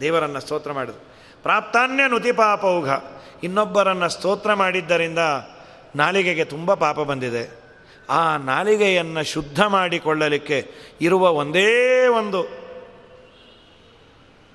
ದೇವರನ್ನು 0.00 0.40
ಸ್ತೋತ್ರ 0.40 0.72
ಮಾಡಿದ್ರು. 0.72 1.02
ಪ್ರಾಪ್ತಾನ್ಯ 1.42 2.08
ನುತಿಪಾಪೌಘ 2.08 2.88
ಇನ್ನೊಬ್ಬರನ್ನು 3.44 4.08
ಸ್ತೋತ್ರ 4.08 4.54
ಮಾಡಿದ್ದರಿಂದ 4.54 5.18
ನಾಲಿಗೆಗೆ 5.96 6.44
ತುಂಬ 6.44 6.74
ಪಾಪ 6.74 7.00
ಬಂದಿದೆ. 7.00 7.44
ಆ 8.10 8.36
ನಾಲಿಗೆಯನ್ನು 8.36 9.24
ಶುದ್ಧ 9.24 9.62
ಮಾಡಿಕೊಳ್ಳಲಿಕ್ಕೆ 9.62 10.66
ಇರುವ 11.00 11.32
ಒಂದೇ 11.32 12.06
ಒಂದು 12.06 12.40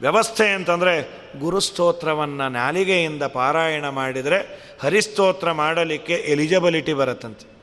ವ್ಯವಸ್ಥೆ 0.01 0.49
ಅಂತಂದರೆ 0.49 0.93
ಗುರುಸ್ತೋತ್ರವನ್ನು 1.39 2.49
ನಾಲಿಗೆಯಿಂದ 2.49 3.23
ಪಾರಾಯಣ 3.23 3.89
ಮಾಡಿದರೆ 3.89 4.39
ಹರಿಸ್ತೋತ್ರ 4.81 5.51
ಮಾಡಲಿಕ್ಕೆ 5.51 6.13
ಎಲಿಜಿಬಿಲಿಟಿ 6.13 6.93
ಬರುತ್ತಂತೆ. 6.93 7.58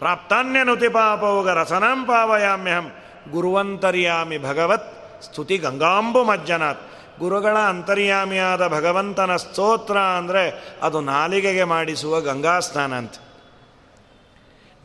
ಪ್ರಾಪ್ತಾನ್ಯನುತಿ 0.00 0.88
ಪಾಪೋಗ 0.88 1.48
ರಸನಾಂ 1.60 2.00
ಪಾವಯಾಮ್ಯಹಂ. 2.10 2.86
ಗುರುವಂತರ್ಯಾಮಿ 3.34 4.38
ಭಗವತ್ 4.48 4.88
ಸ್ತುತಿ 5.26 5.56
ಗಂಗಾಂಬು 5.64 6.20
ಮಜ್ಜನಾಥ್. 6.30 6.82
ಗುರುಗಳ 7.20 7.56
ಅಂತರ್ಯಾಮಿಯಾದ 7.70 8.62
ಭಗವಂತನ 8.74 9.32
ಸ್ತೋತ್ರ 9.36 9.96
ಅಂದರೆ 10.18 10.42
ಅದು 10.82 10.98
ನಾಲಿಗೆಗೆ 11.08 11.64
ಮಾಡಿಸುವ 11.72 12.20
ಗಂಗಾ 12.28 12.54
ಸ್ನಾನ 12.68 12.92
ಅಂತ. 13.02 13.16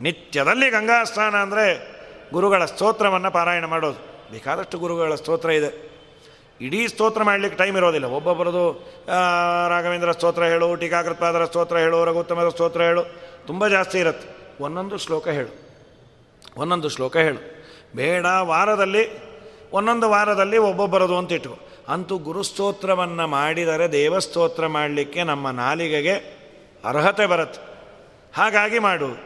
ನಿತ್ಯದಲ್ಲಿ 0.00 0.68
ಗಂಗಾ 0.70 0.98
ಸ್ನಾನ 1.04 1.34
ಅಂದರೆ 1.44 1.66
ಗುರುಗಳ 2.32 2.62
ಸ್ತೋತ್ರವನ್ನು 2.64 3.30
ಪಾರಾಯಣ 3.30 3.66
ಮಾಡೋದು. 3.74 4.00
ಬೇಕಾದಷ್ಟು 4.32 4.76
ಗುರುಗಳ 4.78 5.14
ಸ್ತೋತ್ರ 5.14 5.50
ಇದೆ. 5.60 5.70
ಇಡೀ 6.60 6.80
ಸ್ತೋತ್ರ 6.88 7.22
ಮಾಡಲಿಕ್ಕೆ 7.22 7.58
ಟೈಮ್ 7.58 7.76
ಇರೋದಿಲ್ಲ. 7.76 8.08
ಒಬ್ಬೊಬ್ಬರದು 8.18 8.64
ರಾಘವೇಂದ್ರ 9.72 10.12
ಸ್ತೋತ್ರ 10.12 10.44
ಹೇಳು, 10.52 10.68
ಟೀಕಾಕೃತ್ಪಾದರ 10.76 11.44
ಸ್ತೋತ್ರ 11.44 11.76
ಹೇಳು, 11.84 11.98
ರಘುತ್ತಮರ 12.04 12.48
ಸ್ತೋತ್ರ 12.48 12.82
ಹೇಳು, 12.82 13.02
ತುಂಬ 13.46 13.66
ಜಾಸ್ತಿ 13.74 13.98
ಇರುತ್ತೆ. 13.98 14.28
ಒಂದೊಂದು 14.60 14.98
ಶ್ಲೋಕ 14.98 15.28
ಹೇಳು. 15.28 15.66
ಒಂದೊಂದು 16.56 16.88
ಶ್ಲೋಕ 16.88 17.16
ಹೇಳು. 17.16 17.64
ಬೇಡ 17.96 18.26
ವಾರದಲ್ಲಿ, 18.40 19.10
ಒಂದೊಂದು 19.72 20.10
ವಾರದಲ್ಲಿ 20.10 20.58
ಒಬ್ಬೊಬ್ಬರದು 20.58 21.18
ಅಂತ 21.18 21.32
ಇಟ್ಟು 21.32 21.58
ಅಂತೂ 21.88 22.18
ಗುರುಸ್ತೋತ್ರವನ್ನು 22.18 23.26
ಮಾಡಿದರೆ 23.26 23.92
ದೇವಸ್ತೋತ್ರ 23.92 24.66
ಮಾಡಲಿಕ್ಕೆ 24.66 25.22
ನಮ್ಮ 25.22 25.50
ನಾಲಿಗೆಗೆ 25.50 26.36
ಅರ್ಹತೆ 26.84 27.26
ಬರುತ್ತೆ. 27.26 27.60
ಹಾಗಾಗಿ 28.34 28.78
ಮಾಡು. 28.78 29.18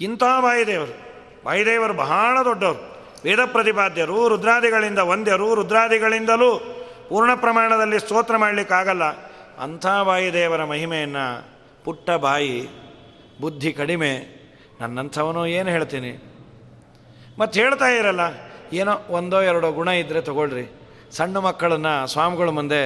ಇಂಥ 0.00 0.22
ವಾಯುದೇವರು 0.38 1.08
ವಾಯುದೇವರು 1.46 1.94
ಬಹಳ 1.94 2.44
ದೊಡ್ಡವರು. 2.44 2.98
ವೇದ 3.24 3.38
ಪ್ರತಿಪಾದ್ಯರು, 3.46 4.28
ರುದ್ರಾದಿಗಳಿಂದ 4.28 4.98
ಒಂದ್ಯರು 4.98 5.54
ರುದ್ರಾದಿಗಳಿಂದಲೂ 5.54 6.58
ಪೂರ್ಣ 7.08 7.34
ಪ್ರಮಾಣದಲ್ಲಿ 7.34 7.98
ಸ್ತೋತ್ರ 7.98 8.36
ಮಾಡಲಿಕ್ಕಾಗಲ್ಲ. 8.36 9.04
ಅಂಥ 9.62 9.86
ವಾಯುದೇವರ 9.86 10.64
ಮಹಿಮೆಯನ್ನು 10.64 11.48
ಪುಟ್ಟ 11.84 12.10
ಬಾಯಿ 12.10 12.68
ಬುದ್ಧಿ 13.40 13.70
ಕಡಿಮೆ, 13.72 14.10
ನನ್ನಂಥವನು 14.80 15.42
ಏನು 15.58 15.70
ಹೇಳ್ತೀನಿ? 15.70 16.12
ಮತ್ತು 17.38 17.54
ಹೇಳ್ತಾ 17.60 17.88
ಇರಲ್ಲ, 17.98 18.24
ಏನೋ 18.72 18.94
ಒಂದೋ 19.18 19.38
ಎರಡೋ 19.50 19.68
ಗುಣ 19.72 19.88
ಇದ್ದರೆ 20.02 20.20
ತಗೊಳ್ರಿ. 20.20 20.64
ಸಣ್ಣ 21.16 21.36
ಮಕ್ಕಳನ್ನು 21.46 21.92
ಸ್ವಾಮಿಗಳ 22.12 22.48
ಮುಂದೆ 22.58 22.80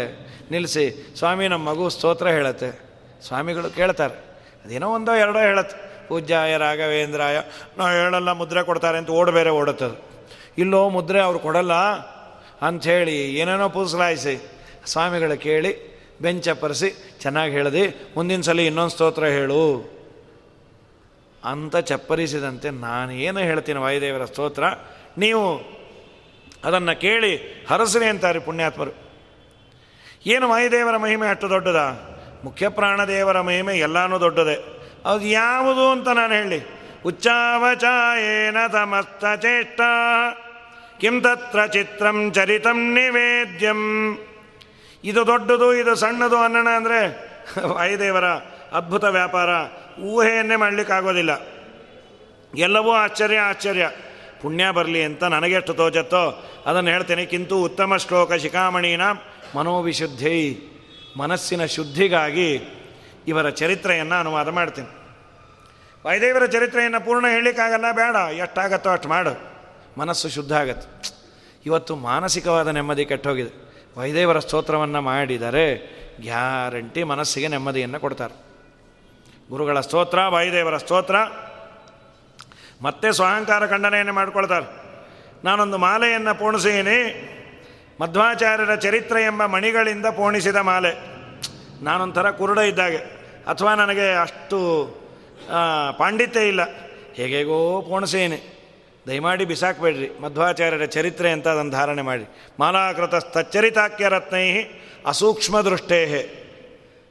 ನಿಲ್ಲಿಸಿ, 0.50 0.84
ಸ್ವಾಮಿ 1.18 1.44
ನಮ್ಮ 1.48 1.64
ಮಗು 1.70 1.86
ಸ್ತೋತ್ರ 1.88 2.28
ಹೇಳತ್ತೆ. 2.38 2.70
ಸ್ವಾಮಿಗಳು 3.26 3.68
ಕೇಳ್ತಾರೆ, 3.78 4.16
ಅದೇನೋ 4.64 4.88
ಒಂದೋ 4.94 5.12
ಎರಡೋ 5.24 5.40
ಹೇಳತ್ತೆ. 5.48 5.76
ಪೂಜ್ಯಾಯ 6.08 6.52
ರಾಘವೇಂದ್ರಾಯ 6.58 7.36
ನಾವು 7.78 7.92
ಹೇಳಲ್ಲ, 8.00 8.30
ಮುದ್ರೆ 8.32 8.62
ಕೊಡ್ತಾರೆ 8.68 8.96
ಅಂತ 8.98 9.10
ಓಡ್ 9.10 9.30
ಬೇರೆ 9.30 9.50
ಓಡುತ್ತದೆ 9.60 9.96
ಇಲ್ಲೋ 10.58 10.80
ಮುದ್ರೆ 10.88 11.20
ಅವ್ರು 11.20 11.38
ಕೊಡಲ್ಲ 11.38 11.74
ಅಂಥೇಳಿ 12.68 13.16
ಏನೇನೋ 13.40 13.68
ಪೂಸಲಾಯಿಸಿ, 13.68 14.34
ಸ್ವಾಮಿಗಳು 14.92 15.36
ಕೇಳಿ 15.40 15.72
ಬೆಂಚಪ್ಪರಿಸಿ 16.22 16.88
ಚೆನ್ನಾಗಿ 17.22 17.52
ಹೇಳಿದೆ, 17.52 17.84
ಮುಂದಿನ 18.16 18.42
ಸಲ 18.48 18.60
ಇನ್ನೊಂದು 18.60 18.94
ಸ್ತೋತ್ರ 18.96 19.24
ಹೇಳು. 19.38 19.62
ಅಂತ 21.44 21.76
ಚಪ್ಪರಿಸಿದಂತೆ 21.76 22.70
ನಾನು 22.70 23.12
ಏನು 23.12 23.38
ಹೇಳ್ತೀನಿ 23.38 23.80
ವಾಯುದೇವರ 23.80 24.24
ಸ್ತೋತ್ರ? 24.24 24.64
ನೀವು 25.18 25.72
ಅದನ್ನು 26.64 27.00
ಕೇಳಿ 27.00 27.64
ಹರಸರಿ 27.70 28.04
ಅಂತಾರೆ 28.04 28.38
ಪುಣ್ಯಾತ್ಮರು. 28.38 28.90
ಏನು 30.26 30.48
ವಾಯುದೇವರ 30.48 30.96
ಮಹಿಮೆ 30.96 31.28
ಅಷ್ಟು 31.28 31.50
ದೊಡ್ಡದ? 31.50 32.10
ಮುಖ್ಯ 32.44 32.68
ಪ್ರಾಣದೇವರ 32.68 33.40
ಮಹಿಮೆ 33.40 33.78
ಎಲ್ಲಾನು 33.78 34.20
ದೊಡ್ಡದೆ. 34.20 34.82
ಅದು 35.04 35.24
ಯಾವುದು 35.24 35.90
ಅಂತ 35.90 36.08
ನಾನು 36.08 36.34
ಹೇಳಿ. 36.34 36.62
ಉಚ್ಚಾವಚಾಯೇನ 37.06 38.56
ತಮಸ್ತ 38.72 39.24
ಚೇಷ್ಟ. 39.42 39.80
ಕಿಂ 41.00 41.20
ತತ್ರ 41.20 41.66
ಚಿತ್ರಂ 41.66 42.32
ಚರಿತಂ 42.32 42.94
ನಿವೇದ್ಯಂ. 42.94 44.18
ಇದು 45.04 45.26
ದೊಡ್ಡದು, 45.26 45.74
ಇದು 45.74 45.94
ಸಣ್ಣದು 45.94 46.36
ಅನ್ನೋಣ 46.36 46.68
ಅಂದರೆ 46.68 47.32
ವಾಯುದೇವರ 47.62 48.24
ಅದ್ಭುತ 48.72 49.04
ವ್ಯಾಪಾರ. 49.04 49.48
ಊಹೆಯನ್ನೇ 50.00 50.56
ಮಾಡಲಿಕ್ಕಾಗೋದಿಲ್ಲ. 50.56 51.30
ಎಲ್ಲವೂ 52.56 52.90
ಆಶ್ಚರ್ಯ 52.90 53.38
ಆಶ್ಚರ್ಯ. 53.38 53.90
ಪುಣ್ಯ 54.42 54.70
ಬರಲಿ 54.70 55.04
ಅಂತ 55.04 55.24
ನನಗೆಷ್ಟು 55.24 55.74
ತೋಚತ್ತೋ 55.74 56.50
ಅದನ್ನು 56.66 56.90
ಹೇಳ್ತೇನೆ. 56.90 57.26
ಕಿಂತು 57.26 57.62
ಉತ್ತಮ 57.62 57.96
ಶ್ಲೋಕ 57.96 58.32
ಶಿಖಾಮಣಿನ 58.32 59.00
ಮನೋವಿಶುದ್ಧಿ, 59.56 60.58
ಮನಸ್ಸಿನ 61.18 61.64
ಶುದ್ಧಿಗಾಗಿ 61.64 62.60
ಇವರ 63.28 63.50
ಚರಿತ್ರೆಯನ್ನು 63.50 64.14
ಅನುವಾದ 64.14 64.48
ಮಾಡ್ತೀನಿ. 64.48 64.88
ವೈದೇವರ 66.04 66.46
ಚರಿತ್ರೆಯನ್ನು 66.46 67.04
ಪೂರ್ಣ 67.04 67.26
ಹೇಳಲಿಕ್ಕಾಗಲ್ಲ, 67.26 67.92
ಬೇಡ. 67.92 68.16
ಎಷ್ಟಾಗತ್ತೋ 68.16 68.90
ಅಷ್ಟು 68.90 69.08
ಮಾಡು. 69.08 69.52
ಮನಸ್ಸು 70.00 70.28
ಶುದ್ಧ 70.28 70.52
ಆಗತ್ತೆ. 70.52 71.10
ಇವತ್ತು 71.66 71.96
ಮಾನಸಿಕವಾದ 71.96 72.68
ನೆಮ್ಮದಿ 72.68 73.04
ಕೆಟ್ಟೋಗಿದೆ. 73.04 73.72
ವೈದೇವರ 74.00 74.38
ಸ್ತೋತ್ರವನ್ನು 74.38 75.00
ಮಾಡಿದರೆ 75.00 75.76
ಗ್ಯಾರಂಟಿ 76.20 77.02
ಮನಸ್ಸಿಗೆ 77.02 77.48
ನೆಮ್ಮದಿಯನ್ನು 77.48 78.00
ಕೊಡ್ತಾರೆ. 78.00 78.51
ಗುರುಗಳ 79.52 79.80
ಸ್ತೋತ್ರ 79.80 80.18
ವಾಯುದೇವರ 80.18 80.76
ಸ್ತೋತ್ರ. 80.76 81.16
ಮತ್ತೆ 82.82 83.12
ಸ್ವಾಹಂಕಾರ 83.12 83.66
ಖಂಡನೆಯನ್ನು 83.66 84.12
ಮಾಡಿಕೊಳ್ತಾರೆ. 84.12 84.68
ನಾನೊಂದು 85.44 85.78
ಮಾಲೆಯನ್ನು 85.78 86.38
ಪೋಣಿಸೀನಿ 86.38 86.98
ಮಧ್ವಾಚಾರ್ಯರ 88.00 88.74
ಚರಿತ್ರೆ 88.74 89.22
ಎಂಬ 89.22 89.44
ಮಣಿಗಳಿಂದ 89.46 90.06
ಪೋಣಿಸಿದ 90.06 90.56
ಮಾಲೆ. 90.56 90.92
ನಾನೊಂಥರ 91.84 92.30
ಕುರುಡ 92.30 92.58
ಇದ್ದಾಗೆ. 92.58 92.96
ಅಥವಾ 93.48 93.74
ನನಗೆ 93.74 94.20
ಅಷ್ಟು 94.20 94.58
ಪಾಂಡಿತ್ಯ 95.98 96.48
ಇಲ್ಲ. 96.48 96.60
ಹೇಗೇಗೋ 97.14 97.82
ಪೋಣಿಸೇನೆ 97.88 98.40
ದಯಮಾಡಿ 99.06 99.44
ಬಿಸಾಕ್ಬೇಡ್ರಿ. 99.44 100.18
ಮಧ್ವಾಚಾರ್ಯರ 100.18 100.84
ಚರಿತ್ರೆ 100.84 101.30
ಅಂತ 101.30 101.48
ಅದನ್ನು 101.48 101.72
ಧಾರಣೆ 101.72 102.02
ಮಾಡಿ. 102.02 102.24
ಮಾಲಾಕೃತ 102.60 103.14
ತಚ್ಚರಿತಾಕ್ಯ 103.14 104.08
ರತ್ನೈ 104.08 104.62
ಅಸೂಕ್ಷ್ಮ 105.06 105.60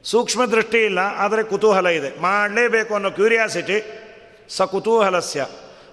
ಸೂಕ್ಷ್ಮ 0.04 0.44
ದೃಷ್ಟಿ 0.44 0.78
ಇಲ್ಲ 0.78 0.98
ಆದರೆ 0.98 1.42
ಕುತೂಹಲ 1.42 1.86
ಇದೆ. 1.86 2.20
ಮಾಡಲೇಬೇಕು 2.20 2.94
ಅನ್ನೋ 2.94 3.10
ಕ್ಯೂರಿಯಾಸಿಟಿ 3.10 3.76
ಸ 4.48 4.62
ಕುತೂಹಲಸ್ಯ. 4.62 5.46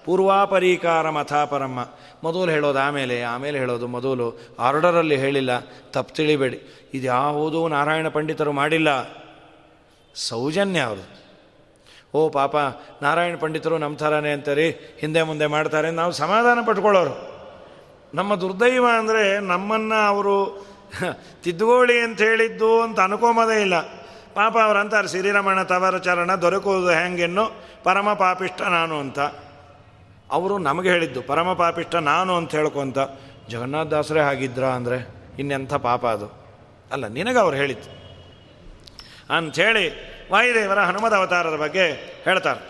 ಪೂರ್ವಾಪರೀಕಾರ 0.06 1.10
ಮಥಾಪರಮ್ಮ 1.10 1.80
ಮೊದಲು 2.24 2.52
ಹೇಳೋದು 2.52 2.80
ಆಮೇಲೆ 2.80 3.22
ಆಮೇಲೆ 3.22 3.60
ಹೇಳೋದು 3.60 3.88
ಮೊದಲು 3.88 4.56
ಆರ್ಡರಲ್ಲಿ 4.60 5.16
ಹೇಳಿಲ್ಲ, 5.16 5.60
ತಪ್ಪು 5.94 6.16
ತಿಳಿಬೇಡಿ. 6.16 6.90
ಇದು 6.94 7.06
ಯಾವುದೂ 7.06 7.68
ನಾರಾಯಣ 7.68 8.08
ಪಂಡಿತರು 8.08 8.52
ಮಾಡಿಲ್ಲ. 8.52 8.90
ಸೌಜನ್ಯ 10.16 10.80
ಅವರು. 10.80 11.06
ಓ 12.14 12.30
ಪಾಪ, 12.30 12.56
ನಾರಾಯಣ 13.02 13.36
ಪಂಡಿತರು 13.36 13.78
ನಮ್ಮ 13.78 13.98
ಥರನೇ 13.98 14.32
ಅಂತಾರೆ, 14.32 14.98
ಹಿಂದೆ 15.00 15.24
ಮುಂದೆ 15.24 15.46
ಮಾಡ್ತಾರೆ, 15.46 15.92
ನಾವು 15.92 16.12
ಸಮಾಧಾನ 16.12 16.60
ಪಟ್ಕೊಳ್ಳೋರು. 16.68 17.16
ನಮ್ಮ 18.14 18.36
ದುರ್ದೈವ 18.36 18.86
ಅಂದರೆ 18.98 19.40
ನಮ್ಮನ್ನು 19.40 20.08
ಅವರು 20.08 20.66
ತಿದ್ದುಗೋಳಿ 21.44 22.00
ಅಂತ 22.00 22.22
ಹೇಳಿದ್ದು 22.22 22.82
ಅಂತ 22.82 23.00
ಅನ್ಕೊಂಬೋದೇ 23.00 23.62
ಇಲ್ಲ. 23.62 23.99
ಪಾಪ 24.36 24.56
ಅಂತಾರೆ 24.58 25.08
ಶ್ರೀರಮಣ 25.08 25.60
ತವರ 25.64 25.98
ಚರಣ 25.98 26.32
ದೊರಕುವುದು 26.36 26.90
ಹೆಂಗೆನ್ನು 26.90 27.46
ಪರಮ 27.84 28.14
ಪಾಪಿಷ್ಟ 28.14 28.62
ನಾನು 28.62 28.96
ಅಂತ. 29.00 29.20
ಅವರು 30.32 30.56
ನಮಗೆ 30.58 30.90
ಹೇಳಿದ್ದು, 30.90 31.22
ಪರಮ 31.22 31.50
ಪಾಪಿಷ್ಟ 31.54 31.96
ನಾನು 31.96 32.32
ಅಂತ 32.36 32.52
ಹೇಳ್ಕೊಂತ 32.56 33.00
ಜಗನ್ನಾಥ 33.50 33.88
ದಾಸರೇ 33.88 34.22
ಆಗಿದ್ರ 34.22 34.64
ಅಂದರೆ 34.78 34.98
ಇನ್ನೆಂಥ 35.40 35.74
ಪಾಪ 35.88 36.04
ಅದು. 36.06 36.28
ಅಲ್ಲ, 36.92 37.06
ನಿನಗೆ 37.08 37.40
ಅವ್ರು 37.40 37.58
ಹೇಳಿದ್ದು. 37.58 37.90
ಅಂಥೇಳಿ 39.36 39.86
ವಾಯುದೇವರ 40.32 40.80
ಹನುಮದ 40.80 41.14
ಅವತಾರದ 41.14 41.56
ಬಗ್ಗೆ 41.56 41.86
ಹೇಳ್ತಾರೆ. 42.26 42.62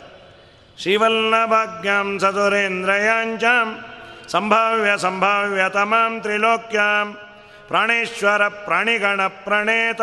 ಶ್ರೀವಲ್ಲಭಾಗ್ಯಾಂ 0.78 2.20
ಸದುರೇಂದ್ರಯಾಂಚಾಂ, 2.20 3.70
ಸಂಭಾವ್ಯ 4.30 4.91
ಸಂಭಾವ್ಯ 4.97 5.64
ತಮಾಂ 5.70 6.14
ತ್ರಿಲೋಕ್ಯಾಂ, 6.22 7.07
ಪ್ರಾಣೇಶ್ವರ 7.68 8.43
ಪ್ರಾಣಿಗಣ 8.47 9.22
ಪ್ರಣೇತ 9.28 10.01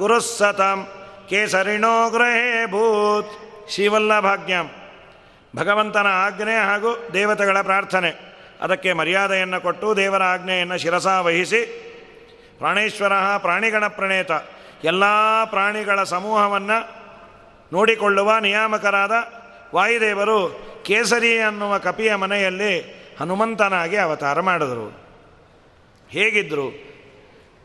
ಗುರುಸ್ಸತಾಂ 0.00 0.86
ಕೇಸರಿಣೋ 1.28 2.10
ಗ್ರಹೇ 2.10 2.66
ಭೂತ್ 2.66 3.32
ಶ್ರೀವಲ್ಲಭಾಗ್ಯಾಂ 3.70 4.66
ಭಗವಂತನ 5.56 6.06
ಆಜ್ಞೆ 6.06 6.56
ಹಾಗೂ 6.64 7.08
ದೇವತೆಗಳ 7.14 7.62
ಪ್ರಾರ್ಥನೆ। 7.62 8.10
ಅದಕ್ಕೆ 8.60 8.92
ಮರ್ಯಾದೆಯನ್ನು 8.92 9.60
ಕೊಟ್ಟು 9.60 9.96
ದೇವರ 9.96 10.22
ಆಜ್ಞೆಯನ್ನು 10.22 10.78
ಶಿರಸ 10.78 11.06
ವಹಿಸಿ, 11.06 11.60
ಪ್ರಾಣೇಶ್ವರ 12.58 13.12
ಪ್ರಾಣಿಗಣ 13.36 13.86
ಪ್ರಣೇತ, 13.86 14.30
ಎಲ್ಲ 14.84 15.04
ಪ್ರಾಣಿಗಳ 15.44 16.02
ಸಮೂಹವನ್ನು 16.02 16.78
ನೋಡಿಕೊಳ್ಳುವ 17.72 18.38
ನಿಯಾಮಕರಾದ 18.38 19.12
ವಾಯುದೇವರು 19.74 20.38
ಕೇಸರಿ 20.86 21.38
ಅನ್ನುವ 21.38 21.78
ಕಪಿಯ 21.78 22.14
ಮನೆಯಲ್ಲಿ 22.14 22.72
ಹನುಮಂತನಾಗಿ 23.20 23.96
ಅವತಾರ 23.96 24.40
ಮಾಡಿದರು. 24.40 24.86
ಹೇಗಿದ್ದರು 26.08 26.89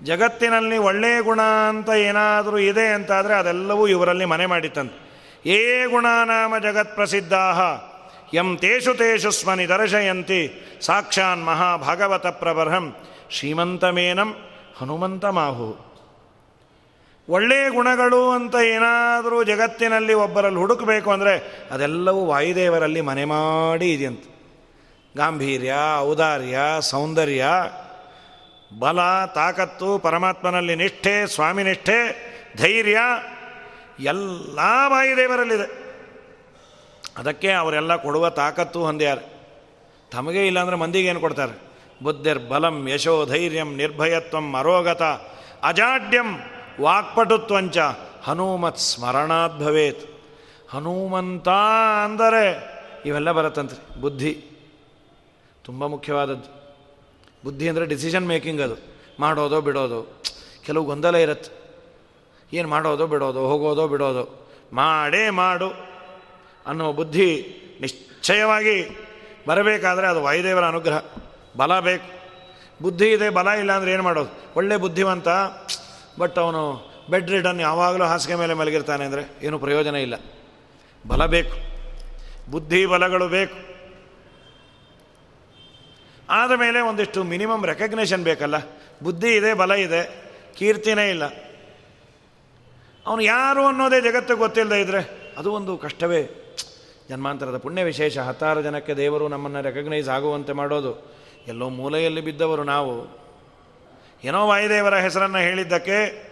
ಜಗತ್ತಿನಲ್ಲಿ 0.03 0.77
ಒಳ್ಳೆಯ 0.77 1.21
ಗುಣ 1.21 1.41
ಅಂತ 1.41 1.89
ಏನಾದರೂ 1.89 2.57
ಇದೆ 2.57 2.87
ಅಂತಾದರೆ 2.87 3.33
ಅದೆಲ್ಲವೂ 3.33 3.87
ಇವರಲ್ಲಿ 3.87 4.25
ಮನೆ 4.25 4.45
ಮಾಡಿತ್ತಂತೆ. 4.45 5.05
ಏ 5.49 5.85
ಗುಣನಾಮ 5.85 6.57
ಜಗತ್ 6.57 6.95
ಪ್ರಸಿದ್ಧಾ 6.95 7.91
ಯಂ 8.33 8.57
ತೇಷು 8.57 8.93
ತೇಷು 8.93 9.31
ಸ್ಮನಿ 9.31 9.69
ದರ್ಶಯಂತಿ, 9.69 10.71
ಸಾಕ್ಷಾನ್ 10.81 11.45
ಮಹಾಭಾಗವತ 11.45 12.27
ಪ್ರಬರ್ಹಂ, 12.27 12.95
ಶ್ರೀಮಂತಮೇನಂ 13.29 14.35
ಹನುಮಂತ 14.77 15.25
ಮಾಹು. 15.25 15.85
ಒಳ್ಳೆಯ 17.29 17.69
ಗುಣಗಳು 17.69 18.29
ಅಂತ 18.29 18.55
ಏನಾದರೂ 18.55 19.43
ಜಗತ್ತಿನಲ್ಲಿ 19.43 20.13
ಒಬ್ಬರಲ್ಲಿ 20.13 20.59
ಹುಡುಕಬೇಕು 20.59 21.11
ಅಂದರೆ 21.11 21.65
ಅದೆಲ್ಲವೂ 21.71 22.25
ವಾಯುದೇವರಲ್ಲಿ 22.25 23.01
ಮನೆ 23.01 23.25
ಮಾಡಿ 23.25 23.93
ಇದೆಯಂತೆ. 23.93 24.35
ಗಾಂಭೀರ್ಯ, 25.17 25.75
ಔದಾರ್ಯ, 25.99 26.59
ಸೌಂದರ್ಯ 26.81 27.45
ಬಲ, 28.79 29.25
ತಾಕತ್ತು, 29.25 29.99
ಪರಮಾತ್ಮನಲ್ಲಿ 29.99 30.75
ನಿಷ್ಠೆ, 30.75 31.27
ಸ್ವಾಮಿ 31.27 31.63
ನಿಷ್ಠೆ, 31.63 32.25
ಧೈರ್ಯ, 32.57 32.97
ಎಲ್ಲ 33.99 34.59
ವಾಯುದೇವರಲ್ಲಿದೆ 34.87 35.85
ಅದಕ್ಕೆ 37.17 37.51
ಅವರೆಲ್ಲ 37.51 37.95
ಕೊಡುವ 37.95 38.29
ತಾಕತ್ತು 38.29 38.85
ಹೊಂದ್ಯಾರೆ. 38.85 39.35
ತಮಗೆ 40.11 40.47
ಇಲ್ಲಾಂದ್ರೆ 40.47 40.75
ಮಂದಿಗೆ 40.75 41.07
ಏನು 41.07 41.19
ಕೊಡ್ತಾರೆ? 41.19 41.59
ಬುದ್ಧಿರ್ 42.03 42.39
ಬಲಂ, 42.39 42.87
ಯಶೋ 42.87 43.25
ಧೈರ್ಯಂ, 43.25 43.75
ನಿರ್ಭಯತ್ವಂ, 43.75 44.53
ಅರೋಗತ, 44.53 45.01
ಅಜಾಡ್ಯಂ, 45.63 46.39
ವಾಕ್ಪಟುತ್ವಂಚ, 46.81 47.77
ಹನುಮತ್ 48.23 48.77
ಸ್ಮರಣಾತ್ 48.77 49.59
ಭವೇತ್. 49.59 50.23
ಹನುಮಂತ 50.69 51.49
ಅಂದರೆ 52.03 52.75
ಇವೆಲ್ಲ 53.05 53.31
ಬರತ್ತಂತೆ 53.31 54.01
ಬುದ್ಧಿ. 54.01 54.33
ತುಂಬ 55.63 55.85
ಮುಖ್ಯವಾದದ್ದು. 55.85 56.54
ಬುದ್ಧಿ 57.45 57.69
ಅಂದರೆ 57.69 57.85
ಡಿಸಿಷನ್ 57.85 58.27
ಮೇಕಿಂಗ್ 58.27 58.61
ಅದು. 58.61 58.75
ಮಾಡೋದೋ 59.19 59.61
ಬಿಡೋದು. 59.61 60.23
ಕೆಲವು 60.65 60.85
ಗೊಂದಲ 60.85 61.15
ಇರುತ್ತೆ. 61.15 61.51
ಏನು 62.53 62.67
ಮಾಡೋದೋ 62.67 63.07
ಬಿಡೋದು, 63.07 63.39
ಹೋಗೋದೋ 63.39 63.87
ಬಿಡೋದು. 63.87 64.49
ಮಾಡೇ 64.73 65.29
ಮಾಡು 65.29 65.69
ಅನ್ನೋ 66.67 66.93
ಬುದ್ಧಿ 66.93 67.27
ನಿಶ್ಚಯವಾಗಿ 67.81 68.89
ಬರಬೇಕಾದ್ರೆ 69.47 70.07
ಅದು 70.07 70.23
ವಾಯುದೇವರ 70.23 70.63
ಅನುಗ್ರಹ. 70.63 70.99
ಬಲ 71.57 71.79
ಬೇಕು. 71.79 72.07
ಬುದ್ಧಿ 72.83 73.11
ಇದೆ, 73.11 73.29
ಬಲ 73.29 73.47
ಇಲ್ಲ 73.47 73.71
ಅಂದರೆ 73.71 73.91
ಏನು 73.91 74.03
ಮಾಡೋದು? 74.03 74.29
ಒಳ್ಳೆ 74.55 74.77
ಬುದ್ಧಿವಂತ, 74.77 75.27
ಬಟ್ 76.19 76.37
ಅವನು 76.37 76.91
ಬೆಡ್ 77.09 77.31
ರಿಡನ್ 77.31 77.61
ಯಾವಾಗಲೂ 77.61 78.03
ಹಾಸಿಗೆ 78.03 78.35
ಮೇಲೆ 78.35 78.53
ಮಲಗಿರ್ತಾನೆ 78.53 79.05
ಅಂದರೆ 79.05 79.45
ಏನು 79.45 79.59
ಪ್ರಯೋಜನ 79.59 79.95
ಇಲ್ಲ. 79.95 80.13
ಬಲ 81.07 81.25
ಬೇಕು. 81.25 81.57
ಬುದ್ಧಿ 82.51 82.85
ಬಲಗಳು 82.85 83.27
ಬೇಕು. 83.27 83.74
ಆದ 86.29 86.51
ಮೇಲೆ 86.51 86.81
ಒಂದಿಷ್ಟು 86.81 87.23
ಮಿನಿಮಮ್ 87.23 87.65
ರೆಕಗ್ನೇಷನ್ 87.65 88.23
ಬೇಕಲ್ಲ? 88.23 88.55
ಬುದ್ಧಿ 89.03 89.35
ಇದೆ, 89.35 89.53
ಬಲ 89.53 89.71
ಇದೆ, 89.71 90.31
ಕೀರ್ತಿನೇ 90.57 91.09
ಇಲ್ಲ. 91.09 91.25
ಅವನು 93.07 93.21
ಯಾರು 93.21 93.65
ಅನ್ನೋದೇ 93.65 94.01
ಜಗತ್ತು 94.01 94.35
ಗೊತ್ತಿಲ್ಲದೆ 94.35 94.81
ಇದ್ದರೆ 94.81 95.33
ಅದು 95.37 95.53
ಒಂದು 95.53 95.77
ಕಷ್ಟವೇ. 95.77 96.41
ಜನ್ಮಾಂತರದ 97.09 97.57
ಪುಣ್ಯ 97.57 97.83
ವಿಶೇಷ, 97.83 98.17
ಹತ್ತಾರು 98.17 98.61
ಜನಕ್ಕೆ 98.61 98.93
ದೇವರು 98.93 99.27
ನಮ್ಮನ್ನು 99.27 99.61
ರೆಕಗ್ನೈಸ್ 99.61 100.09
ಆಗುವಂತೆ 100.09 100.53
ಮಾಡೋದು. 100.53 101.15
ಎಲ್ಲೋ 101.47 101.69
ಮೂಲೆಯಲ್ಲಿ 101.69 102.21
ಬಿದ್ದವರು 102.21 102.63
ನಾವು. 102.63 103.25
ಏನೋ 104.23 104.47
ವಾಯುದೇವರ 104.47 104.95
ಹೆಸರನ್ನು 104.95 105.37
ಹೇಳಿದ್ದಕ್ಕೆ, 105.37 106.29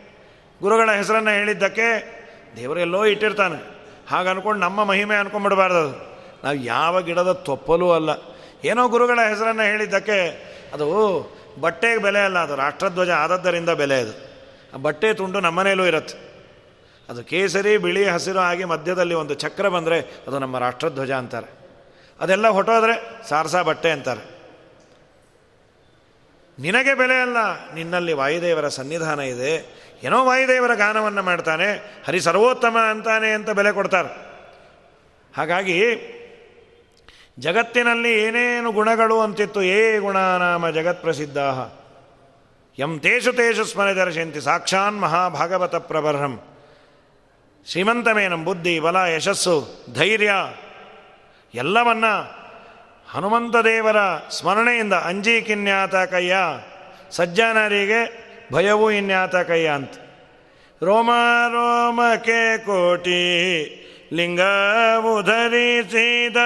ಗುರುಗಳ 0.61 0.91
ಹೆಸರನ್ನು 0.91 1.29
ಹೇಳಿದ್ದಕ್ಕೆ 1.29 2.23
ದೇವರು 2.57 2.79
ಎಲ್ಲೋ 2.79 3.05
ಇಟ್ಟಿರ್ತಾನೆ. 3.05 3.63
ಹಾಗೆ 4.07 4.29
ಅಂದ್ಕೊಂಡು 4.29 4.61
ನಮ್ಮ 4.61 4.83
ಮಹಿಮೆ 4.83 5.15
ಅಂದ್ಕೊಂಡ್ಬಿಡಬಾರ್ದು 5.15 5.77
ಅದು. 5.77 6.19
ನಾವು 6.43 6.55
ಯಾವ 6.55 7.01
ಗಿಡದ 7.01 7.31
ತೊಪ್ಪಲೂ 7.31 7.91
ಅಲ್ಲ. 7.91 8.32
ಏನೋ 8.63 8.87
ಗುರುಗಳ 8.87 9.19
ಹೆಸರನ್ನು 9.29 9.63
ಹೇಳಿದ್ದಕ್ಕೆ 9.63 10.19
ಅದು 10.73 10.85
ಬಟ್ಟೆಗೆ 11.59 11.97
ಬೆಲೆ 11.97 12.19
ಅಲ್ಲ 12.19 12.39
ಅದು 12.39 12.55
ರಾಷ್ಟ್ರಧ್ವಜ 12.55 13.09
ಆದದ್ದರಿಂದ 13.09 13.69
ಬೆಲೆ 13.69 14.01
ಅದು. 14.01 14.13
ಆ 14.73 14.77
ಬಟ್ಟೆ 14.77 15.13
ತುಂಡು 15.13 15.39
ನಮ್ಮನೇಲೂ 15.39 15.85
ಇರುತ್ತೆ. 15.85 16.33
ಅದು 17.09 17.23
ಕೇಸರಿ, 17.23 17.77
ಬಿಳಿ, 17.77 18.07
ಹಸಿರು 18.07 18.39
ಆಗಿ 18.39 18.63
ಮಧ್ಯದಲ್ಲಿ 18.63 19.13
ಒಂದು 19.13 19.33
ಚಕ್ರ 19.33 19.69
ಬಂದರೆ 19.69 19.99
ಅದು 19.99 20.39
ನಮ್ಮ 20.39 20.57
ರಾಷ್ಟ್ರಧ್ವಜ 20.57 21.11
ಅಂತಾರೆ. 21.11 21.49
ಅದೆಲ್ಲ 22.19 22.47
ಹೊಟ್ಟೋದ್ರೆ 22.47 22.95
ಸಾರಸ 23.29 23.55
ಬಟ್ಟೆ 23.55 23.91
ಅಂತಾರೆ. 23.91 24.23
ನಿನಗೆ 26.59 26.93
ಬೆಲೆ 26.93 27.21
ಅಲ್ಲ, 27.21 27.37
ನಿನ್ನಲ್ಲಿ 27.73 28.13
ವಾಯುದೇವರ 28.13 28.67
ಸನ್ನಿಧಾನ 28.67 29.19
ಇದೆ. 29.19 29.53
ಏನೋ 30.03 30.25
ವಾಯುದೇವರ 30.25 30.75
ಗಾನವನ್ನು 30.75 31.23
ಮಾಡ್ತಾನೆ, 31.23 32.01
ಹರಿ 32.07 32.21
ಸರ್ವೋತ್ತಮ 32.21 32.77
ಅಂತಾನೆ 32.89 33.31
ಅಂತ 33.31 33.49
ಬೆಲೆ 33.49 33.71
ಕೊಡ್ತಾರೆ. 33.71 34.09
ಹಾಗಾಗಿ 35.37 35.79
ಜಗತ್ತಿನಲ್ಲಿ 37.39 38.13
ಏನೇನು 38.13 38.71
ಗುಣಗಳು 38.71 39.21
ಅಂತಿತ್ತು, 39.21 39.63
ಏ 39.63 39.97
ಗುಣ 39.97 40.17
ನಾಮ 40.17 40.65
ಯಂ 42.79 42.99
ತೇಷು 42.99 43.33
ತೇಷು 43.33 43.65
ಸ್ಮರೆ 43.65 43.93
ದರ್ಶಯಂತಿ 43.93 44.41
ಸಾಕ್ಷಾನ್ 44.41 45.01
ಮಹಾಭಾಗವತ 45.01 45.75
ಪ್ರಬರ್ಹಂ. 45.75 46.41
ಶ್ರೀಮಂತಮೇನಂ 47.67 48.45
ಬುದ್ಧಿ, 48.45 48.79
ಬಲ, 48.79 48.95
ಯಶಸ್ಸು, 48.95 49.85
ಧೈರ್ಯ. 49.93 50.31
ಎಲ್ಲವನ್ನ 51.53 52.05
ಹನುಮಂತ 53.11 53.55
ದೇವರ 53.55 53.95
ಸ್ಮರಣೆಯಿಂದ 54.29 54.93
ಅಂಜಿ 54.93 55.41
ಕಿನ್ಯಾತ 55.41 55.95
ಕಯ್ಯ, 55.95 56.35
ಸಜ್ಜನರಿಗೆ 57.11 58.01
ಭಯವೂ 58.53 58.91
ಇನ್ಯಾತ 58.91 59.35
ಕಯ್ಯ 59.35 59.67
ಅಂತ. 59.67 59.93
ರೋಮ 60.83 61.09
ರೋಮಕೆ 61.47 62.57
ಕೋಟಿ 62.57 63.21
ಲಿಂಗವು 64.13 65.21
ಧರಿಸಿದ 65.21 66.37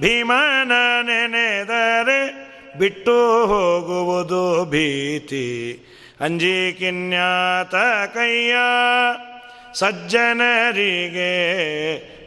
ಭೀಮನ 0.00 0.72
ನೆನೆದರೆ 1.02 2.50
ಬಿಟ್ಟು 2.78 3.46
ಹೋಗುವುದು 3.46 4.64
ಭೀತಿ. 4.64 5.78
ಅಂಜಿಕಿನ್ಯಾತ 6.20 7.74
ಕೈಯ 8.14 8.54
ಸಜ್ಜನರಿಗೆ 9.74 11.30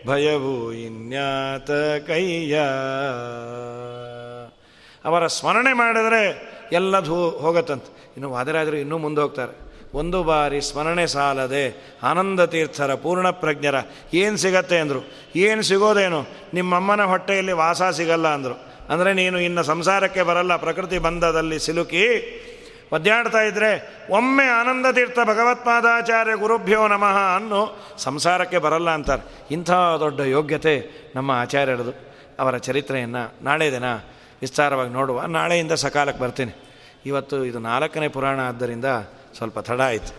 ಭಯವು 0.07 0.74
ಇನ್ಯಾತ 0.74 1.71
ಕೈಯ. 2.07 2.59
ಅವರ 5.05 5.28
ಸ್ಮರಣೆ 5.28 5.74
ಮಾಡಿದರೆ 5.74 6.53
ಎಲ್ಲದು 6.71 7.30
ಹೋಗತ್ತಂತೆ. 7.30 8.11
ಇನ್ನು 8.17 8.32
ವಾದರಾದರೂ 8.32 8.78
ಇನ್ನೂ 8.78 8.97
ಮುಂದೆ 8.97 9.21
ಹೋಗ್ತಾರೆ. 9.21 9.72
ಒಂದು 9.94 10.20
ಬಾರಿ 10.24 10.60
ಸ್ಮರಣೆ 10.62 11.06
ಸಾಲದೆ 11.08 11.64
ಆನಂದ 12.04 12.41
ತೀರ್ಥರ 12.46 12.91
ಪೂರ್ಣ 12.96 13.30
ಪ್ರಜ್ಞರ 13.41 13.76
ಏನು 14.14 14.38
ಸಿಗತ್ತೆ 14.38 14.78
ಅಂದರು. 14.80 15.02
ಏನು 15.36 15.62
ಸಿಗೋದೇನು? 15.62 16.22
ನಿಮ್ಮಮ್ಮನ 16.54 17.04
ಹೊಟ್ಟೆಯಲ್ಲಿ 17.04 17.52
ವಾಸ 17.52 17.82
ಸಿಗಲ್ಲ 17.98 18.28
ಅಂದರು. 18.28 18.56
ಅಂದರೆ 18.89 19.12
ನೀನು 19.14 19.38
ಇನ್ನು 19.39 19.64
ಸಂಸಾರಕ್ಕೆ 19.64 20.24
ಬರಲ್ಲ, 20.24 20.56
ಪ್ರಕೃತಿ 20.56 20.98
ಬಂಧದಲ್ಲಿ 20.98 21.60
ಸಿಲುಕಿ 21.60 22.06
ಒದ್ದಾಡ್ತಾ 22.91 23.41
ಇದ್ದರೆ 23.41 23.70
ಒಮ್ಮೆ 24.10 24.46
ಆನಂದ 24.48 24.88
ತೀರ್ಥ 24.91 25.20
ಭಗವತ್ಪಾದಾಚಾರ್ಯ 25.26 26.36
ಗುರುಭ್ಯೋ 26.36 26.82
ನಮಃ 26.88 27.18
ಅನ್ನು 27.36 27.62
ಸಂಸಾರಕ್ಕೆ 27.98 28.58
ಬರಲ್ಲ 28.58 28.89
ಅಂತಾರೆ. 28.89 29.24
ಇಂಥ 29.52 29.72
ದೊಡ್ಡ 30.00 30.20
ಯೋಗ್ಯತೆ 30.20 30.76
ನಮ್ಮ 31.16 31.32
ಆಚಾರ್ಯರದು, 31.32 31.94
ಅವರ 32.39 32.58
ಚರಿತ್ರೆಯನ್ನು 32.58 33.24
ನಾಳೆ 33.44 33.72
ದಿನ 33.72 33.88
ವಿಸ್ತಾರವಾಗಿ 34.41 34.91
ನೋಡುವ. 34.94 35.22
ನಾಳೆಯಿಂದ 35.38 35.74
ಸಕಾಲಕ್ಕೆ 35.86 36.22
ಬರ್ತೀನಿ. 36.24 36.54
ಇವತ್ತು 37.06 37.38
ಇದು 37.46 37.60
ನಾಲ್ಕನೇ 37.60 38.08
ಪುರಾಣ 38.08 38.39
ಆದ್ದರಿಂದ 38.39 38.89
ಸ್ವಲ್ಪ 39.38 39.60
ತಡ 39.60 39.82
ಆಯಿತು. 39.82 40.14